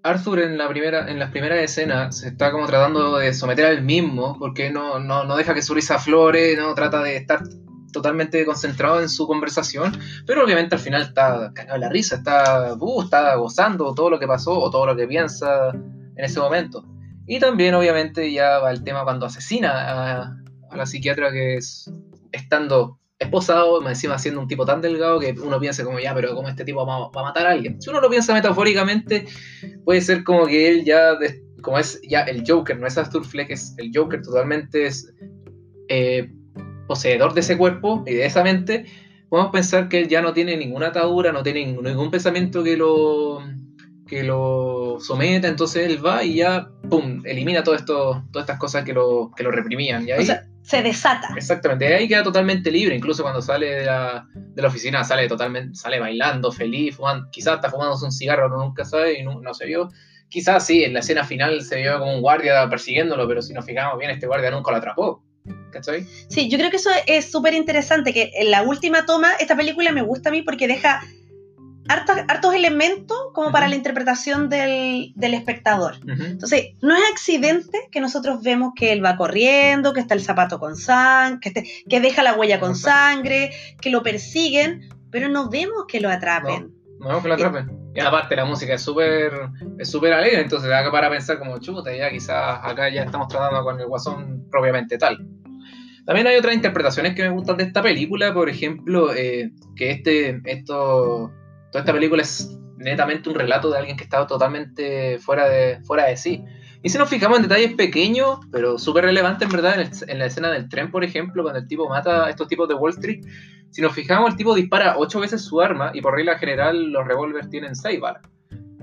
Arthur 0.04 0.40
en, 0.40 0.58
la 0.58 0.70
primera, 0.70 1.12
en 1.12 1.20
las 1.20 1.32
primeras 1.32 1.60
escenas 1.60 2.20
se 2.20 2.30
está 2.30 2.54
como 2.54 2.66
tratando 2.66 3.18
de 3.18 3.34
someter 3.34 3.66
al 3.66 3.84
mismo, 3.84 4.38
porque 4.40 4.70
no, 4.70 5.00
no, 5.00 5.36
deja 5.36 5.54
que 5.54 5.62
su 5.62 5.74
risa 5.74 6.00
flore, 6.00 6.56
no 6.56 6.74
trata 6.74 7.04
de 7.04 7.18
estar 7.18 7.44
totalmente 7.92 8.46
concentrado 8.46 9.02
en 9.02 9.10
su 9.10 9.28
conversación, 9.28 9.92
pero 10.26 10.46
obviamente 10.46 10.76
al 10.76 10.82
final 10.82 11.02
está 11.02 11.52
cagado 11.54 11.78
la 11.78 11.90
risa, 11.90 12.16
está, 12.16 12.74
uh, 12.74 13.02
está 13.02 13.36
gozando 13.36 13.94
todo 13.94 14.12
lo 14.12 14.18
que 14.18 14.28
pasó 14.28 14.58
o 14.58 14.72
todo 14.72 14.86
lo 14.86 14.96
que 14.96 15.08
piensa 15.08 15.72
en 15.74 16.24
ese 16.24 16.40
momento. 16.40 16.86
Y 17.28 17.42
también 17.42 17.74
obviamente 17.76 18.32
ya 18.32 18.60
va 18.60 18.72
el 18.72 18.82
tema 18.82 19.04
cuando 19.04 19.26
asesina 19.26 19.72
a, 19.74 20.38
a 20.70 20.78
la 20.78 20.86
psiquiatra 20.86 21.30
que 21.30 21.58
es 21.58 21.92
estando 22.34 23.00
esposado, 23.20 23.88
encima 23.88 24.20
siendo 24.20 24.42
un 24.42 24.48
tipo 24.48 24.66
tan 24.66 24.82
delgado 24.82 25.20
que 25.20 25.34
uno 25.42 25.60
piensa 25.60 25.84
como 25.84 26.00
ya, 26.00 26.14
pero 26.14 26.36
como 26.36 26.50
este 26.50 26.66
tipo 26.66 26.86
va, 26.86 27.06
a 27.06 27.24
matar 27.24 27.48
a 27.48 27.52
alguien. 27.52 27.82
Si 27.82 27.90
uno 27.90 28.02
lo 28.02 28.10
piensa 28.10 28.34
metafóricamente, 28.34 29.26
puede 29.86 30.02
ser 30.02 30.24
como 30.24 30.46
que 30.46 30.70
él 30.70 30.84
ya, 30.84 31.18
como 31.62 31.80
es 31.80 32.02
ya 32.08 32.22
el 32.22 32.44
Joker, 32.46 32.78
no 32.78 32.88
es 32.88 32.98
Arthur 32.98 33.26
Fleck, 33.26 33.52
es 33.52 33.74
el 33.78 33.92
Joker 33.94 34.22
totalmente 34.22 34.86
es 34.86 35.14
eh, 35.88 36.30
poseedor 36.88 37.34
de 37.34 37.42
ese 37.42 37.58
cuerpo 37.58 38.04
y 38.06 38.14
de 38.14 38.26
esa 38.26 38.44
mente, 38.44 38.86
podemos 39.30 39.52
pensar 39.52 39.90
que 39.90 40.00
él 40.00 40.08
ya 40.08 40.22
no 40.22 40.34
tiene 40.34 40.58
ninguna 40.58 40.88
atadura, 40.88 41.32
no 41.32 41.44
tiene 41.44 41.66
ningún 41.66 42.12
pensamiento 42.12 42.64
que 42.64 42.78
lo 42.78 43.42
que 44.06 44.22
lo 44.24 44.98
someta, 45.00 45.48
entonces 45.48 45.90
él 45.90 46.06
va 46.06 46.24
y 46.24 46.36
ya, 46.36 46.70
pum, 46.90 47.24
elimina 47.26 47.64
todo 47.64 47.74
esto, 47.74 48.24
todas 48.32 48.44
estas 48.44 48.60
cosas 48.60 48.84
que 48.84 48.94
lo, 48.94 49.32
que 49.36 49.44
lo 49.44 49.50
reprimían. 49.50 50.08
Y 50.08 50.12
ahí, 50.12 50.28
se 50.64 50.82
desata. 50.82 51.30
Exactamente, 51.36 51.94
ahí 51.94 52.08
queda 52.08 52.24
totalmente 52.24 52.72
libre, 52.72 52.96
incluso 52.96 53.22
cuando 53.22 53.42
sale 53.42 53.70
de 53.70 53.86
la, 53.86 54.26
de 54.34 54.62
la 54.62 54.68
oficina 54.70 55.04
sale 55.04 55.28
totalmente, 55.28 55.76
sale 55.76 56.00
bailando, 56.00 56.52
feliz, 56.52 56.96
fumando, 56.96 57.30
quizás 57.32 57.56
está 57.56 57.70
fumándose 57.70 58.06
un 58.06 58.12
cigarro, 58.12 58.48
uno 58.48 58.66
nunca 58.66 58.86
sabe 58.86 59.20
y 59.20 59.24
no, 59.24 59.54
se 59.54 59.66
vio. 59.66 59.90
Quizás 60.30 60.66
sí, 60.66 60.84
en 60.84 60.94
la 60.94 61.02
escena 61.02 61.26
final 61.26 61.62
se 61.62 61.82
vio 61.82 62.00
como 62.00 62.16
un 62.16 62.22
guardia 62.22 62.68
persiguiéndolo, 62.70 63.28
pero 63.28 63.42
si 63.42 63.54
nos 63.54 63.66
fijamos 63.66 64.00
bien, 64.00 64.10
este 64.10 64.26
guardia 64.26 64.50
nunca 64.50 64.72
lo 64.72 64.78
atrapó. 64.78 65.24
¿Cachai? 65.72 66.06
Sí, 66.30 66.50
yo 66.50 66.58
creo 66.58 66.70
que 66.70 66.78
eso 66.78 66.90
es 67.06 67.30
súper 67.30 67.54
interesante, 67.54 68.14
que 68.14 68.32
en 68.36 68.50
la 68.50 68.64
última 68.64 69.06
toma, 69.06 69.34
esta 69.34 69.58
película 69.58 69.92
me 69.92 70.02
gusta 70.02 70.30
a 70.30 70.32
mí 70.32 70.42
porque 70.42 70.68
deja 70.68 71.02
hartos, 71.88 72.56
elementos 72.56 73.18
como 73.34 73.52
para 73.52 73.68
la 73.68 73.76
interpretación 73.76 74.50
del, 74.50 75.14
espectador. 75.18 75.96
Entonces, 76.08 76.74
no 76.82 76.96
es 76.96 77.04
accidente 77.12 77.88
que 77.92 78.02
nosotros 78.02 78.42
vemos 78.42 78.74
que 78.76 78.92
él 78.92 79.04
va 79.04 79.18
corriendo, 79.18 79.94
que 79.94 80.00
está 80.00 80.14
el 80.14 80.22
zapato 80.22 80.60
con 80.60 80.76
sangre, 80.76 81.40
que, 81.42 81.64
que 81.90 82.00
deja 82.00 82.24
la 82.24 82.36
huella 82.36 82.60
con 82.60 82.76
sangre, 82.76 83.52
que 83.82 83.90
lo 83.90 84.04
persiguen, 84.04 84.90
pero 85.12 85.30
no 85.30 85.50
vemos 85.50 85.86
que 85.88 86.00
lo 86.00 86.10
atrapen. 86.10 86.74
No, 87.00 87.08
vemos 87.08 87.22
que 87.22 87.28
lo 87.28 87.34
atrapen. 87.36 87.84
Y 87.96 88.00
aparte 88.00 88.36
la 88.36 88.46
música 88.46 88.74
es 88.74 88.82
súper 88.82 89.32
es 89.78 89.90
súper 89.90 90.14
alegre, 90.14 90.42
entonces 90.42 90.68
da 90.68 90.90
para 90.92 91.12
pensar 91.12 91.38
como 91.38 91.60
chuta, 91.60 91.96
ya 91.96 92.10
quizás 92.10 92.60
acá 92.64 92.90
ya 92.90 93.04
estamos 93.04 93.28
tratando 93.28 93.64
con 93.64 93.80
el 93.80 93.86
guasón 93.86 94.48
propiamente 94.50 94.98
tal. 94.98 95.28
También 96.06 96.28
hay 96.28 96.36
otras 96.36 96.56
interpretaciones 96.56 97.16
que 97.16 97.24
me 97.24 97.30
gustan 97.30 97.58
de 97.58 97.64
esta 97.64 97.82
película, 97.82 98.34
por 98.34 98.50
ejemplo, 98.50 99.14
eh, 99.14 99.52
que 99.76 99.92
este, 99.92 100.42
esto, 100.46 101.32
toda 101.74 101.82
esta 101.82 101.94
película 101.94 102.22
es 102.22 102.56
netamente 102.78 103.30
un 103.30 103.36
relato 103.36 103.72
de 103.72 103.80
alguien 103.80 103.98
que 103.98 104.04
estaba 104.04 104.28
totalmente 104.28 105.18
fuera 105.18 105.50
de, 105.50 105.80
fuera 105.84 106.06
de 106.06 106.16
sí. 106.16 106.46
Y 106.84 106.90
si 106.90 107.00
nos 107.00 107.10
fijamos 107.10 107.38
en 107.38 107.44
detalles 107.44 107.74
pequeños, 107.74 108.38
pero 108.52 108.78
súper 108.78 109.06
relevantes 109.06 109.48
en 109.48 109.52
verdad, 109.52 109.92
en, 110.08 110.20
la 110.20 110.26
escena 110.26 110.52
del 110.52 110.70
tren, 110.70 110.92
por 110.92 111.04
ejemplo, 111.04 111.42
cuando 111.42 111.60
el 111.60 111.68
tipo 111.68 111.90
mata 111.90 112.26
a 112.26 112.30
estos 112.30 112.48
tipos 112.48 112.70
de 112.70 112.76
Wall 112.76 112.92
Street, 112.92 113.26
si 113.72 113.82
nos 113.82 113.94
fijamos, 113.94 114.30
el 114.30 114.38
tipo 114.38 114.54
dispara 114.54 114.96
ocho 115.00 115.20
veces 115.20 115.42
su 115.42 115.60
arma 115.62 115.90
y 115.96 116.02
por 116.02 116.14
regla 116.14 116.38
general 116.38 116.92
los 116.92 117.08
revólveres 117.08 117.50
tienen 117.50 117.76
seis 117.76 118.00
balas. 118.00 118.22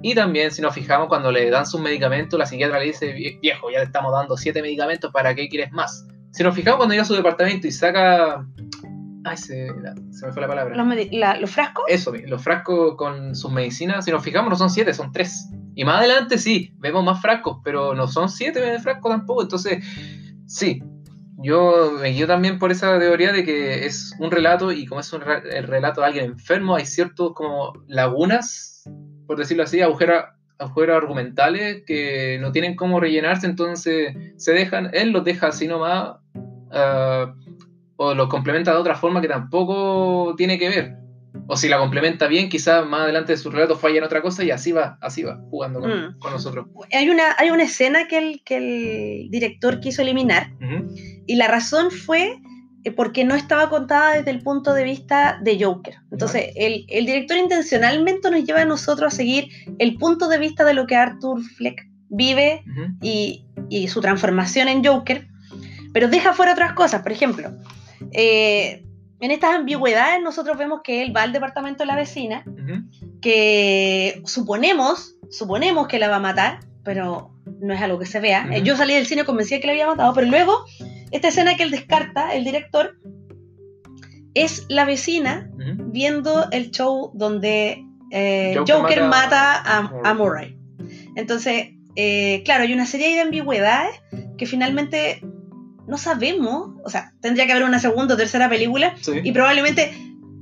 Y 0.02 0.16
también, 0.16 0.50
si 0.50 0.60
nos 0.60 0.74
fijamos, 0.74 1.06
cuando 1.06 1.30
le 1.30 1.48
dan 1.48 1.66
sus 1.66 1.80
medicamentos, 1.80 2.36
la 2.38 2.46
psiquiatra 2.46 2.80
le 2.80 2.86
dice, 2.86 3.12
viejo, 3.40 3.70
ya 3.70 3.78
te 3.78 3.84
estamos 3.84 4.12
dando 4.12 4.36
siete 4.36 4.62
medicamentos, 4.62 5.12
¿para 5.12 5.32
qué 5.36 5.48
quieres 5.48 5.70
más? 5.70 6.08
Si 6.32 6.42
nos 6.42 6.56
fijamos 6.56 6.78
cuando 6.78 6.94
llega 6.94 7.02
a 7.02 7.06
su 7.06 7.14
departamento 7.14 7.68
y 7.68 7.72
saca 7.72 8.44
Ay, 9.24 9.36
se, 9.36 9.70
me 9.72 10.32
fue 10.32 10.42
la 10.42 10.48
palabra. 10.48 10.74
¿Los, 11.40 11.50
frascos? 11.50 11.84
Eso, 11.88 12.12
los 12.26 12.42
frascos 12.42 12.96
con 12.96 13.34
sus 13.34 13.50
medicinas, 13.52 14.04
si 14.04 14.10
nos 14.10 14.22
fijamos, 14.24 14.50
no 14.50 14.56
son 14.56 14.70
siete, 14.70 14.94
son 14.94 15.12
tres. 15.12 15.48
Y 15.74 15.84
más 15.84 15.98
adelante 15.98 16.38
sí, 16.38 16.74
vemos 16.78 17.04
más 17.04 17.20
frascos, 17.20 17.58
pero 17.62 17.94
no 17.94 18.08
son 18.08 18.28
siete 18.28 18.78
frascos 18.78 19.10
tampoco. 19.10 19.42
Entonces, 19.42 19.84
sí, 20.46 20.82
yo 21.42 21.92
me 22.00 22.08
guío 22.08 22.26
también 22.26 22.58
por 22.58 22.70
esa 22.70 22.98
teoría 22.98 23.32
de 23.32 23.44
que 23.44 23.86
es 23.86 24.14
un 24.18 24.30
relato 24.30 24.72
y 24.72 24.86
como 24.86 25.00
es 25.00 25.12
un 25.12 25.22
el 25.22 25.66
relato 25.66 26.00
de 26.00 26.06
alguien 26.06 26.24
enfermo, 26.26 26.76
hay 26.76 26.86
ciertos 26.86 27.32
como 27.34 27.72
lagunas, 27.88 28.84
por 29.26 29.38
decirlo 29.38 29.64
así, 29.64 29.80
agujeros, 29.80 30.24
agujeros 30.58 30.96
argumentales 30.96 31.82
que 31.86 32.38
no 32.40 32.52
tienen 32.52 32.76
cómo 32.76 33.00
rellenarse, 33.00 33.46
entonces 33.46 34.14
se 34.36 34.52
dejan, 34.52 34.90
él 34.92 35.10
los 35.10 35.24
deja 35.24 35.48
así 35.48 35.66
nomás. 35.66 36.16
Uh, 36.72 37.49
o 38.02 38.14
lo 38.14 38.30
complementa 38.30 38.72
de 38.72 38.78
otra 38.78 38.96
forma 38.96 39.20
que 39.20 39.28
tampoco 39.28 40.34
tiene 40.34 40.58
que 40.58 40.70
ver. 40.70 40.96
O 41.46 41.54
si 41.54 41.68
la 41.68 41.76
complementa 41.76 42.28
bien, 42.28 42.48
quizás 42.48 42.86
más 42.86 43.02
adelante 43.02 43.32
de 43.32 43.36
su 43.36 43.50
relato 43.50 43.76
falla 43.76 43.98
en 43.98 44.04
otra 44.04 44.22
cosa 44.22 44.42
y 44.42 44.50
así 44.50 44.72
va, 44.72 44.96
así 45.02 45.22
va, 45.22 45.38
jugando 45.50 45.80
con, 45.80 45.90
mm. 45.90 46.16
nosotros. 46.32 46.66
Hay 46.94 47.10
una, 47.10 47.34
hay 47.36 47.50
una 47.50 47.64
escena 47.64 48.08
que 48.08 48.16
el, 48.16 48.42
que 48.42 48.56
el 48.56 49.30
director 49.30 49.80
quiso 49.80 50.00
eliminar 50.00 50.50
y 51.26 51.36
la 51.36 51.46
razón 51.48 51.90
fue 51.90 52.38
eh, 52.84 52.90
porque 52.90 53.24
no 53.24 53.34
estaba 53.34 53.68
contada 53.68 54.14
desde 54.14 54.30
el 54.30 54.40
punto 54.40 54.72
de 54.72 54.84
vista 54.84 55.38
de 55.42 55.62
Joker. 55.62 55.96
Entonces, 56.10 56.52
el, 56.56 56.86
el, 56.88 57.04
director 57.04 57.36
intencionalmente 57.36 58.30
nos 58.30 58.44
lleva 58.44 58.62
a 58.62 58.64
nosotros 58.64 59.12
a 59.12 59.16
seguir 59.16 59.48
el 59.78 59.98
punto 59.98 60.26
de 60.28 60.38
vista 60.38 60.64
de 60.64 60.72
lo 60.72 60.86
que 60.86 60.96
Arthur 60.96 61.42
Fleck 61.42 61.86
vive 62.08 62.64
y, 63.02 63.44
y 63.68 63.88
su 63.88 64.00
transformación 64.00 64.68
en 64.68 64.82
Joker, 64.82 65.28
pero 65.92 66.08
deja 66.08 66.32
fuera 66.32 66.52
otras 66.52 66.72
cosas. 66.72 67.02
Por 67.02 67.12
ejemplo, 67.12 67.50
eh, 68.12 68.84
en 69.20 69.30
estas 69.30 69.54
ambigüedades 69.54 70.22
nosotros 70.22 70.56
vemos 70.56 70.80
que 70.82 71.02
él 71.02 71.14
va 71.14 71.22
al 71.22 71.32
departamento 71.32 71.82
de 71.82 71.86
la 71.86 71.96
vecina, 71.96 72.44
que 73.20 74.22
suponemos, 74.24 75.16
suponemos 75.30 75.88
que 75.88 75.98
la 75.98 76.08
va 76.08 76.16
a 76.16 76.20
matar, 76.20 76.60
pero 76.84 77.34
no 77.60 77.74
es 77.74 77.80
algo 77.82 77.98
que 77.98 78.06
se 78.06 78.20
vea. 78.20 78.48
Eh, 78.50 78.62
yo 78.62 78.76
salí 78.76 78.94
del 78.94 79.06
cine 79.06 79.24
convencida 79.24 79.60
que 79.60 79.66
la 79.66 79.72
había 79.72 79.86
matado, 79.86 80.14
pero 80.14 80.26
luego 80.26 80.64
esta 81.10 81.28
escena 81.28 81.56
que 81.56 81.64
él 81.64 81.70
descarta, 81.70 82.34
el 82.34 82.44
director, 82.44 82.98
es 84.32 84.64
la 84.68 84.84
vecina 84.84 85.50
viendo 85.56 86.48
el 86.52 86.70
show 86.70 87.10
donde 87.14 87.84
eh, 88.12 88.54
Joker, 88.56 89.02
mata, 89.04 89.60
a, 90.04 90.14
Murray. 90.14 90.56
Entonces, 91.16 91.70
claro, 92.44 92.62
hay 92.62 92.72
una 92.72 92.86
serie 92.86 93.14
de 93.14 93.20
ambigüedades 93.20 94.00
que 94.38 94.46
finalmente 94.46 95.20
no 95.90 95.98
sabemos, 95.98 96.70
o 96.84 96.88
sea, 96.88 97.12
tendría 97.20 97.46
que 97.46 97.52
haber 97.52 97.64
una 97.64 97.80
segunda 97.80 98.14
o 98.14 98.16
tercera 98.16 98.48
película 98.48 98.94
y 99.22 99.32
probablemente 99.32 99.92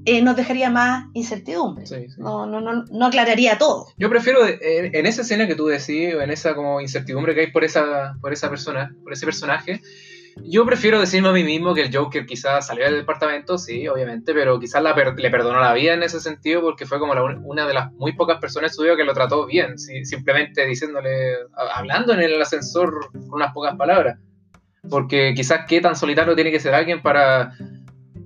eh, 0.05 0.23
nos 0.23 0.37
dejaría 0.37 0.71
más 0.71 1.07
incertidumbre. 1.15 1.85
No, 2.19 2.47
no, 2.47 2.61
no, 2.61 2.85
no, 2.85 3.07
aclararía 3.07 3.59
todo. 3.59 3.87
Yo 3.97 4.09
prefiero, 4.09 4.47
eh, 4.47 4.91
en, 4.93 5.07
esa 5.07 5.22
escena 5.22 5.47
que 5.47 5.55
tú 5.55 5.66
decís, 5.66 6.14
en 6.14 6.31
esa 6.31 6.55
como 6.55 6.81
incertidumbre 6.81 7.35
que 7.35 7.41
hay 7.41 7.51
por 7.51 7.64
esa, 7.64 8.14
por 8.20 8.33
esa 8.33 8.49
persona, 8.49 8.95
por 9.03 9.12
ese 9.12 9.25
personaje, 9.25 9.81
yo 10.45 10.64
prefiero 10.64 11.01
decirme 11.01 11.29
a 11.29 11.33
mí 11.33 11.45
mismo 11.45 11.75
que 11.75 11.83
el 11.83 11.95
Joker 11.95 12.27
quizás 12.27 12.66
salió 12.66 12.85
del 12.85 12.97
departamento, 12.97 13.59
sí, 13.59 13.89
obviamente, 13.89 14.33
pero 14.35 14.59
quizás 14.61 14.83
le 14.83 15.31
perdonó 15.31 15.61
la 15.61 15.75
vida 15.75 15.95
en 15.95 16.03
ese 16.03 16.20
sentido 16.20 16.61
porque 16.61 16.87
fue 16.87 16.99
como 16.99 17.12
una 17.45 17.66
de 17.66 17.75
las 17.75 17.93
muy 17.93 18.12
pocas 18.12 18.39
personas 18.39 18.77
en 18.79 18.97
que 18.97 19.05
lo 19.05 19.14
trató 19.14 19.47
bien, 19.47 19.79
simplemente 19.79 20.64
diciéndole, 20.66 21.37
hablando 21.75 22.12
en 22.12 22.20
el 22.20 22.41
ascensor 22.41 23.11
con 23.12 23.35
unas 23.35 23.53
pocas 23.53 23.77
palabras. 23.77 24.18
Porque 24.91 25.32
quizás 25.34 25.61
qué 25.68 25.80
tan 25.80 25.97
solitario 25.97 26.34
tiene 26.34 26.51
que 26.51 26.61
ser 26.61 26.74
alguien 26.74 27.03
para, 27.03 27.53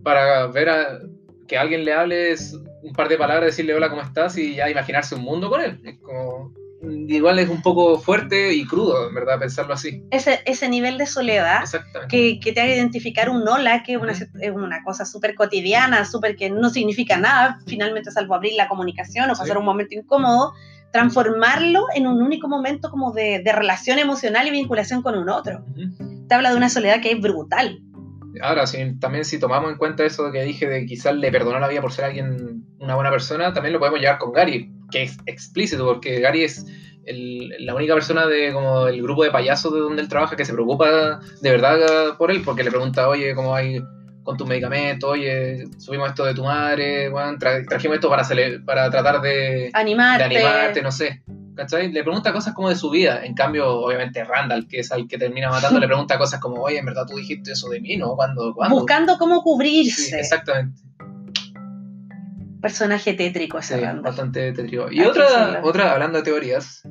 para 0.03 0.47
ver 0.47 0.69
a, 0.69 0.99
que 1.49 1.59
alguien 1.59 1.85
le 1.85 1.93
hable 1.93 2.35
un 2.83 2.93
par 2.93 3.09
de 3.09 3.17
palabras, 3.17 3.47
decirle 3.47 3.75
hola, 3.75 3.91
¿cómo 3.91 4.03
estás? 4.03 4.37
y 4.39 4.57
ya 4.57 4.69
imaginarse 4.71 5.15
un 5.15 5.23
mundo 5.23 5.49
con 5.51 5.61
él. 5.61 5.81
Es 5.85 5.99
como, 5.99 6.53
igual 7.09 7.39
es 7.39 7.49
un 7.49 7.63
poco 7.63 7.99
fuerte 7.99 8.53
y 8.55 8.67
crudo, 8.67 9.09
en 9.09 9.15
verdad, 9.15 9.39
pensarlo 9.39 9.75
así. 9.75 10.03
Ese, 10.11 10.41
ese 10.47 10.69
nivel 10.69 10.99
de 10.99 11.07
soledad 11.07 11.65
que, 12.09 12.41
que 12.41 12.53
te 12.53 12.61
haga 12.61 12.75
identificar 12.75 13.31
un 13.31 13.47
hola, 13.47 13.83
que 13.83 13.93
es 13.95 14.01
una, 14.01 14.13
es 14.13 14.51
una 14.53 14.83
cosa 14.83 15.05
súper 15.05 15.35
cotidiana, 15.35 16.05
súper 16.05 16.37
que 16.37 16.51
no 16.51 16.71
significa 16.71 17.17
nada, 17.19 17.59
finalmente 17.67 18.11
salvo 18.11 18.35
abrir 18.35 18.55
la 18.55 18.69
comunicación 18.69 19.31
o 19.31 19.35
Sí. 19.35 19.43
pasar 19.43 19.59
un 19.59 19.65
momento 19.65 19.95
incómodo, 19.95 20.53
transformarlo 20.93 21.87
en 21.95 22.07
un 22.07 22.21
único 22.21 22.49
momento 22.49 22.91
como 22.91 23.13
de, 23.13 23.41
de 23.45 23.53
relación 23.53 23.99
emocional 23.99 24.47
y 24.47 24.51
vinculación 24.51 25.03
con 25.03 25.17
un 25.17 25.29
otro. 25.29 25.65
Ujú. 25.71 26.12
Te 26.33 26.37
habla 26.37 26.51
de 26.51 26.57
una 26.57 26.71
soledad 26.71 27.03
que 27.03 27.13
es 27.13 27.21
brutal. 27.21 27.79
Ahora, 28.41 28.67
si, 28.67 28.99
también 28.99 29.27
si 29.27 29.39
tomamos 29.39 29.71
en 29.71 29.77
cuenta 29.77 30.03
eso 30.03 30.33
que 30.33 30.43
dije 30.43 30.67
de 30.67 30.87
quizás 30.87 31.15
le 31.15 31.31
perdonó 31.31 31.59
la 31.61 31.69
vida 31.69 31.83
por 31.83 31.93
ser 31.93 32.07
alguien, 32.07 32.65
una 32.79 32.95
buena 32.95 33.11
persona, 33.11 33.53
también 33.53 33.75
lo 33.75 33.79
podemos 33.79 34.01
llevar 34.01 34.17
con 34.17 34.33
Gary, 34.33 34.73
que 34.91 35.03
es 35.03 35.19
explícito, 35.27 35.85
porque 35.85 36.21
Gary 36.21 36.45
es 36.45 36.65
el- 37.05 37.51
la 37.67 37.75
única 37.75 37.93
persona 37.93 38.27
de 38.27 38.51
como 38.55 38.87
el 38.87 39.03
grupo 39.03 39.25
de 39.25 39.31
payasos 39.31 39.75
de 39.75 39.81
donde 39.81 40.01
él 40.01 40.09
trabaja 40.09 40.35
que 40.35 40.47
se 40.47 40.55
preocupa 40.55 41.21
de 41.43 41.51
verdad 41.51 42.17
por 42.17 42.31
él, 42.31 42.41
porque 42.43 42.65
le 42.65 42.71
pregunta, 42.71 43.07
oye, 43.11 43.35
¿cómo 43.35 43.55
hay 43.55 43.83
con 44.23 44.39
tus 44.39 44.47
medicamentos? 44.49 45.11
Oye, 45.11 45.67
subimos 45.77 46.09
esto 46.09 46.25
de 46.25 46.33
tu 46.33 46.45
madre, 46.45 47.11
bueno, 47.11 47.33
tra- 47.33 47.69
trajimos 47.69 47.97
esto 47.97 48.09
para, 48.09 48.23
para 48.65 48.91
tratar 48.91 49.21
de, 49.21 49.71
Animarte. 49.75 50.27
de 50.31 50.37
animarte, 50.39 50.81
no 50.81 50.93
sé. 50.93 51.23
¿Cachai? 51.55 51.93
Le 51.93 52.03
pregunta 52.03 52.33
cosas 52.33 52.55
como 52.55 52.69
de 52.71 52.77
su 52.77 52.89
vida. 52.91 53.25
En 53.25 53.35
cambio, 53.35 53.69
obviamente, 53.69 54.25
Randall, 54.25 54.67
que 54.67 54.79
es 54.81 54.91
al 54.91 55.07
que 55.07 55.19
termina 55.19 55.51
matando, 55.51 55.79
le 55.81 55.87
pregunta 55.87 56.17
cosas 56.19 56.41
como, 56.41 56.63
oye, 56.63 56.79
en 56.79 56.87
verdad 56.87 57.05
tú 57.07 57.17
dijiste 57.17 57.53
eso 57.53 57.69
de 57.69 57.81
mí, 57.81 57.97
¿no? 57.97 58.15
¿Cuándo? 58.17 58.55
¿Cuándo? 58.55 58.77
Buscando 58.77 59.19
cómo 59.19 59.37
Sí, 59.37 59.41
cubrirse. 59.45 60.19
exactamente. 60.21 60.81
Personaje 62.61 63.15
tétrico 63.15 63.59
ese 63.59 63.75
Sí, 63.77 63.81
Randall. 63.85 64.03
bastante 64.05 64.53
tétrico. 64.53 64.87
Y 64.91 65.03
otra, 65.03 65.61
otra, 65.65 65.93
hablando 65.93 66.19
de 66.19 66.25
teorías, 66.25 66.83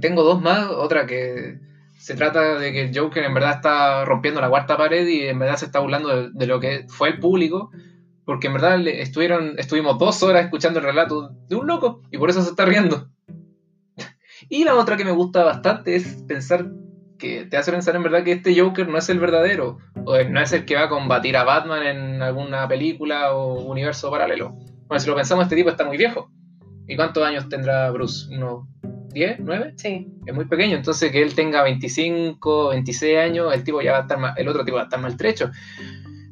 tengo 0.00 0.24
dos 0.24 0.42
más. 0.42 0.66
Otra 0.68 1.06
que 1.06 1.58
se 1.96 2.14
trata 2.14 2.58
de 2.58 2.72
que 2.72 2.82
el 2.82 2.98
Joker 2.98 3.22
en 3.24 3.34
verdad 3.34 3.52
está 3.56 4.04
rompiendo 4.04 4.40
la 4.40 4.48
cuarta 4.50 4.76
pared 4.76 5.06
y 5.06 5.28
en 5.28 5.38
verdad 5.38 5.56
se 5.56 5.66
está 5.66 5.78
burlando 5.78 6.08
de, 6.08 6.30
de 6.32 6.46
lo 6.46 6.58
que 6.58 6.86
fue 6.88 7.10
el 7.10 7.20
público. 7.20 7.70
Porque 8.24 8.48
en 8.48 8.52
verdad 8.54 8.80
estuvieron, 8.86 9.54
estuvimos 9.58 9.96
dos 9.98 10.22
horas 10.22 10.44
escuchando 10.44 10.80
el 10.80 10.84
relato 10.84 11.30
de 11.48 11.56
un 11.56 11.66
loco 11.66 12.02
y 12.10 12.18
por 12.18 12.28
eso 12.30 12.42
se 12.42 12.50
está 12.50 12.64
riendo. 12.64 13.08
Y 14.48 14.64
la 14.64 14.74
otra 14.74 14.96
que 14.96 15.04
me 15.04 15.10
gusta 15.12 15.44
bastante 15.44 15.94
es 15.96 16.22
pensar 16.26 16.70
que 17.18 17.44
te 17.44 17.56
hace 17.58 17.70
pensar 17.70 17.94
en 17.96 18.02
verdad 18.02 18.24
que 18.24 18.32
este 18.32 18.58
Joker 18.58 18.88
no 18.88 18.96
es 18.98 19.08
el 19.10 19.20
verdadero, 19.20 19.78
o 20.06 20.16
no 20.24 20.40
es 20.40 20.52
el 20.52 20.64
que 20.64 20.74
va 20.76 20.84
a 20.84 20.88
combatir 20.88 21.36
a 21.36 21.44
Batman 21.44 21.86
en 21.86 22.22
alguna 22.22 22.66
película 22.66 23.34
o 23.34 23.60
universo 23.70 24.10
paralelo. 24.10 24.54
Bueno, 24.88 25.00
si 25.00 25.08
lo 25.08 25.14
pensamos, 25.16 25.44
este 25.44 25.56
tipo 25.56 25.68
está 25.70 25.84
muy 25.84 25.96
viejo. 25.98 26.30
¿Y 26.88 26.96
cuántos 26.96 27.22
años 27.24 27.48
tendrá 27.48 27.90
Bruce? 27.90 28.26
¿Unos 28.34 28.66
10, 29.12 29.38
9? 29.38 29.74
Sí. 29.76 30.08
Es 30.24 30.34
muy 30.34 30.46
pequeño, 30.46 30.76
entonces 30.76 31.12
que 31.12 31.22
él 31.22 31.34
tenga 31.34 31.62
25, 31.62 32.70
26 32.70 33.18
años, 33.18 33.52
el 33.54 33.62
tipo 33.64 33.82
ya 33.82 33.92
va 33.92 33.98
a 33.98 34.02
estar 34.02 34.18
ma- 34.18 34.34
el 34.36 34.48
otro 34.48 34.64
tipo 34.64 34.76
va 34.76 34.82
a 34.82 34.84
estar 34.84 35.00
maltrecho. 35.00 35.50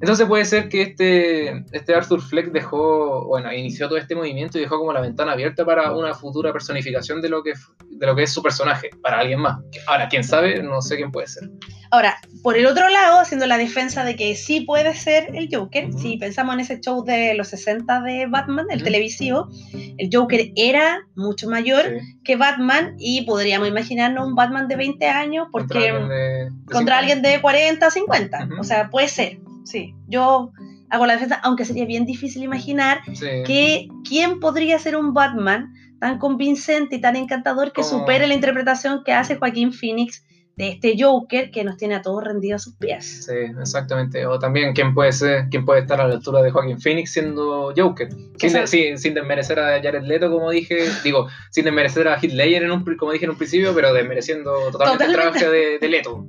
Entonces 0.01 0.27
puede 0.27 0.45
ser 0.45 0.69
que 0.69 0.83
este, 0.83 1.65
este 1.73 1.95
Arthur 1.95 2.23
Fleck 2.23 2.53
dejó, 2.53 3.27
bueno, 3.27 3.53
inició 3.53 3.89
todo 3.89 3.99
este 3.99 4.15
movimiento 4.15 4.59
y 4.59 4.63
dejó 4.63 4.79
como 4.79 4.93
la 4.93 5.01
ventana 5.01 5.33
abierta 5.33 5.65
para 5.65 5.93
una 5.93 6.15
futura 6.15 6.53
personificación 6.53 7.21
de 7.21 7.29
lo 7.29 7.43
que, 7.43 7.55
de 7.89 8.07
lo 8.07 8.15
que 8.15 8.23
es 8.23 8.33
su 8.33 8.43
personaje, 8.43 8.91
para 9.03 9.19
alguien 9.19 9.41
más. 9.41 9.59
Ahora, 9.87 10.09
quién 10.09 10.23
sabe, 10.23 10.63
no 10.63 10.81
sé 10.81 10.97
quién 10.97 11.11
puede 11.11 11.27
ser. 11.27 11.51
Ahora, 11.91 12.19
por 12.43 12.57
el 12.57 12.67
otro 12.67 12.89
lado, 12.91 13.21
haciendo 13.21 13.47
la 13.47 13.57
defensa 13.57 14.05
de 14.05 14.15
que 14.15 14.37
sí 14.37 14.61
puede 14.61 14.95
ser 14.95 15.35
el 15.35 15.49
Joker, 15.51 15.93
si 15.95 16.19
pensamos 16.19 16.55
en 16.55 16.61
ese 16.61 16.81
show 16.81 17.03
de 17.03 17.35
los 17.35 17.49
60 17.49 18.03
de 18.03 18.27
Batman, 18.27 18.67
el 18.71 18.83
televisivo, 18.83 19.49
el 19.97 20.11
Joker 20.13 20.53
era 20.55 21.01
mucho 21.17 21.49
mayor 21.49 21.69
Sí, 21.79 22.19
que 22.25 22.37
Batman 22.37 22.95
y 22.99 23.23
podríamos 23.23 23.69
imaginarnos 23.69 24.27
un 24.27 24.35
Batman 24.35 24.69
de 24.69 24.77
20 24.77 25.07
años 25.07 25.49
porque 25.51 25.91
contra 25.91 25.91
alguien 25.91 26.09
de, 26.09 26.17
de 26.17 26.51
contra 26.71 26.79
cinco 26.79 26.99
alguien 26.99 27.23
de 27.23 27.41
40, 27.41 27.91
50. 27.91 28.45
Ujú. 28.45 28.61
O 28.61 28.65
sea, 28.65 28.91
puede 28.91 29.09
ser, 29.09 29.39
sí. 29.71 29.95
Yo 30.09 30.53
hago 30.91 31.07
la 31.07 31.13
defensa, 31.15 31.41
aunque 31.45 31.65
sería 31.65 31.85
bien 31.85 32.07
difícil 32.07 32.43
imaginar. 32.43 33.01
Sí. 33.15 33.27
que 33.47 33.89
quién 34.09 34.41
podría 34.41 34.79
ser 34.79 34.97
un 34.97 35.13
Batman 35.15 35.73
tan 36.01 36.19
convincente 36.19 36.97
y 36.97 37.01
tan 37.01 37.17
encantador 37.17 37.73
que 37.73 37.83
Como- 37.83 38.01
supere 38.01 38.27
la 38.27 38.35
interpretación 38.35 39.03
que 39.05 39.13
hace 39.13 39.37
Joaquín 39.37 39.73
Phoenix 39.73 40.25
de 40.57 40.71
este 40.71 40.97
Joker 40.99 41.51
que 41.53 41.63
nos 41.63 41.77
tiene 41.77 41.95
a 41.95 42.03
todos 42.03 42.25
rendidos 42.25 42.63
a 42.63 42.65
sus 42.65 42.77
pies. 42.77 43.27
Sí, 43.27 43.33
exactamente. 43.61 44.27
O 44.27 44.39
también 44.41 44.73
quién 44.73 44.93
puede 44.95 45.13
ser, 45.13 45.49
quién 45.51 45.65
puede 45.65 45.81
estar 45.83 46.01
a 46.01 46.09
la 46.09 46.15
altura 46.15 46.43
de 46.43 46.51
Joaquin 46.51 46.81
Phoenix 46.81 47.13
siendo 47.13 47.73
Joker. 47.77 48.09
Sin, 48.39 48.53
de- 48.53 48.67
sin, 48.67 48.99
sin 48.99 49.15
desmerecer 49.15 49.59
a 49.61 49.81
Jared 49.83 50.03
Leto, 50.03 50.31
como 50.31 50.51
dije, 50.51 50.79
digo, 51.05 51.29
sin 51.51 51.65
desmerecer 51.65 52.09
a 52.09 52.15
Heath 52.21 52.33
Ledger, 52.33 52.63
en 52.65 52.71
un, 52.73 52.85
como 52.97 53.13
dije 53.13 53.27
en 53.27 53.31
un 53.33 53.37
principio, 53.37 53.73
pero 53.75 53.93
desmereciendo 53.93 54.51
totalmente, 54.73 55.05
el 55.05 55.11
Totalmente. 55.13 55.39
trabajo 55.41 55.53
de, 55.53 55.79
de 55.79 55.89
Leto. 55.89 56.27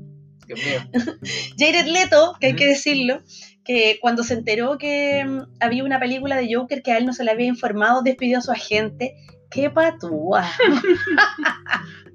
Dios 0.50 0.60
mío. 0.66 0.80
Jared 1.58 1.88
Leto, 1.88 2.36
que 2.40 2.48
hay 2.48 2.56
que 2.56 2.66
decirlo, 2.66 3.22
que 3.64 4.00
cuando 4.02 4.24
se 4.24 4.34
enteró 4.34 4.78
que 4.78 5.24
mm, 5.24 5.58
había 5.60 5.84
una 5.84 6.00
película 6.00 6.36
de 6.36 6.54
Joker 6.54 6.82
que 6.82 6.92
a 6.92 6.98
él 6.98 7.06
no 7.06 7.14
se 7.14 7.24
le 7.24 7.32
había 7.32 7.48
informado, 7.48 8.02
despidió 8.02 8.40
a 8.40 8.42
su 8.42 8.52
agente. 8.52 9.16
¡Qué 9.52 9.70
patúa! 9.70 10.50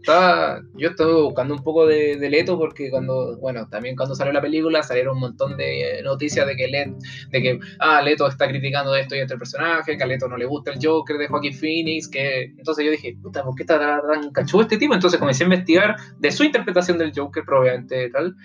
Estaba, 0.04 0.60
yo 0.74 0.90
estaba 0.90 1.14
buscando 1.22 1.54
un 1.54 1.62
poco 1.62 1.86
de, 1.86 2.18
de 2.18 2.28
Leto 2.28 2.58
porque 2.58 2.90
cuando, 2.90 3.38
bueno, 3.38 3.66
también 3.70 3.96
cuando 3.96 4.14
salió 4.14 4.34
la 4.34 4.42
película 4.42 4.82
salieron 4.82 5.14
un 5.14 5.20
montón 5.20 5.56
de 5.56 6.02
noticias 6.04 6.46
de 6.46 6.56
que 6.56 6.68
Leto, 6.68 6.98
de 7.30 7.40
que, 7.40 7.58
ah, 7.78 8.02
Leto 8.02 8.26
está 8.28 8.46
criticando 8.46 8.94
esto 8.94 9.16
y 9.16 9.20
este 9.20 9.38
personaje, 9.38 9.96
que 9.96 10.02
a 10.02 10.06
Leto 10.06 10.28
no 10.28 10.36
le 10.36 10.44
gusta 10.44 10.72
el 10.72 10.78
Joker 10.82 11.16
de 11.16 11.26
Joaquin 11.26 11.54
Phoenix, 11.54 12.06
que 12.06 12.42
entonces 12.42 12.84
yo 12.84 12.90
dije, 12.90 13.16
puta, 13.22 13.42
¿por 13.42 13.54
qué 13.54 13.62
está 13.62 13.78
tan, 13.78 14.30
cachudo 14.30 14.60
este 14.60 14.76
tipo? 14.76 14.92
Entonces 14.92 15.18
comencé 15.18 15.44
a 15.44 15.46
investigar 15.46 15.96
de 16.18 16.30
su 16.30 16.44
interpretación 16.44 16.98
del 16.98 17.12
Joker, 17.16 17.42
probablemente 17.42 18.10
tal. 18.10 18.36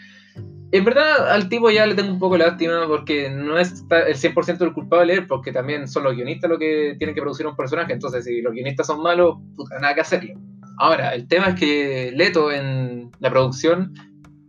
En 0.71 0.85
verdad, 0.85 1.29
al 1.29 1.49
tipo 1.49 1.69
ya 1.71 1.85
le 1.85 1.95
tengo 1.95 2.13
un 2.13 2.19
poco 2.19 2.37
lástima 2.37 2.87
porque 2.87 3.29
no 3.29 3.59
es 3.59 3.83
el 3.89 4.15
100% 4.15 4.61
el 4.61 4.71
culpable 4.71 5.23
porque 5.23 5.51
también 5.51 5.89
son 5.89 6.05
los 6.05 6.15
guionistas 6.15 6.49
los 6.49 6.57
que 6.57 6.95
tienen 6.97 7.13
que 7.15 7.21
producir 7.21 7.45
un 7.45 7.57
personaje. 7.57 7.91
Entonces, 7.91 8.23
si 8.23 8.41
los 8.41 8.53
guionistas 8.53 8.87
son 8.87 9.03
malos, 9.03 9.39
puta, 9.57 9.77
nada 9.79 9.93
que 9.93 10.01
hacerle. 10.01 10.37
Ahora, 10.79 11.13
el 11.13 11.27
tema 11.27 11.49
es 11.49 11.55
que 11.59 12.11
Leto 12.15 12.51
en 12.51 13.11
la 13.19 13.29
producción 13.29 13.93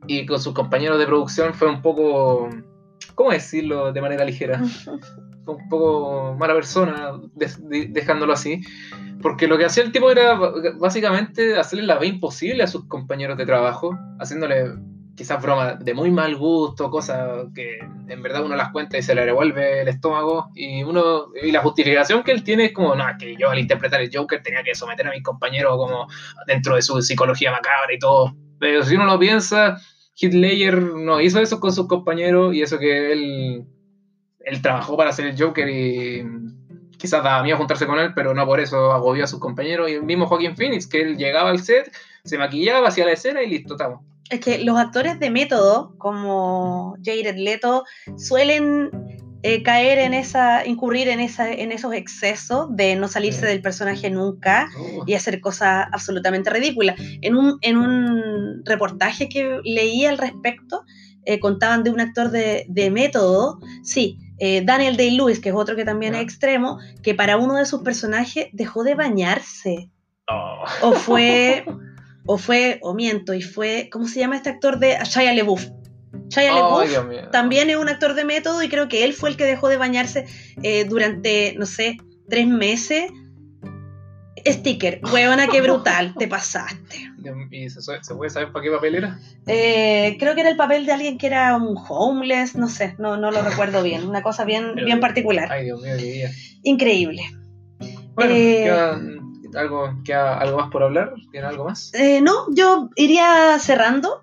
y 0.06 0.24
con 0.26 0.40
sus 0.40 0.54
compañeros 0.54 0.98
de 0.98 1.06
producción 1.06 1.52
fue 1.54 1.68
un 1.68 1.82
poco, 1.82 2.48
¿cómo 3.14 3.30
decirlo 3.32 3.92
de 3.92 4.00
manera 4.00 4.24
ligera? 4.24 4.62
Fue 5.44 5.54
un 5.54 5.68
poco 5.70 6.36
mala 6.38 6.52
persona, 6.54 7.12
de- 7.34 7.50
de- 7.60 7.86
dejándolo 7.88 8.34
así. 8.34 8.60
Porque 9.22 9.46
lo 9.48 9.56
que 9.58 9.64
hacía 9.64 9.82
el 9.82 9.90
tipo 9.90 10.10
era 10.10 10.38
básicamente 10.78 11.58
hacerle 11.58 11.86
la 11.86 11.98
vida 11.98 12.12
imposible 12.14 12.62
a 12.62 12.66
sus 12.66 12.86
compañeros 12.86 13.36
de 13.38 13.46
trabajo, 13.46 13.98
haciéndole 14.18 14.66
quizás 15.20 15.42
bromas 15.42 15.78
de 15.84 15.92
muy 15.92 16.10
mal 16.10 16.34
gusto, 16.34 16.90
cosas 16.90 17.48
que 17.54 17.76
en 18.08 18.22
verdad 18.22 18.42
uno 18.42 18.56
las 18.56 18.72
cuenta 18.72 18.96
y 18.96 19.02
se 19.02 19.14
le 19.14 19.22
revuelve 19.22 19.82
el 19.82 19.88
estómago. 19.88 20.48
Y 20.54 20.82
uno 20.82 21.26
y 21.42 21.52
la 21.52 21.60
justificación 21.60 22.22
que 22.22 22.32
él 22.32 22.42
tiene 22.42 22.64
es 22.64 22.72
como, 22.72 22.94
no, 22.94 23.04
que 23.18 23.36
yo 23.36 23.50
al 23.50 23.58
interpretar 23.58 24.00
el 24.00 24.08
Joker 24.10 24.42
tenía 24.42 24.62
que 24.62 24.74
someter 24.74 25.06
a 25.06 25.10
mis 25.10 25.22
compañeros 25.22 25.76
como 25.76 26.06
dentro 26.46 26.74
de 26.74 26.80
su 26.80 27.02
psicología 27.02 27.50
macabra 27.50 27.92
y 27.92 27.98
todo. 27.98 28.34
Pero 28.58 28.82
si 28.82 28.94
uno 28.94 29.04
lo 29.04 29.18
piensa, 29.18 29.76
Ledger 30.18 30.80
no 30.80 31.20
hizo 31.20 31.38
eso 31.38 31.60
con 31.60 31.74
sus 31.74 31.86
compañeros 31.86 32.54
y 32.54 32.62
eso 32.62 32.78
que 32.78 33.12
él, 33.12 33.66
él 34.38 34.62
trabajó 34.62 34.96
para 34.96 35.10
hacer 35.10 35.26
el 35.26 35.38
Joker 35.38 35.68
y 35.68 36.24
quizás 36.96 37.22
daba 37.22 37.42
miedo 37.42 37.58
juntarse 37.58 37.86
con 37.86 37.98
él, 37.98 38.14
pero 38.14 38.32
no 38.32 38.46
por 38.46 38.58
eso 38.58 38.90
agobió 38.90 39.24
a 39.24 39.26
sus 39.26 39.38
compañeros. 39.38 39.90
Y 39.90 39.96
el 39.96 40.02
mismo 40.02 40.24
Joaquin 40.24 40.56
Phoenix, 40.56 40.86
que 40.86 41.02
él 41.02 41.18
llegaba 41.18 41.50
al 41.50 41.60
set, 41.60 41.92
se 42.24 42.38
maquillaba, 42.38 42.88
hacía 42.88 43.04
la 43.04 43.12
escena 43.12 43.42
y 43.42 43.50
listo, 43.50 43.74
estamos. 43.74 44.09
Es 44.30 44.40
que 44.40 44.64
los 44.64 44.78
actores 44.78 45.18
de 45.18 45.30
método, 45.30 45.94
como 45.98 46.96
Jared 47.04 47.36
Leto, 47.36 47.84
suelen 48.16 48.90
eh, 49.42 49.62
caer 49.62 49.98
en 49.98 50.14
esa, 50.14 50.66
incurrir 50.66 51.08
en, 51.08 51.18
esa, 51.18 51.50
en 51.50 51.72
esos 51.72 51.94
excesos 51.94 52.68
de 52.76 52.94
no 52.96 53.08
salirse 53.08 53.46
del 53.46 53.62
personaje 53.62 54.10
nunca 54.10 54.68
y 55.06 55.14
hacer 55.14 55.40
cosas 55.40 55.86
absolutamente 55.92 56.50
ridículas. 56.50 56.96
En 57.22 57.36
un, 57.36 57.58
en 57.62 57.76
un 57.76 58.62
reportaje 58.64 59.28
que 59.28 59.60
leí 59.64 60.04
al 60.04 60.18
respecto, 60.18 60.84
eh, 61.24 61.40
contaban 61.40 61.82
de 61.82 61.90
un 61.90 62.00
actor 62.00 62.30
de, 62.30 62.66
de 62.68 62.90
método, 62.90 63.60
sí, 63.82 64.18
eh, 64.38 64.62
Daniel 64.64 64.96
Day-Lewis, 64.96 65.38
que 65.38 65.50
es 65.50 65.54
otro 65.54 65.76
que 65.76 65.84
también 65.84 66.14
es 66.14 66.22
extremo, 66.22 66.78
que 67.02 67.14
para 67.14 67.36
uno 67.36 67.56
de 67.56 67.66
sus 67.66 67.82
personajes 67.82 68.48
dejó 68.52 68.84
de 68.84 68.94
bañarse. 68.94 69.90
Oh. 70.28 70.64
O 70.82 70.92
fue, 70.92 71.64
o 72.32 72.38
fue, 72.38 72.78
o 72.82 72.94
miento, 72.94 73.34
y 73.34 73.42
fue, 73.42 73.88
¿cómo 73.90 74.06
se 74.06 74.20
llama 74.20 74.36
este 74.36 74.50
actor 74.50 74.78
de 74.78 74.96
Shia 75.04 75.32
LeBouf? 75.32 75.64
Shia 76.28 76.52
LeBouf 76.54 77.08
mío. 77.08 77.28
también 77.32 77.70
es 77.70 77.76
un 77.76 77.88
actor 77.88 78.14
de 78.14 78.24
método 78.24 78.62
y 78.62 78.68
creo 78.68 78.86
que 78.88 79.02
él 79.04 79.14
fue 79.14 79.30
el 79.30 79.36
que 79.36 79.44
dejó 79.44 79.68
de 79.68 79.76
bañarse 79.76 80.26
eh, 80.62 80.84
durante, 80.84 81.54
no 81.58 81.66
sé, 81.66 81.96
tres 82.28 82.46
meses. 82.46 83.10
Sticker, 84.46 85.00
huevona, 85.12 85.48
qué 85.48 85.60
brutal, 85.60 86.14
te 86.16 86.26
pasaste. 86.28 87.10
¿Y 87.50 87.68
se, 87.68 87.82
se 87.82 88.14
puede 88.14 88.30
saber 88.30 88.52
para 88.52 88.62
qué 88.62 88.70
papel 88.70 88.94
era? 88.94 89.18
Eh, 89.46 90.16
creo 90.18 90.34
que 90.34 90.40
era 90.40 90.50
el 90.50 90.56
papel 90.56 90.86
de 90.86 90.92
alguien 90.92 91.18
que 91.18 91.26
era 91.26 91.56
un 91.56 91.76
homeless, 91.88 92.54
no 92.54 92.68
sé, 92.68 92.94
no, 92.98 93.16
no 93.18 93.30
lo 93.32 93.42
recuerdo 93.42 93.82
bien, 93.82 94.08
una 94.08 94.22
cosa 94.22 94.44
bien, 94.44 94.70
Pero- 94.74 94.86
bien 94.86 95.00
particular, 95.00 95.50
Ay, 95.52 95.64
Dios 95.64 95.82
mío, 95.82 95.94
qué 95.98 96.04
día. 96.04 96.30
increíble. 96.62 97.22
Bueno, 98.14 98.32
Eh, 98.34 98.70
¿Algo, 99.54 99.94
queda 100.04 100.38
algo 100.38 100.58
más 100.58 100.70
por 100.70 100.82
hablar? 100.82 101.14
¿Tiene 101.30 101.46
algo 101.46 101.64
más? 101.64 101.92
Eh, 101.94 102.20
no, 102.20 102.46
yo 102.54 102.90
iría 102.96 103.58
cerrando. 103.58 104.22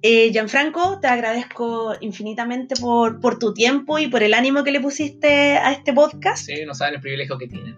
Eh, 0.00 0.30
Gianfranco, 0.30 1.00
te 1.00 1.08
agradezco 1.08 1.94
infinitamente 2.00 2.76
por, 2.76 3.20
por 3.20 3.38
tu 3.38 3.52
tiempo 3.52 3.98
y 3.98 4.06
por 4.06 4.22
el 4.22 4.34
ánimo 4.34 4.62
que 4.62 4.70
le 4.70 4.80
pusiste 4.80 5.58
a 5.58 5.72
este 5.72 5.92
podcast. 5.92 6.46
Sí, 6.46 6.64
no 6.64 6.74
saben 6.74 6.94
el 6.94 7.00
privilegio 7.00 7.38
que 7.38 7.48
tienen. 7.48 7.76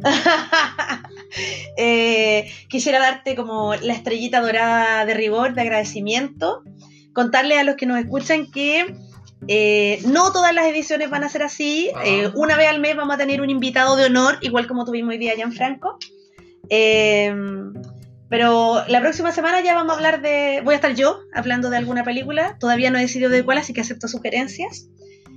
Eh, 1.78 2.50
quisiera 2.68 2.98
darte 2.98 3.34
como 3.34 3.74
la 3.74 3.94
estrellita 3.94 4.42
dorada 4.42 5.06
de 5.06 5.14
rigor, 5.14 5.54
de 5.54 5.62
agradecimiento. 5.62 6.62
Contarle 7.14 7.58
a 7.58 7.64
los 7.64 7.76
que 7.76 7.86
nos 7.86 7.98
escuchan 7.98 8.50
que 8.50 8.94
eh, 9.48 10.00
no 10.06 10.32
todas 10.32 10.54
las 10.54 10.66
ediciones 10.66 11.10
van 11.10 11.24
a 11.24 11.28
ser 11.28 11.42
así. 11.42 11.90
Ah. 11.94 12.02
Eh, 12.04 12.30
una 12.34 12.56
vez 12.56 12.68
al 12.68 12.80
mes 12.80 12.96
vamos 12.96 13.14
a 13.14 13.18
tener 13.18 13.40
un 13.40 13.50
invitado 13.50 13.96
de 13.96 14.06
honor, 14.06 14.38
igual 14.40 14.66
como 14.66 14.84
tuvimos 14.84 15.10
hoy 15.10 15.18
día 15.18 15.32
a 15.32 15.36
Gianfranco. 15.36 15.98
Eh, 16.70 17.34
pero 18.28 18.82
la 18.88 19.00
próxima 19.02 19.30
semana 19.30 19.60
ya 19.60 19.74
vamos 19.74 19.92
a 19.92 19.96
hablar 19.96 20.22
de. 20.22 20.62
Voy 20.64 20.72
a 20.72 20.76
estar 20.76 20.94
yo 20.94 21.20
hablando 21.34 21.68
de 21.68 21.76
alguna 21.76 22.02
película. 22.02 22.56
Todavía 22.58 22.90
no 22.90 22.96
he 22.96 23.02
decidido 23.02 23.28
de 23.28 23.44
cuál, 23.44 23.58
así 23.58 23.74
que 23.74 23.82
acepto 23.82 24.08
sugerencias. 24.08 24.88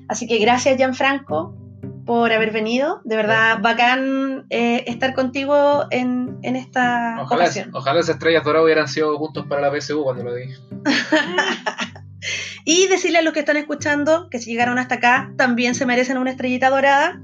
Así 0.07 0.27
que 0.27 0.37
gracias, 0.37 0.77
Gianfranco, 0.77 1.57
por 2.05 2.31
haber 2.31 2.51
venido. 2.51 3.01
De 3.03 3.17
verdad, 3.17 3.59
bacán 3.61 4.45
eh, 4.49 4.85
estar 4.87 5.13
contigo 5.13 5.87
en, 5.91 6.37
en 6.43 6.55
esta 6.55 7.17
Ojalá, 7.19 7.43
ocasión. 7.43 7.71
ojalá 7.73 7.99
esas 7.99 8.15
estrellas 8.15 8.45
doradas 8.45 8.63
hubieran 8.63 8.87
sido 8.87 9.17
juntos 9.17 9.45
para 9.49 9.61
la 9.61 9.77
PSU 9.77 10.01
cuando 10.01 10.23
lo 10.23 10.33
di. 10.33 10.45
Y 12.65 12.88
decirle 12.88 13.19
a 13.19 13.21
los 13.21 13.34
que 13.34 13.39
están 13.41 13.57
escuchando 13.57 14.30
que 14.30 14.39
si 14.39 14.51
llegaron 14.51 14.78
hasta 14.80 14.95
acá 14.95 15.34
también 15.38 15.76
se 15.76 15.86
merecen 15.86 16.17
una 16.17 16.32
estrellita 16.32 16.69
dorada. 16.69 17.21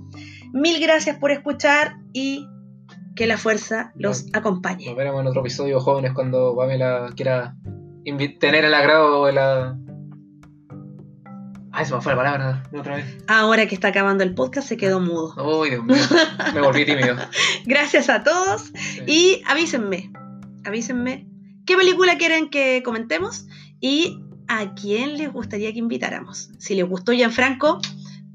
Mil 0.54 0.80
gracias 0.82 1.18
por 1.18 1.32
escuchar 1.32 1.95
y 2.14 2.47
que 3.16 3.26
la 3.28 3.38
fuerza 3.38 3.91
los 3.95 4.26
acompañe. 4.34 4.86
Nos 4.86 4.95
veremos 4.95 5.22
en 5.22 5.28
otro 5.28 5.41
episodio, 5.41 5.80
jóvenes, 5.80 6.14
cuando 6.14 6.56
Pamela 6.56 7.10
quiera 7.16 7.56
tener 8.39 8.66
el 8.66 8.74
agrado 8.74 9.26
de 9.26 9.34
la. 9.34 9.78
Ay, 11.74 11.86
se 11.86 11.93
me 11.95 12.02
fue 12.02 12.12
la 12.14 12.18
palabra 12.18 12.64
otra 12.78 12.97
vez. 12.97 13.18
Ahora 13.28 13.66
que 13.66 13.76
está 13.76 13.89
acabando 13.89 14.24
el 14.24 14.34
podcast 14.36 14.68
se 14.68 14.76
quedó 14.76 14.99
mudo. 14.99 15.34
Uy, 15.60 15.70
Dios 15.70 15.84
mío. 15.86 15.95
Me 16.54 16.62
volví 16.62 16.86
tímido. 16.86 17.16
Gracias 17.66 18.10
a 18.10 18.24
todos 18.24 18.72
Sí. 18.76 19.02
y 19.08 19.41
avísenme, 19.47 20.12
avísenme 20.66 21.28
qué 21.66 21.78
película 21.78 22.18
quieren 22.18 22.49
que 22.49 22.84
comentemos 22.84 23.47
y 23.80 24.20
a 24.48 24.74
quién 24.74 25.18
les 25.18 25.32
gustaría 25.32 25.72
que 25.72 25.80
invitáramos. 25.80 26.52
Si 26.58 26.76
les 26.76 26.88
gustó 26.88 27.12
Gianfranco, 27.12 27.80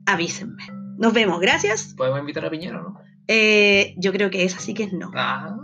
avísenme. 0.06 0.64
Nos 0.98 1.12
vemos, 1.12 1.40
gracias. 1.40 1.94
¿Podemos 1.96 2.20
invitar 2.20 2.44
a 2.44 2.50
Piñero, 2.50 2.82
no? 2.82 3.00
Eh, 3.28 3.94
yo 3.98 4.12
creo 4.12 4.30
que 4.30 4.44
esa 4.44 4.60
sí 4.60 4.72
que 4.72 4.84
es 4.84 4.92
no. 4.92 5.10
Ah, 5.14 5.56